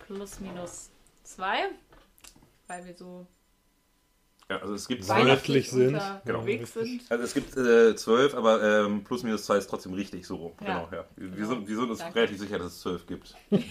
Plus 0.05 0.39
minus 0.39 0.89
zwei. 1.23 1.69
Weil 2.67 2.85
wir 2.85 2.95
so 2.95 3.25
ja, 4.49 4.57
also 4.61 4.75
es 4.75 4.87
gibt 4.87 5.07
weihnachtlich 5.07 5.71
sind. 5.71 5.99
Genau. 6.23 6.45
sind. 6.65 7.01
Also 7.09 7.23
es 7.23 7.33
gibt 7.33 7.57
äh, 7.57 7.95
zwölf, 7.95 8.35
aber 8.35 8.61
ähm, 8.61 9.03
plus 9.03 9.23
minus 9.23 9.45
zwei 9.45 9.57
ist 9.57 9.67
trotzdem 9.67 9.93
richtig 9.93 10.27
so. 10.27 10.55
Ja. 10.61 10.65
Genau, 10.65 10.87
ja. 10.91 11.05
Wir, 11.15 11.29
genau. 11.29 11.47
Sind, 11.47 11.67
wir 11.67 11.75
sind 11.75 11.89
uns 11.89 11.97
Danke. 11.99 12.15
relativ 12.15 12.39
sicher, 12.39 12.59
dass 12.59 12.73
es 12.73 12.81
zwölf 12.81 13.07
gibt. 13.07 13.33
ja. 13.49 13.65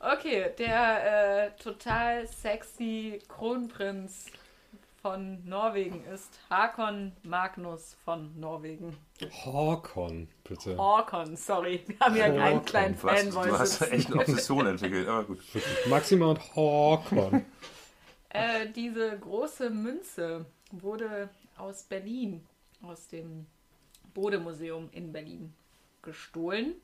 Okay, 0.00 0.46
der 0.58 1.44
äh, 1.46 1.50
total 1.62 2.26
sexy 2.28 3.20
Kronprinz 3.28 4.26
von 5.02 5.44
Norwegen 5.44 6.04
ist 6.04 6.38
Hakon 6.48 7.12
Magnus 7.24 7.96
von 8.04 8.38
Norwegen. 8.38 8.96
Hakon, 9.44 10.28
bitte. 10.44 10.78
Hakon, 10.78 11.36
sorry. 11.36 11.82
Wir 11.88 11.98
haben 11.98 12.16
ja 12.16 12.26
einen 12.26 12.64
kleinen 12.64 12.96
Fanboy. 12.96 13.48
Du 13.48 13.58
hast 13.58 13.82
echt 13.82 14.12
eine 14.12 14.20
Obsession 14.20 14.66
entwickelt, 14.68 15.08
aber 15.08 15.24
gut. 15.24 15.40
Maxima 15.88 16.26
und 16.26 16.38
Hakon. 16.54 17.44
äh, 18.28 18.68
diese 18.70 19.18
große 19.18 19.70
Münze 19.70 20.46
wurde 20.70 21.28
aus 21.58 21.82
Berlin, 21.82 22.46
aus 22.82 23.08
dem 23.08 23.46
Bode-Museum 24.14 24.88
in 24.92 25.12
Berlin 25.12 25.52
gestohlen. 26.02 26.74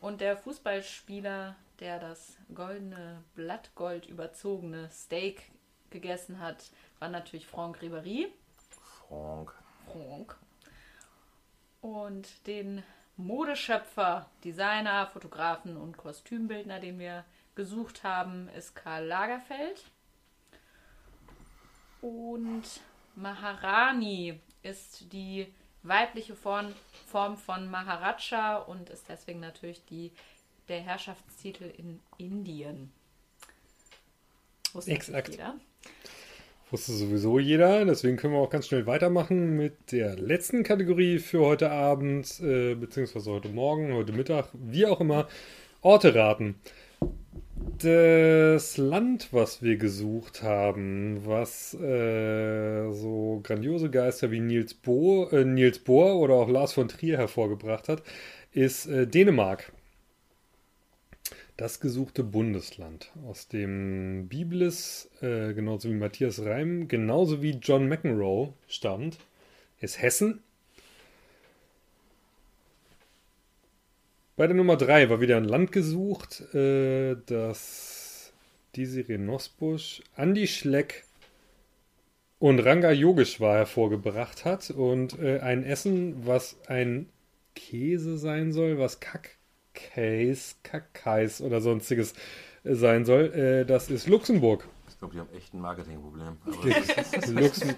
Und 0.00 0.20
der 0.20 0.36
Fußballspieler, 0.36 1.54
der 1.78 2.00
das 2.00 2.36
goldene, 2.52 3.22
blattgold 3.36 4.06
überzogene 4.06 4.90
Steak 4.90 5.52
gegessen 5.92 6.40
hat, 6.40 6.70
war 6.98 7.08
natürlich 7.08 7.46
Franck 7.46 7.78
Ribéry. 7.80 8.28
Franck. 9.08 9.54
Franck. 9.86 10.36
Und 11.80 12.46
den 12.46 12.82
Modeschöpfer, 13.16 14.28
Designer, 14.44 15.06
Fotografen 15.06 15.76
und 15.76 15.96
Kostümbildner, 15.96 16.80
den 16.80 16.98
wir 16.98 17.24
gesucht 17.54 18.02
haben, 18.04 18.48
ist 18.50 18.74
Karl 18.74 19.06
Lagerfeld. 19.06 19.84
Und 22.00 22.64
Maharani 23.14 24.40
ist 24.62 25.12
die 25.12 25.52
weibliche 25.82 26.34
Form, 26.34 26.74
Form 27.06 27.36
von 27.36 27.70
Maharaja 27.70 28.58
und 28.58 28.90
ist 28.90 29.08
deswegen 29.08 29.40
natürlich 29.40 29.84
die, 29.86 30.12
der 30.68 30.80
Herrschaftstitel 30.80 31.64
in 31.64 32.00
Indien. 32.18 32.92
Wusste 34.72 34.92
Exakt. 34.92 35.28
Jeder. 35.28 35.56
Wusste 36.70 36.92
sowieso 36.92 37.38
jeder, 37.38 37.84
deswegen 37.84 38.16
können 38.16 38.32
wir 38.32 38.40
auch 38.40 38.48
ganz 38.48 38.66
schnell 38.66 38.86
weitermachen 38.86 39.56
mit 39.56 39.92
der 39.92 40.16
letzten 40.16 40.62
Kategorie 40.62 41.18
für 41.18 41.40
heute 41.40 41.70
Abend, 41.70 42.40
äh, 42.40 42.74
beziehungsweise 42.74 43.30
heute 43.30 43.50
Morgen, 43.50 43.92
heute 43.92 44.14
Mittag, 44.14 44.48
wie 44.54 44.86
auch 44.86 45.00
immer. 45.00 45.28
Orte 45.82 46.14
raten. 46.14 46.54
Das 47.78 48.76
Land, 48.78 49.28
was 49.32 49.62
wir 49.62 49.76
gesucht 49.76 50.42
haben, 50.42 51.26
was 51.26 51.74
äh, 51.74 52.90
so 52.92 53.40
grandiose 53.42 53.90
Geister 53.90 54.30
wie 54.30 54.40
Niels, 54.40 54.72
Bo, 54.72 55.28
äh, 55.30 55.44
Niels 55.44 55.78
Bohr 55.78 56.16
oder 56.16 56.34
auch 56.34 56.48
Lars 56.48 56.72
von 56.72 56.88
Trier 56.88 57.18
hervorgebracht 57.18 57.88
hat, 57.88 58.02
ist 58.52 58.86
äh, 58.86 59.06
Dänemark. 59.06 59.72
Das 61.56 61.80
gesuchte 61.80 62.24
Bundesland, 62.24 63.12
aus 63.26 63.46
dem 63.46 64.26
Biblis, 64.28 65.10
äh, 65.20 65.52
genauso 65.52 65.90
wie 65.90 65.94
Matthias 65.94 66.40
Reim, 66.40 66.88
genauso 66.88 67.42
wie 67.42 67.58
John 67.60 67.88
McEnroe 67.88 68.54
stammt, 68.68 69.18
ist 69.78 70.00
Hessen. 70.00 70.42
Bei 74.36 74.46
der 74.46 74.56
Nummer 74.56 74.76
3 74.76 75.10
war 75.10 75.20
wieder 75.20 75.36
ein 75.36 75.44
Land 75.44 75.72
gesucht, 75.72 76.40
äh, 76.54 77.16
das 77.26 78.32
Desiree 78.74 79.18
Nosbusch, 79.18 80.02
Andy 80.16 80.46
Schleck 80.46 81.04
und 82.38 82.60
Ranga 82.60 82.90
Yogeshwar 82.90 83.58
hervorgebracht 83.58 84.46
hat. 84.46 84.70
Und 84.70 85.18
äh, 85.18 85.40
ein 85.40 85.64
Essen, 85.64 86.26
was 86.26 86.56
ein 86.66 87.10
Käse 87.54 88.16
sein 88.16 88.52
soll, 88.52 88.78
was 88.78 89.00
Kack 89.00 89.36
Case, 89.74 90.54
Kackais 90.62 91.40
oder 91.40 91.60
sonstiges 91.60 92.14
äh, 92.64 92.74
sein 92.74 93.04
soll. 93.04 93.32
Äh, 93.34 93.64
das 93.64 93.90
ist 93.90 94.08
Luxemburg. 94.08 94.68
Ich 94.88 94.98
glaube, 94.98 95.14
die 95.14 95.20
haben 95.20 95.36
echt 95.36 95.52
ein 95.52 95.60
Marketingproblem. 95.60 96.36
Luxem 97.40 97.74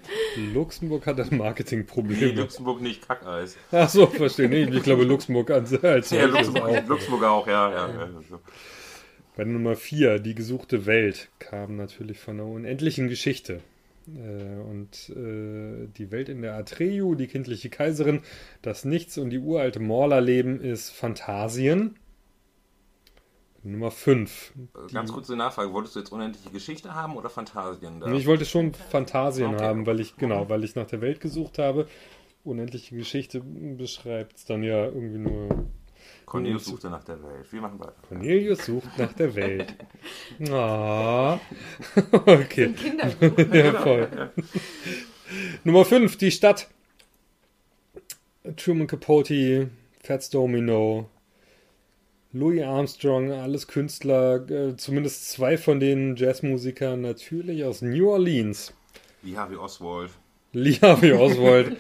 Luxemburg 0.53 1.07
hat 1.07 1.21
ein 1.21 1.37
Marketingproblem. 1.39 2.19
Nee, 2.19 2.41
Luxemburg 2.41 2.81
nicht 2.81 3.07
Kackeis. 3.07 3.57
Ach 3.73 3.89
so, 3.89 4.07
verstehe. 4.07 4.49
Nee, 4.49 4.65
ich 4.65 4.83
glaube, 4.83 5.05
Luxemburg 5.05 5.51
als, 5.51 5.73
als 5.83 6.11
ja, 6.11 6.27
Luxemburg 6.27 6.65
auch. 6.65 6.87
Luxemburg 6.87 7.25
auch, 7.25 7.47
ja. 7.47 7.71
ja, 7.71 7.89
ja. 7.89 8.41
Bei 9.37 9.45
Nummer 9.45 9.75
4, 9.75 10.21
die 10.21 10.35
gesuchte 10.35 10.87
Welt, 10.87 11.29
kam 11.39 11.77
natürlich 11.77 12.21
von 12.21 12.39
einer 12.39 12.49
unendlichen 12.49 13.09
Geschichte. 13.09 13.63
Äh, 14.09 14.61
und 14.61 15.11
äh, 15.11 15.89
die 15.89 16.11
Welt 16.11 16.29
in 16.29 16.43
der 16.43 16.55
Atreyu, 16.55 17.15
die 17.15 17.27
kindliche 17.27 17.71
Kaiserin, 17.71 18.23
das 18.63 18.85
Nichts 18.85 19.19
und 19.19 19.31
die 19.31 19.39
uralte 19.39 19.81
Morla-Leben 19.81 20.61
ist 20.61 20.91
Phantasien. 20.91 21.97
Nummer 23.63 23.91
5. 23.91 24.53
Ganz 24.93 25.11
kurze 25.11 25.37
Nachfrage, 25.37 25.73
wolltest 25.73 25.97
du 25.97 26.01
jetzt 26.01 26.13
unendliche 26.13 26.51
Geschichte 26.51 26.95
haben 26.95 27.17
oder 27.17 27.31
Phantasien? 27.31 27.99
Da? 27.99 28.13
Ich 28.13 28.27
wollte 28.27 28.45
schon 28.45 28.75
Phantasien 28.75 29.55
okay. 29.55 29.65
haben, 29.65 29.87
weil 29.87 30.01
ich, 30.01 30.17
genau, 30.17 30.51
weil 30.51 30.65
ich 30.65 30.75
nach 30.75 30.87
der 30.87 31.01
Welt 31.01 31.21
gesucht 31.21 31.59
habe. 31.59 31.89
Unendliche 32.45 32.95
Geschichte 32.95 33.41
beschreibt 33.41 34.37
es 34.37 34.45
dann 34.45 34.63
ja 34.63 34.85
irgendwie 34.85 35.17
nur 35.17 35.67
Cornelius 36.27 36.67
suchte 36.67 36.91
nach 36.91 37.05
der 37.05 37.23
Welt. 37.23 37.51
Wir 37.53 37.61
machen 37.61 37.79
weiter. 37.79 37.95
Cornelius 38.09 38.67
sucht 38.67 38.99
nach 38.99 39.13
der 39.13 39.35
Welt. 39.35 39.75
Ah. 40.51 41.41
Okay. 42.13 42.73
Kinder. 42.73 43.13
ja, 43.55 43.73
voll. 43.81 44.31
Nummer 45.65 45.85
5, 45.85 46.17
die 46.17 46.31
Stadt. 46.31 46.69
Truman 48.57 48.87
Capote, 48.87 49.71
Fats 50.03 50.29
Domino, 50.29 51.09
Louis 52.33 52.63
Armstrong, 52.63 53.33
alles 53.33 53.67
Künstler, 53.69 54.49
äh, 54.51 54.77
zumindest 54.77 55.31
zwei 55.31 55.57
von 55.57 55.81
den 55.81 56.17
Jazzmusikern 56.17 57.01
natürlich 57.01 57.65
aus 57.65 57.81
New 57.81 58.11
Orleans. 58.11 58.75
Lee 59.23 59.37
Harvey 59.37 59.57
Oswald. 59.57 60.11
Lee 60.53 60.79
Harvey 60.81 61.13
Oswald. 61.13 61.77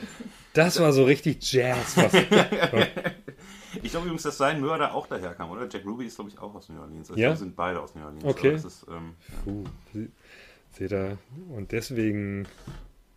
Das 0.54 0.80
war 0.80 0.92
so 0.92 1.04
richtig 1.04 1.52
Jazz. 1.52 1.96
Was, 1.96 2.12
ich 3.82 3.90
glaube 3.90 4.06
übrigens, 4.06 4.22
dass 4.22 4.38
sein 4.38 4.60
Mörder 4.60 4.94
auch 4.94 5.06
daherkam, 5.06 5.51
oder? 5.51 5.68
Jack 5.70 5.84
Ruby 5.84 6.06
ist, 6.06 6.16
glaube 6.16 6.30
ich, 6.30 6.38
auch 6.38 6.55
aus 6.55 6.68
New 6.68 6.80
Orleans. 6.80 7.10
Also 7.10 7.20
ja? 7.20 7.34
sind 7.36 7.56
beide 7.56 7.80
aus 7.80 7.94
New 7.94 8.05
Orleans. 8.05 8.24
Okay. 8.24 8.55
Ist, 8.55 8.86
ähm, 8.90 9.14
Puh, 9.44 9.64
seht 10.72 10.92
ihr, 10.92 11.18
und 11.51 11.72
deswegen 11.72 12.46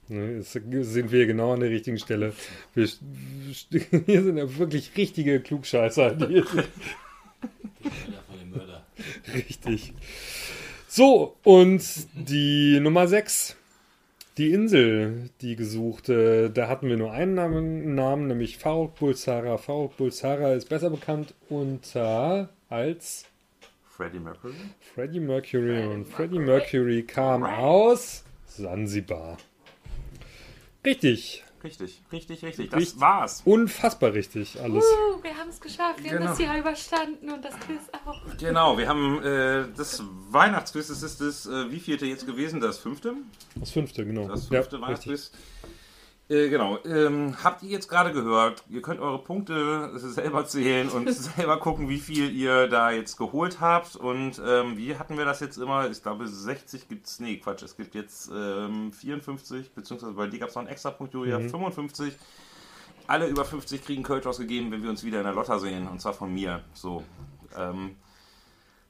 ne, 0.07 0.41
sind 0.41 1.11
wir 1.11 1.27
genau 1.27 1.53
an 1.53 1.59
der 1.59 1.69
richtigen 1.69 1.99
Stelle. 1.99 2.34
Wir, 2.73 2.88
hier 4.05 4.23
sind 4.23 4.38
ja 4.38 4.57
wirklich 4.57 4.95
richtige 4.95 5.39
Klugscheißer. 5.39 6.15
Die 6.15 6.43
Richtig. 9.34 9.93
So, 10.88 11.35
und 11.43 11.84
die 12.13 12.79
Nummer 12.79 13.07
6 13.07 13.56
die 14.38 14.51
Insel, 14.51 15.30
die 15.41 15.55
gesuchte, 15.55 16.51
da 16.51 16.68
hatten 16.68 16.88
wir 16.88 16.97
nur 16.97 17.11
einen 17.11 17.34
Namen, 17.34 17.95
Namen 17.95 18.27
nämlich 18.27 18.57
Faruk 18.57 18.95
Bulsara. 18.95 19.57
Faruk 19.57 19.97
Bulsara 19.97 20.53
ist 20.53 20.69
besser 20.69 20.91
bekannt 20.91 21.34
unter 21.49 22.49
als 22.69 23.26
Freddie 23.84 24.19
Mercury. 24.19 24.53
Freddie 24.93 25.19
Mercury 25.19 25.88
und 25.88 26.05
Freddie 26.05 26.39
Mercury 26.39 27.03
kam 27.03 27.43
aus 27.43 28.23
Sansibar. 28.45 29.38
Richtig. 30.85 31.43
Richtig, 31.63 32.03
richtig, 32.11 32.43
richtig. 32.43 32.69
Das 32.69 32.79
richtig, 32.79 33.01
war's. 33.01 33.41
Unfassbar 33.43 34.13
richtig 34.13 34.59
alles. 34.61 34.84
Uh, 34.84 35.23
wir 35.23 35.35
haben 35.35 35.49
es 35.49 35.59
geschafft. 35.59 36.03
Wir 36.03 36.11
genau. 36.11 36.21
haben 36.21 36.29
das 36.29 36.39
Jahr 36.39 36.57
überstanden 36.57 37.31
und 37.31 37.43
das 37.43 37.59
Quiz 37.59 37.81
auch. 38.05 38.38
Genau, 38.38 38.77
wir 38.77 38.88
haben 38.88 39.21
äh, 39.23 39.65
das 39.75 40.03
Weihnachtsquiz. 40.29 40.88
Das 40.88 41.01
ist 41.01 41.19
das, 41.19 41.45
äh, 41.47 41.71
wie 41.71 41.79
vielte 41.79 42.05
jetzt 42.05 42.25
gewesen? 42.25 42.59
Das 42.59 42.77
fünfte? 42.77 43.13
Das 43.55 43.71
fünfte, 43.71 44.05
genau. 44.05 44.27
Das 44.27 44.47
fünfte 44.47 44.75
ja, 44.75 44.81
Weihnachtsquiz. 44.81 45.31
Äh, 46.29 46.49
genau. 46.49 46.77
Ähm, 46.83 47.35
habt 47.41 47.63
ihr 47.63 47.69
jetzt 47.69 47.87
gerade 47.87 48.11
gehört? 48.11 48.63
Ihr 48.69 48.81
könnt 48.81 48.99
eure 48.99 49.19
Punkte 49.19 49.91
selber 49.97 50.45
zählen 50.45 50.89
und 50.89 51.09
selber 51.13 51.57
gucken, 51.57 51.87
wie 51.87 51.99
viel 51.99 52.35
ihr 52.35 52.67
da 52.67 52.91
jetzt 52.91 53.17
geholt 53.17 53.61
habt. 53.61 53.95
Und 53.95 54.41
ähm, 54.45 54.77
wie 54.77 54.97
hatten 54.97 55.17
wir 55.17 55.23
das 55.25 55.39
jetzt 55.39 55.57
immer? 55.57 55.89
Ich 55.89 56.03
glaube, 56.03 56.27
60 56.27 56.89
gibt 56.89 57.07
es. 57.07 57.19
Nee, 57.19 57.37
Quatsch. 57.37 57.63
Es 57.63 57.77
gibt 57.77 57.95
jetzt 57.95 58.29
ähm, 58.33 58.91
54, 58.91 59.71
beziehungsweise 59.73 60.13
bei 60.13 60.27
dir 60.27 60.39
gab 60.39 60.49
es 60.49 60.55
noch 60.55 60.61
einen 60.61 60.71
extra 60.71 60.91
Punkt, 60.91 61.13
Julia. 61.13 61.39
Mhm. 61.39 61.49
55. 61.49 62.17
Alle 63.07 63.27
über 63.27 63.45
50 63.45 63.85
kriegen 63.85 64.03
Kölsch 64.03 64.25
ausgegeben, 64.25 64.69
wenn 64.71 64.83
wir 64.83 64.89
uns 64.89 65.05
wieder 65.05 65.19
in 65.19 65.23
der 65.23 65.33
Lotta 65.33 65.59
sehen. 65.59 65.87
Und 65.87 66.01
zwar 66.01 66.13
von 66.13 66.33
mir. 66.33 66.61
So. 66.73 67.03
Ähm, 67.55 67.95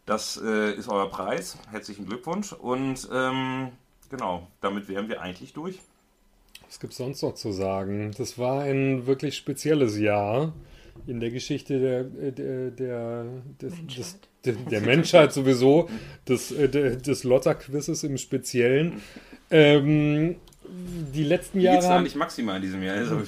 das 0.07 0.41
äh, 0.43 0.73
ist 0.73 0.89
euer 0.89 1.09
Preis. 1.09 1.57
Herzlichen 1.69 2.07
Glückwunsch. 2.07 2.51
Und 2.53 3.07
ähm, 3.11 3.73
genau, 4.09 4.47
damit 4.59 4.87
wären 4.87 5.07
wir 5.07 5.21
eigentlich 5.21 5.53
durch. 5.53 5.79
Was 6.67 6.79
gibt 6.79 6.93
es 6.93 6.97
sonst 6.97 7.21
noch 7.21 7.35
zu 7.35 7.51
sagen? 7.51 8.11
Das 8.17 8.37
war 8.37 8.61
ein 8.61 9.07
wirklich 9.07 9.35
spezielles 9.37 9.97
Jahr 9.97 10.53
in 11.05 11.19
der 11.19 11.31
Geschichte 11.31 11.79
der, 11.79 12.03
der, 12.03 12.71
der, 12.71 13.25
des, 13.61 13.73
Menschheit. 13.77 14.15
Des, 14.45 14.55
der 14.69 14.81
Menschheit 14.81 15.33
sowieso, 15.33 15.89
des, 16.27 16.51
äh, 16.51 16.97
des 16.97 17.23
Lotter-Quizzes 17.23 18.03
im 18.03 18.17
Speziellen. 18.17 19.01
Ähm, 19.49 20.35
die 20.69 21.23
letzten 21.23 21.59
Jahre. 21.59 21.77
Geht's 21.77 21.89
haben 21.89 22.03
nicht 22.03 22.15
maximal 22.15 22.57
in 22.57 22.61
diesem 22.61 22.83
Jahr. 22.83 22.97
Also, 22.97 23.21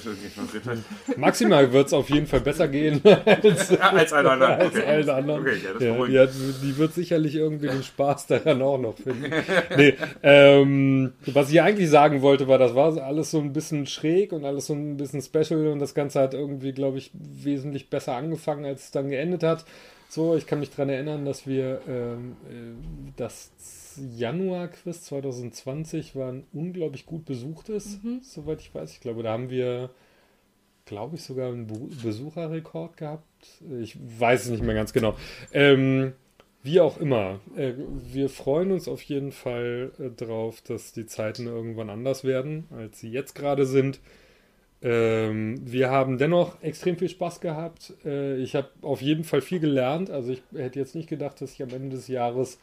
maximal 1.16 1.72
wird 1.72 1.86
es 1.86 1.92
auf 1.92 2.08
jeden 2.10 2.26
Fall 2.26 2.40
besser 2.40 2.68
gehen 2.68 3.00
als, 3.04 3.70
als 3.80 4.12
alle 4.12 4.30
anderen. 4.30 4.52
Als 4.52 4.76
okay. 4.76 4.86
allen 4.86 5.10
anderen. 5.10 5.40
Okay, 5.40 5.58
ja, 5.80 6.06
ja, 6.06 6.26
die, 6.26 6.66
die, 6.66 6.76
wird 6.76 6.94
sicherlich 6.94 7.34
irgendwie 7.34 7.68
den 7.68 7.82
Spaß 7.82 8.26
daran 8.28 8.62
auch 8.62 8.78
noch 8.78 8.96
finden. 8.96 9.30
nee, 9.76 9.94
ähm, 10.22 11.12
was 11.26 11.50
ich 11.50 11.60
eigentlich 11.60 11.90
sagen 11.90 12.22
wollte, 12.22 12.48
war, 12.48 12.58
das 12.58 12.74
war 12.74 12.96
alles 13.02 13.30
so 13.30 13.38
ein 13.38 13.52
bisschen 13.52 13.86
schräg 13.86 14.32
und 14.32 14.44
alles 14.44 14.66
so 14.66 14.74
ein 14.74 14.96
bisschen 14.96 15.22
special 15.22 15.68
und 15.68 15.78
das 15.78 15.94
Ganze 15.94 16.20
hat 16.20 16.34
irgendwie, 16.34 16.72
glaube 16.72 16.98
ich, 16.98 17.10
wesentlich 17.14 17.90
besser 17.90 18.14
angefangen, 18.14 18.64
als 18.64 18.84
es 18.84 18.90
dann 18.90 19.10
geendet 19.10 19.42
hat. 19.42 19.64
So, 20.08 20.34
ich 20.34 20.46
kann 20.46 20.58
mich 20.58 20.70
daran 20.70 20.88
erinnern, 20.88 21.24
dass 21.24 21.46
wir 21.46 21.80
ähm, 21.88 22.36
äh, 22.48 23.12
das 23.96 24.18
Januar-Quiz 24.18 25.02
2020 25.02 26.16
war 26.16 26.32
ein 26.32 26.44
unglaublich 26.52 27.06
gut 27.06 27.24
besuchtes, 27.24 28.02
mhm. 28.02 28.20
soweit 28.22 28.60
ich 28.60 28.74
weiß. 28.74 28.92
Ich 28.92 29.00
glaube, 29.00 29.22
da 29.22 29.32
haben 29.32 29.50
wir, 29.50 29.90
glaube 30.84 31.16
ich, 31.16 31.22
sogar 31.22 31.48
einen 31.48 31.66
Besucherrekord 32.02 32.96
gehabt. 32.96 33.24
Ich 33.80 33.96
weiß 34.18 34.44
es 34.44 34.50
nicht 34.50 34.62
mehr 34.62 34.74
ganz 34.74 34.92
genau. 34.92 35.16
Ähm, 35.52 36.12
wie 36.62 36.80
auch 36.80 36.98
immer, 36.98 37.40
äh, 37.56 37.72
wir 38.12 38.28
freuen 38.28 38.70
uns 38.70 38.86
auf 38.86 39.02
jeden 39.02 39.32
Fall 39.32 39.92
äh, 39.98 40.10
drauf, 40.10 40.60
dass 40.62 40.92
die 40.92 41.06
Zeiten 41.06 41.46
irgendwann 41.46 41.88
anders 41.90 42.22
werden, 42.24 42.66
als 42.70 43.00
sie 43.00 43.10
jetzt 43.10 43.34
gerade 43.34 43.64
sind. 43.66 44.00
Ähm, 44.82 45.60
wir 45.64 45.90
haben 45.90 46.16
dennoch 46.16 46.62
extrem 46.62 46.96
viel 46.96 47.08
Spaß 47.08 47.40
gehabt. 47.40 47.94
Äh, 48.04 48.36
ich 48.36 48.54
habe 48.54 48.68
auf 48.82 49.02
jeden 49.02 49.24
Fall 49.24 49.40
viel 49.40 49.60
gelernt. 49.60 50.10
Also 50.10 50.32
ich 50.32 50.42
hätte 50.54 50.78
jetzt 50.78 50.94
nicht 50.94 51.08
gedacht, 51.08 51.40
dass 51.40 51.52
ich 51.52 51.62
am 51.62 51.70
Ende 51.70 51.96
des 51.96 52.08
Jahres 52.08 52.58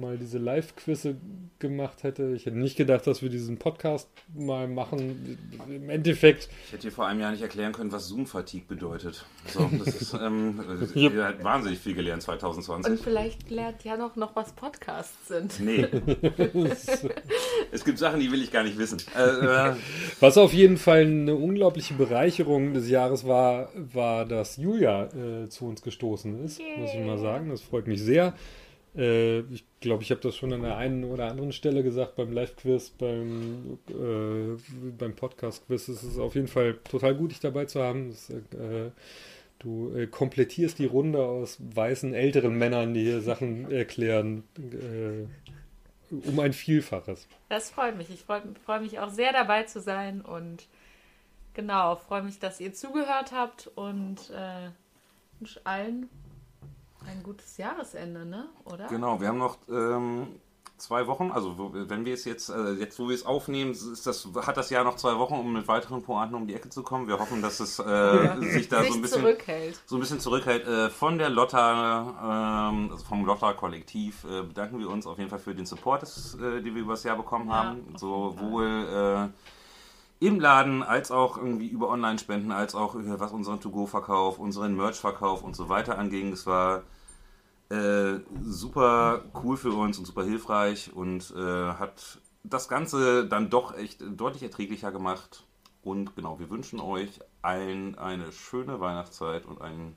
mal 0.00 0.16
diese 0.16 0.38
Live-Quizze 0.38 1.16
gemacht 1.58 2.02
hätte. 2.02 2.32
Ich 2.34 2.46
hätte 2.46 2.56
nicht 2.56 2.76
gedacht, 2.76 3.06
dass 3.06 3.22
wir 3.22 3.28
diesen 3.28 3.58
Podcast 3.58 4.08
mal 4.34 4.66
machen. 4.66 5.38
Im 5.68 5.90
Endeffekt. 5.90 6.48
Ich 6.66 6.72
hätte 6.72 6.88
dir 6.88 6.92
vor 6.92 7.06
einem 7.06 7.20
Jahr 7.20 7.32
nicht 7.32 7.42
erklären 7.42 7.72
können, 7.72 7.92
was 7.92 8.08
Zoom-Fatigue 8.08 8.66
bedeutet. 8.66 9.26
So, 9.46 9.70
das 9.84 10.00
ist, 10.00 10.14
ähm, 10.14 10.60
yep. 10.94 11.14
Ihr 11.14 11.24
habt 11.24 11.44
wahnsinnig 11.44 11.78
viel 11.78 11.94
gelernt 11.94 12.22
2020. 12.22 12.92
Und 12.92 13.00
vielleicht 13.00 13.50
lernt 13.50 13.84
ja 13.84 13.96
noch, 13.96 14.16
noch 14.16 14.34
was 14.34 14.52
Podcasts 14.52 15.28
sind. 15.28 15.60
Nee. 15.60 15.86
es 17.72 17.84
gibt 17.84 17.98
Sachen, 17.98 18.20
die 18.20 18.32
will 18.32 18.42
ich 18.42 18.50
gar 18.50 18.64
nicht 18.64 18.78
wissen. 18.78 18.98
Äh, 19.16 19.70
äh, 19.70 19.74
was 20.20 20.38
auf 20.38 20.52
jeden 20.52 20.78
Fall 20.78 21.02
eine 21.02 21.34
unglaubliche 21.34 21.94
Bereicherung 21.94 22.74
des 22.74 22.88
Jahres 22.88 23.26
war, 23.26 23.68
war, 23.74 24.24
dass 24.24 24.56
Julia 24.56 25.04
äh, 25.04 25.48
zu 25.48 25.66
uns 25.66 25.82
gestoßen 25.82 26.44
ist, 26.44 26.58
yeah. 26.58 26.78
muss 26.78 26.90
ich 26.94 27.04
mal 27.04 27.18
sagen. 27.18 27.50
Das 27.50 27.60
freut 27.60 27.86
mich 27.86 28.02
sehr. 28.02 28.34
Äh, 28.96 29.40
ich 29.40 29.64
glaube, 29.80 30.02
ich 30.02 30.10
habe 30.10 30.20
das 30.20 30.36
schon 30.36 30.52
an 30.52 30.62
der 30.62 30.76
einen 30.76 31.04
oder 31.04 31.28
anderen 31.30 31.52
Stelle 31.52 31.82
gesagt, 31.82 32.16
beim 32.16 32.32
Live-Quiz, 32.32 32.90
beim, 32.90 33.78
äh, 33.88 34.56
beim 34.98 35.14
Podcast-Quiz. 35.14 35.88
Es 35.88 36.02
ist 36.02 36.18
auf 36.18 36.34
jeden 36.34 36.48
Fall 36.48 36.78
total 36.88 37.14
gut, 37.14 37.30
dich 37.30 37.40
dabei 37.40 37.66
zu 37.66 37.80
haben. 37.82 38.10
Das, 38.10 38.30
äh, 38.30 38.90
du 39.60 39.94
äh, 39.94 40.06
komplettierst 40.06 40.78
die 40.78 40.86
Runde 40.86 41.22
aus 41.22 41.58
weißen, 41.60 42.14
älteren 42.14 42.56
Männern, 42.58 42.94
die 42.94 43.04
hier 43.04 43.20
Sachen 43.20 43.70
erklären, 43.70 44.42
äh, 44.58 45.26
um 46.10 46.40
ein 46.40 46.52
Vielfaches. 46.52 47.28
Das 47.48 47.70
freut 47.70 47.96
mich. 47.96 48.10
Ich 48.10 48.22
freue 48.22 48.42
freu 48.64 48.80
mich 48.80 48.98
auch 48.98 49.10
sehr 49.10 49.32
dabei 49.32 49.62
zu 49.64 49.80
sein 49.80 50.22
und 50.22 50.66
genau, 51.54 51.96
freue 51.96 52.22
mich, 52.22 52.38
dass 52.40 52.60
ihr 52.60 52.72
zugehört 52.72 53.32
habt 53.32 53.70
und 53.76 54.30
äh, 54.30 54.70
wünsche 55.38 55.60
allen 55.64 56.08
ein 57.10 57.22
gutes 57.22 57.56
Jahresende, 57.56 58.24
ne? 58.24 58.48
Oder? 58.64 58.86
Genau, 58.86 59.20
wir 59.20 59.28
haben 59.28 59.38
noch 59.38 59.58
ähm, 59.68 60.28
zwei 60.80 61.06
Wochen. 61.06 61.30
Also 61.30 61.54
wenn 61.72 62.04
wir 62.04 62.14
es 62.14 62.24
jetzt, 62.24 62.48
äh, 62.48 62.72
jetzt 62.72 62.98
wo 62.98 63.08
wir 63.08 63.14
es 63.14 63.24
aufnehmen, 63.24 63.72
ist 63.72 64.06
das, 64.06 64.28
hat 64.34 64.56
das 64.56 64.70
Jahr 64.70 64.84
noch 64.84 64.96
zwei 64.96 65.18
Wochen, 65.18 65.34
um 65.34 65.52
mit 65.52 65.68
weiteren 65.68 66.02
Pointen 66.02 66.34
um 66.34 66.46
die 66.46 66.54
Ecke 66.54 66.70
zu 66.70 66.82
kommen. 66.82 67.06
Wir 67.06 67.18
hoffen, 67.18 67.42
dass 67.42 67.60
es 67.60 67.78
äh, 67.78 67.84
ja. 67.84 68.36
sich 68.40 68.68
da 68.68 68.82
sich 68.82 68.90
so 68.90 68.98
ein 68.98 69.02
bisschen 69.02 69.20
zurückhält. 69.20 69.80
So 69.86 69.96
ein 69.96 70.00
bisschen 70.00 70.20
zurückhält. 70.20 70.66
Äh, 70.66 70.90
von 70.90 71.18
der 71.18 71.30
Lotta, 71.30 72.70
ähm, 72.70 72.90
also 72.90 73.04
vom 73.04 73.24
Lotta-Kollektiv 73.24 74.24
äh, 74.24 74.42
bedanken 74.42 74.78
wir 74.78 74.88
uns 74.88 75.06
auf 75.06 75.18
jeden 75.18 75.30
Fall 75.30 75.38
für 75.38 75.54
den 75.54 75.66
Support, 75.66 76.02
das, 76.02 76.34
äh, 76.34 76.62
den 76.62 76.74
wir 76.74 76.82
über 76.82 76.94
das 76.94 77.04
Jahr 77.04 77.16
bekommen 77.16 77.48
ja, 77.48 77.54
haben. 77.54 77.96
Sowohl 77.96 79.30
äh, 80.20 80.26
im 80.26 80.38
Laden, 80.38 80.82
als 80.82 81.10
auch 81.10 81.38
irgendwie 81.38 81.68
über 81.68 81.88
Online-Spenden, 81.88 82.52
als 82.52 82.74
auch 82.74 82.94
was 82.94 83.32
unseren 83.32 83.60
To-Go-Verkauf, 83.60 84.38
unseren 84.38 84.76
Merch-Verkauf 84.76 85.42
und 85.42 85.56
so 85.56 85.68
weiter 85.68 85.98
anging. 85.98 86.32
Es 86.32 86.46
war 86.46 86.82
äh, 87.70 88.20
super 88.42 89.24
cool 89.42 89.56
für 89.56 89.72
uns 89.72 89.98
und 89.98 90.04
super 90.04 90.24
hilfreich 90.24 90.92
und 90.92 91.32
äh, 91.36 91.72
hat 91.74 92.18
das 92.42 92.68
Ganze 92.68 93.26
dann 93.26 93.50
doch 93.50 93.76
echt 93.76 94.02
deutlich 94.16 94.42
erträglicher 94.42 94.92
gemacht. 94.92 95.44
Und 95.82 96.14
genau, 96.16 96.38
wir 96.38 96.50
wünschen 96.50 96.80
euch 96.80 97.20
allen 97.42 97.96
eine 97.96 98.32
schöne 98.32 98.80
Weihnachtszeit 98.80 99.46
und 99.46 99.62
einen 99.62 99.96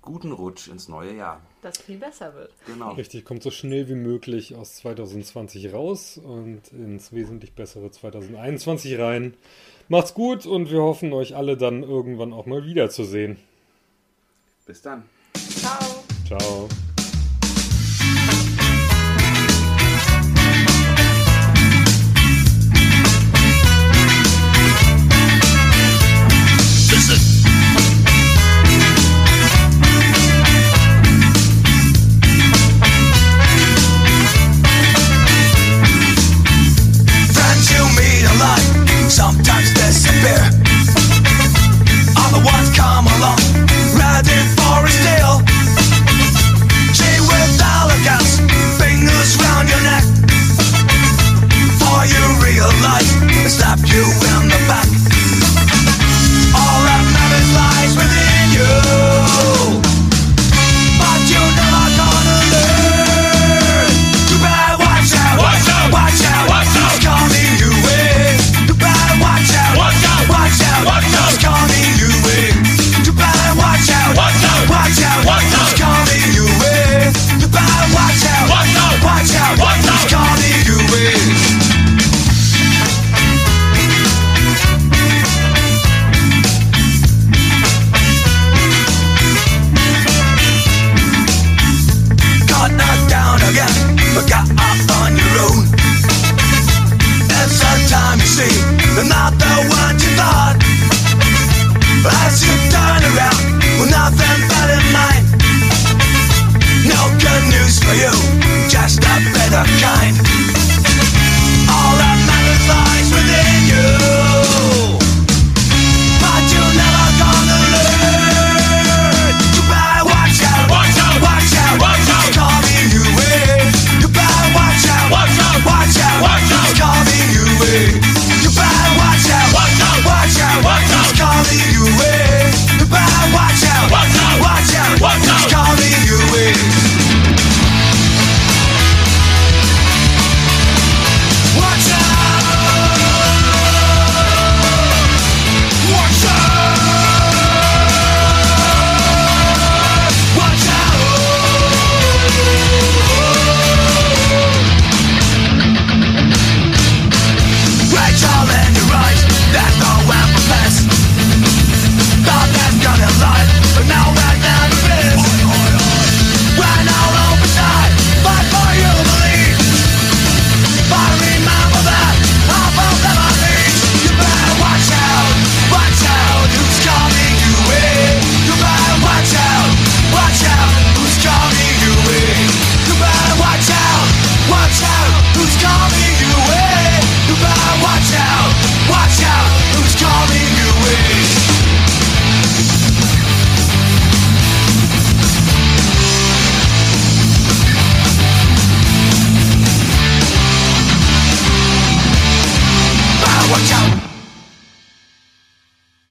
guten 0.00 0.32
Rutsch 0.32 0.68
ins 0.68 0.88
neue 0.88 1.14
Jahr. 1.14 1.40
Das 1.60 1.78
viel 1.78 1.98
besser 1.98 2.32
wird. 2.34 2.52
Genau. 2.66 2.92
Richtig, 2.92 3.24
kommt 3.24 3.42
so 3.42 3.50
schnell 3.50 3.88
wie 3.88 3.96
möglich 3.96 4.54
aus 4.54 4.76
2020 4.76 5.72
raus 5.74 6.18
und 6.18 6.68
ins 6.72 7.12
wesentlich 7.12 7.52
bessere 7.54 7.90
2021 7.90 8.98
rein. 8.98 9.34
Macht's 9.88 10.14
gut 10.14 10.46
und 10.46 10.70
wir 10.70 10.80
hoffen, 10.80 11.12
euch 11.12 11.36
alle 11.36 11.56
dann 11.56 11.82
irgendwann 11.82 12.32
auch 12.32 12.46
mal 12.46 12.64
wiederzusehen. 12.64 13.38
Bis 14.64 14.80
dann. 14.82 15.04
Ciao. 15.34 16.05
Ciao. 16.26 16.95